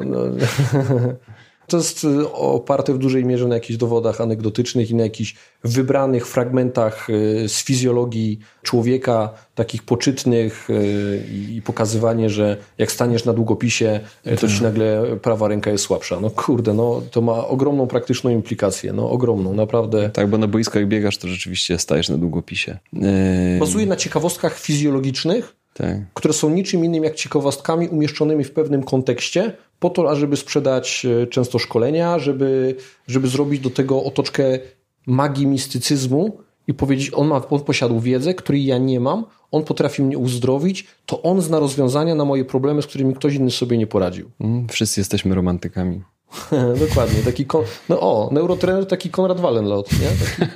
No, 0.06 0.20
To 1.68 1.78
jest 1.78 2.04
y, 2.04 2.32
oparte 2.32 2.94
w 2.94 2.98
dużej 2.98 3.26
mierze 3.26 3.48
na 3.48 3.56
jakichś 3.56 3.78
dowodach 3.78 4.22
anegdotycznych 4.22 4.92
i 4.92 4.96
na 4.96 5.04
jakichś 5.04 5.36
wybranych 5.64 6.28
fragmentach 6.28 7.10
y, 7.10 7.50
z 7.50 7.64
fizjologii 7.64 8.40
człowieka, 8.62 9.30
takich 9.56 9.84
poczytnych 9.84 10.70
y, 10.70 11.24
i 11.52 11.62
pokazywanie, 11.62 12.30
że 12.30 12.58
jak 12.78 12.92
staniesz 12.92 13.26
na 13.26 13.34
długopisie, 13.34 14.00
to 14.40 14.48
ci 14.48 14.54
tak. 14.54 14.62
nagle 14.62 15.18
prawa 15.22 15.48
ręka 15.48 15.72
jest 15.72 15.84
słabsza. 15.84 16.20
No 16.20 16.30
kurde, 16.30 16.74
no 16.74 17.02
to 17.12 17.22
ma 17.22 17.48
ogromną 17.48 17.88
praktyczną 17.88 18.30
implikację, 18.30 18.94
no 18.94 19.10
ogromną, 19.10 19.54
naprawdę. 19.54 20.10
Tak, 20.10 20.28
bo 20.28 20.38
na 20.38 20.48
boisku 20.48 20.78
jak 20.78 20.88
biegasz, 20.88 21.18
to 21.18 21.28
rzeczywiście 21.28 21.80
stajesz 21.80 22.10
na 22.10 22.18
długopisie. 22.18 22.78
Bazuje 23.60 23.86
na 23.86 23.96
ciekawostkach 23.96 24.60
fizjologicznych, 24.60 25.56
tak. 25.74 25.98
które 26.14 26.34
są 26.34 26.50
niczym 26.50 26.86
innym 26.86 27.04
jak 27.04 27.16
ciekawostkami 27.16 27.88
umieszczonymi 27.88 28.44
w 28.44 28.52
pewnym 28.52 28.84
kontekście, 28.84 29.54
po 29.80 29.90
to, 29.90 30.12
ażeby 30.12 30.38
sprzedać 30.38 31.06
e, 31.06 31.28
często 31.28 31.60
szkolenia, 31.60 32.20
żeby, 32.20 32.76
żeby 33.08 33.28
zrobić 33.28 33.62
do 33.62 33.70
tego 33.70 34.04
otoczkę 34.04 34.60
magii 35.08 35.48
mistycyzmu 35.48 36.38
i 36.68 36.74
powiedzieć, 36.74 37.12
on, 37.14 37.28
ma, 37.28 37.48
on 37.50 37.60
posiadł 37.60 38.00
wiedzę, 38.00 38.34
której 38.34 38.66
ja 38.66 38.78
nie 38.78 39.00
mam, 39.00 39.26
on 39.52 39.64
potrafi 39.64 40.04
mnie 40.04 40.18
uzdrowić, 40.18 40.88
to 41.06 41.22
on 41.22 41.42
zna 41.42 41.60
rozwiązania 41.60 42.16
na 42.16 42.26
moje 42.26 42.46
problemy, 42.46 42.82
z 42.82 42.88
którymi 42.88 43.16
ktoś 43.16 43.34
inny 43.36 43.52
sobie 43.52 43.78
nie 43.78 43.88
poradził. 43.88 44.30
Mm, 44.40 44.68
wszyscy 44.68 45.02
jesteśmy 45.02 45.36
romantykami. 45.36 46.02
Dokładnie. 46.88 47.24
Taki 47.24 47.46
kon... 47.46 47.64
No 47.90 48.00
o, 48.00 48.30
neurotrener 48.32 48.86
taki 48.86 49.10
Konrad 49.10 49.40
Wallenlot, 49.40 49.90
nie? 49.92 50.08
Taki... 50.08 50.52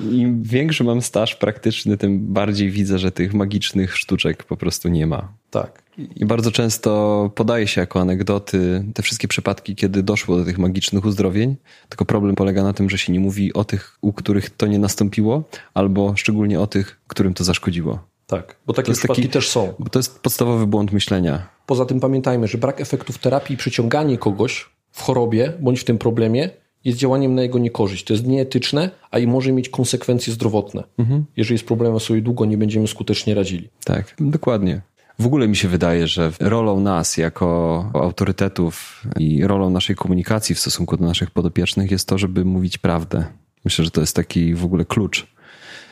Im 0.20 0.42
większy 0.42 0.84
mam 0.84 1.02
staż 1.02 1.34
praktyczny, 1.34 1.96
tym 1.96 2.32
bardziej 2.32 2.70
widzę, 2.70 2.98
że 2.98 3.12
tych 3.12 3.34
magicznych 3.34 3.96
sztuczek 3.96 4.44
po 4.44 4.56
prostu 4.56 4.88
nie 4.88 5.06
ma. 5.06 5.32
Tak. 5.50 5.82
I 6.16 6.26
bardzo 6.26 6.52
często 6.52 7.30
podaje 7.34 7.66
się 7.66 7.80
jako 7.80 8.00
anegdoty 8.00 8.84
te 8.94 9.02
wszystkie 9.02 9.28
przypadki, 9.28 9.76
kiedy 9.76 10.02
doszło 10.02 10.36
do 10.36 10.44
tych 10.44 10.58
magicznych 10.58 11.04
uzdrowień. 11.04 11.56
Tylko 11.88 12.04
problem 12.04 12.34
polega 12.34 12.62
na 12.62 12.72
tym, 12.72 12.90
że 12.90 12.98
się 12.98 13.12
nie 13.12 13.20
mówi 13.20 13.52
o 13.52 13.64
tych, 13.64 13.98
u 14.00 14.12
których 14.12 14.50
to 14.50 14.66
nie 14.66 14.78
nastąpiło, 14.78 15.42
albo 15.74 16.16
szczególnie 16.16 16.60
o 16.60 16.66
tych, 16.66 17.00
którym 17.06 17.34
to 17.34 17.44
zaszkodziło. 17.44 17.98
Tak, 18.26 18.56
bo 18.66 18.72
takie 18.72 18.92
przypadki 18.92 19.22
taki, 19.22 19.32
też 19.32 19.48
są. 19.48 19.74
Bo 19.78 19.90
to 19.90 19.98
jest 19.98 20.20
podstawowy 20.20 20.66
błąd 20.66 20.92
myślenia. 20.92 21.57
Poza 21.68 21.84
tym 21.84 22.00
pamiętajmy, 22.00 22.46
że 22.46 22.58
brak 22.58 22.80
efektów 22.80 23.18
terapii 23.18 23.54
i 23.54 23.56
przyciąganie 23.56 24.18
kogoś 24.18 24.70
w 24.90 25.02
chorobie 25.02 25.52
bądź 25.60 25.80
w 25.80 25.84
tym 25.84 25.98
problemie 25.98 26.50
jest 26.84 26.98
działaniem 26.98 27.34
na 27.34 27.42
jego 27.42 27.58
niekorzyść. 27.58 28.04
To 28.04 28.14
jest 28.14 28.26
nieetyczne, 28.26 28.90
a 29.10 29.18
i 29.18 29.26
może 29.26 29.52
mieć 29.52 29.68
konsekwencje 29.68 30.32
zdrowotne. 30.32 30.84
Mhm. 30.98 31.24
Jeżeli 31.36 31.58
z 31.58 31.62
problemem 31.62 32.00
sobie 32.00 32.22
długo 32.22 32.44
nie 32.44 32.58
będziemy 32.58 32.88
skutecznie 32.88 33.34
radzili. 33.34 33.68
Tak, 33.84 34.14
dokładnie. 34.20 34.80
W 35.18 35.26
ogóle 35.26 35.48
mi 35.48 35.56
się 35.56 35.68
wydaje, 35.68 36.06
że 36.06 36.32
rolą 36.40 36.80
nas 36.80 37.16
jako 37.16 37.90
autorytetów 37.94 39.02
i 39.18 39.46
rolą 39.46 39.70
naszej 39.70 39.96
komunikacji 39.96 40.54
w 40.54 40.60
stosunku 40.60 40.96
do 40.96 41.04
naszych 41.04 41.30
podopiecznych 41.30 41.90
jest 41.90 42.08
to, 42.08 42.18
żeby 42.18 42.44
mówić 42.44 42.78
prawdę. 42.78 43.24
Myślę, 43.64 43.84
że 43.84 43.90
to 43.90 44.00
jest 44.00 44.16
taki 44.16 44.54
w 44.54 44.64
ogóle 44.64 44.84
klucz. 44.84 45.26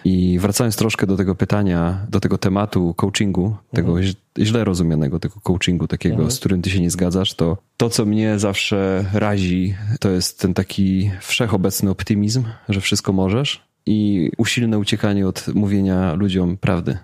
I 0.07 0.39
wracając 0.39 0.77
troszkę 0.77 1.07
do 1.07 1.17
tego 1.17 1.35
pytania, 1.35 2.07
do 2.09 2.21
tego 2.21 2.39
tematu 2.39 2.95
coachingu, 2.95 3.57
tego 3.73 3.99
mhm. 3.99 4.15
źle 4.39 4.65
rozumianego, 4.65 5.19
tego 5.19 5.41
coachingu 5.41 5.87
takiego, 5.87 6.15
mhm. 6.15 6.31
z 6.31 6.39
którym 6.39 6.63
ty 6.63 6.71
się 6.71 6.81
nie 6.81 6.91
zgadzasz, 6.91 7.35
to 7.35 7.57
to, 7.77 7.91
co 7.91 8.05
mnie 8.05 8.39
zawsze 8.39 9.05
razi, 9.13 9.75
to 10.01 10.11
jest 10.11 10.41
ten 10.41 10.55
taki 10.55 11.11
wszechobecny 11.21 11.91
optymizm, 11.91 12.45
że 12.69 12.81
wszystko 12.81 13.13
możesz 13.13 13.67
i 13.87 14.31
usilne 14.39 14.79
uciekanie 14.79 15.29
od 15.29 15.49
mówienia 15.55 16.15
ludziom 16.15 16.57
prawdy. 16.57 16.99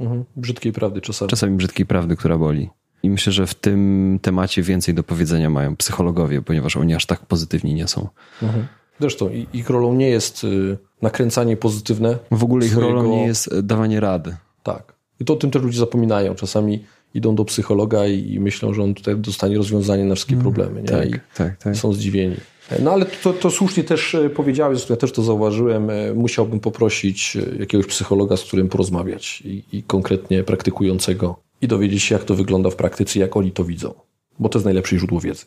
Mhm. 0.00 0.24
Brzydkiej 0.36 0.72
prawdy 0.72 1.00
czasami. 1.00 1.28
Czasami 1.28 1.56
brzydkiej 1.56 1.86
prawdy, 1.86 2.16
która 2.16 2.38
boli. 2.38 2.70
I 3.02 3.10
myślę, 3.10 3.32
że 3.32 3.46
w 3.46 3.54
tym 3.54 4.18
temacie 4.22 4.62
więcej 4.62 4.94
do 4.94 5.02
powiedzenia 5.02 5.50
mają 5.50 5.76
psychologowie, 5.76 6.42
ponieważ 6.42 6.76
oni 6.76 6.94
aż 6.94 7.06
tak 7.06 7.26
pozytywni 7.26 7.74
nie 7.74 7.88
są. 7.88 8.08
Mhm. 8.42 8.66
Zresztą 9.00 9.30
ich 9.52 9.70
rolą 9.70 9.94
nie 9.94 10.08
jest 10.08 10.44
y, 10.44 10.78
nakręcanie 11.02 11.56
pozytywne. 11.56 12.18
W 12.30 12.44
ogóle 12.44 12.66
ich 12.66 12.72
swojego... 12.72 12.94
rolą 12.94 13.10
nie 13.10 13.26
jest 13.26 13.52
y, 13.52 13.62
dawanie 13.62 14.00
rady. 14.00 14.36
Tak. 14.62 14.94
I 15.20 15.24
to 15.24 15.32
o 15.32 15.36
tym 15.36 15.50
też 15.50 15.62
ludzie 15.62 15.78
zapominają. 15.78 16.34
Czasami 16.34 16.84
idą 17.14 17.34
do 17.34 17.44
psychologa 17.44 18.06
i 18.06 18.40
myślą, 18.40 18.74
że 18.74 18.82
on 18.82 18.94
tutaj 18.94 19.16
dostanie 19.16 19.56
rozwiązanie 19.56 20.04
na 20.04 20.14
wszystkie 20.14 20.34
mm, 20.34 20.42
problemy. 20.42 20.82
Nie? 20.82 20.88
Tak, 20.88 21.08
I 21.08 21.14
tak, 21.36 21.56
tak. 21.56 21.76
są 21.76 21.92
zdziwieni. 21.92 22.36
No 22.82 22.92
ale 22.92 23.06
to, 23.06 23.32
to 23.32 23.50
słusznie 23.50 23.84
też 23.84 24.14
e, 24.14 24.30
powiedziałeś, 24.30 24.90
ja 24.90 24.96
też 24.96 25.12
to 25.12 25.22
zauważyłem, 25.22 25.90
e, 25.90 26.14
musiałbym 26.14 26.60
poprosić 26.60 27.36
e, 27.36 27.58
jakiegoś 27.58 27.86
psychologa, 27.86 28.36
z 28.36 28.42
którym 28.42 28.68
porozmawiać 28.68 29.40
i, 29.44 29.64
i 29.72 29.82
konkretnie 29.82 30.44
praktykującego 30.44 31.40
i 31.62 31.68
dowiedzieć 31.68 32.02
się, 32.02 32.14
jak 32.14 32.24
to 32.24 32.34
wygląda 32.34 32.70
w 32.70 32.76
praktyce, 32.76 33.18
jak 33.18 33.36
oni 33.36 33.52
to 33.52 33.64
widzą. 33.64 33.94
bo 34.38 34.48
to 34.48 34.58
jest 34.58 34.64
najlepsze 34.64 34.98
źródło 34.98 35.20
wiedzy. 35.20 35.44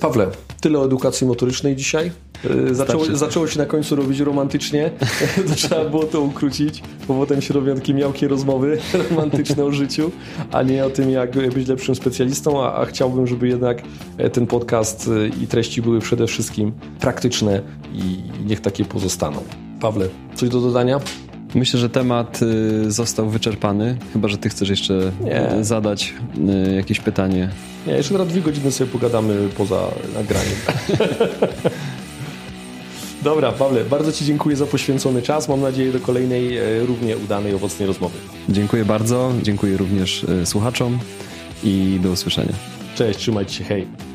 Pawle, 0.00 0.26
tyle 0.60 0.78
o 0.78 0.84
edukacji 0.84 1.26
motorycznej 1.26 1.76
dzisiaj. 1.76 2.10
Y, 2.70 2.74
zaczęło, 2.74 3.04
zaczęło 3.04 3.46
się 3.46 3.58
na 3.58 3.66
końcu 3.66 3.96
robić 3.96 4.20
romantycznie, 4.20 4.90
to 5.48 5.54
trzeba 5.56 5.84
było 5.84 6.04
to 6.04 6.20
ukrócić, 6.20 6.82
bo 7.08 7.14
potem 7.14 7.42
się 7.42 7.54
robią 7.54 7.74
takie 7.74 7.94
miałkie 7.94 8.28
rozmowy 8.28 8.78
romantyczne 9.10 9.64
o 9.64 9.72
życiu, 9.72 10.10
a 10.52 10.62
nie 10.62 10.84
o 10.86 10.90
tym, 10.90 11.10
jak 11.10 11.30
być 11.54 11.68
lepszym 11.68 11.94
specjalistą, 11.94 12.64
a, 12.64 12.74
a 12.74 12.84
chciałbym, 12.84 13.26
żeby 13.26 13.48
jednak 13.48 13.82
e, 14.18 14.30
ten 14.30 14.46
podcast 14.46 15.08
y, 15.08 15.30
i 15.42 15.46
treści 15.46 15.82
były 15.82 16.00
przede 16.00 16.26
wszystkim 16.26 16.72
praktyczne 17.00 17.62
i 17.92 18.22
niech 18.46 18.60
takie 18.60 18.84
pozostaną. 18.84 19.42
Pawle, 19.80 20.08
coś 20.34 20.48
do 20.48 20.60
dodania? 20.60 21.00
Myślę, 21.54 21.80
że 21.80 21.90
temat 21.90 22.40
y, 22.42 22.90
został 22.90 23.30
wyczerpany, 23.30 23.96
chyba 24.12 24.28
że 24.28 24.38
ty 24.38 24.48
chcesz 24.48 24.68
jeszcze 24.68 25.12
Nie. 25.24 25.64
zadać 25.64 26.14
jakieś 26.76 27.00
pytanie. 27.00 27.48
Nie, 27.86 27.92
jeszcze 27.92 28.18
na 28.18 28.24
dwie 28.24 28.40
godziny 28.40 28.72
sobie 28.72 28.90
pogadamy 28.90 29.48
poza 29.56 29.88
nagraniem. 30.14 30.54
Dobra, 33.22 33.52
Pawle, 33.52 33.84
bardzo 33.84 34.12
Ci 34.12 34.24
dziękuję 34.24 34.56
za 34.56 34.66
poświęcony 34.66 35.22
czas. 35.22 35.48
Mam 35.48 35.60
nadzieję 35.60 35.92
do 35.92 36.00
kolejnej 36.00 36.56
e, 36.56 36.86
równie 36.86 37.16
udanej, 37.16 37.54
owocnej 37.54 37.86
rozmowy. 37.86 38.18
Dziękuję 38.48 38.84
bardzo, 38.84 39.32
dziękuję 39.42 39.76
również 39.76 40.24
e, 40.24 40.46
słuchaczom 40.46 40.98
i 41.64 41.98
do 42.02 42.10
usłyszenia. 42.10 42.52
Cześć, 42.94 43.18
trzymajcie 43.18 43.54
się, 43.54 43.64
hej. 43.64 44.09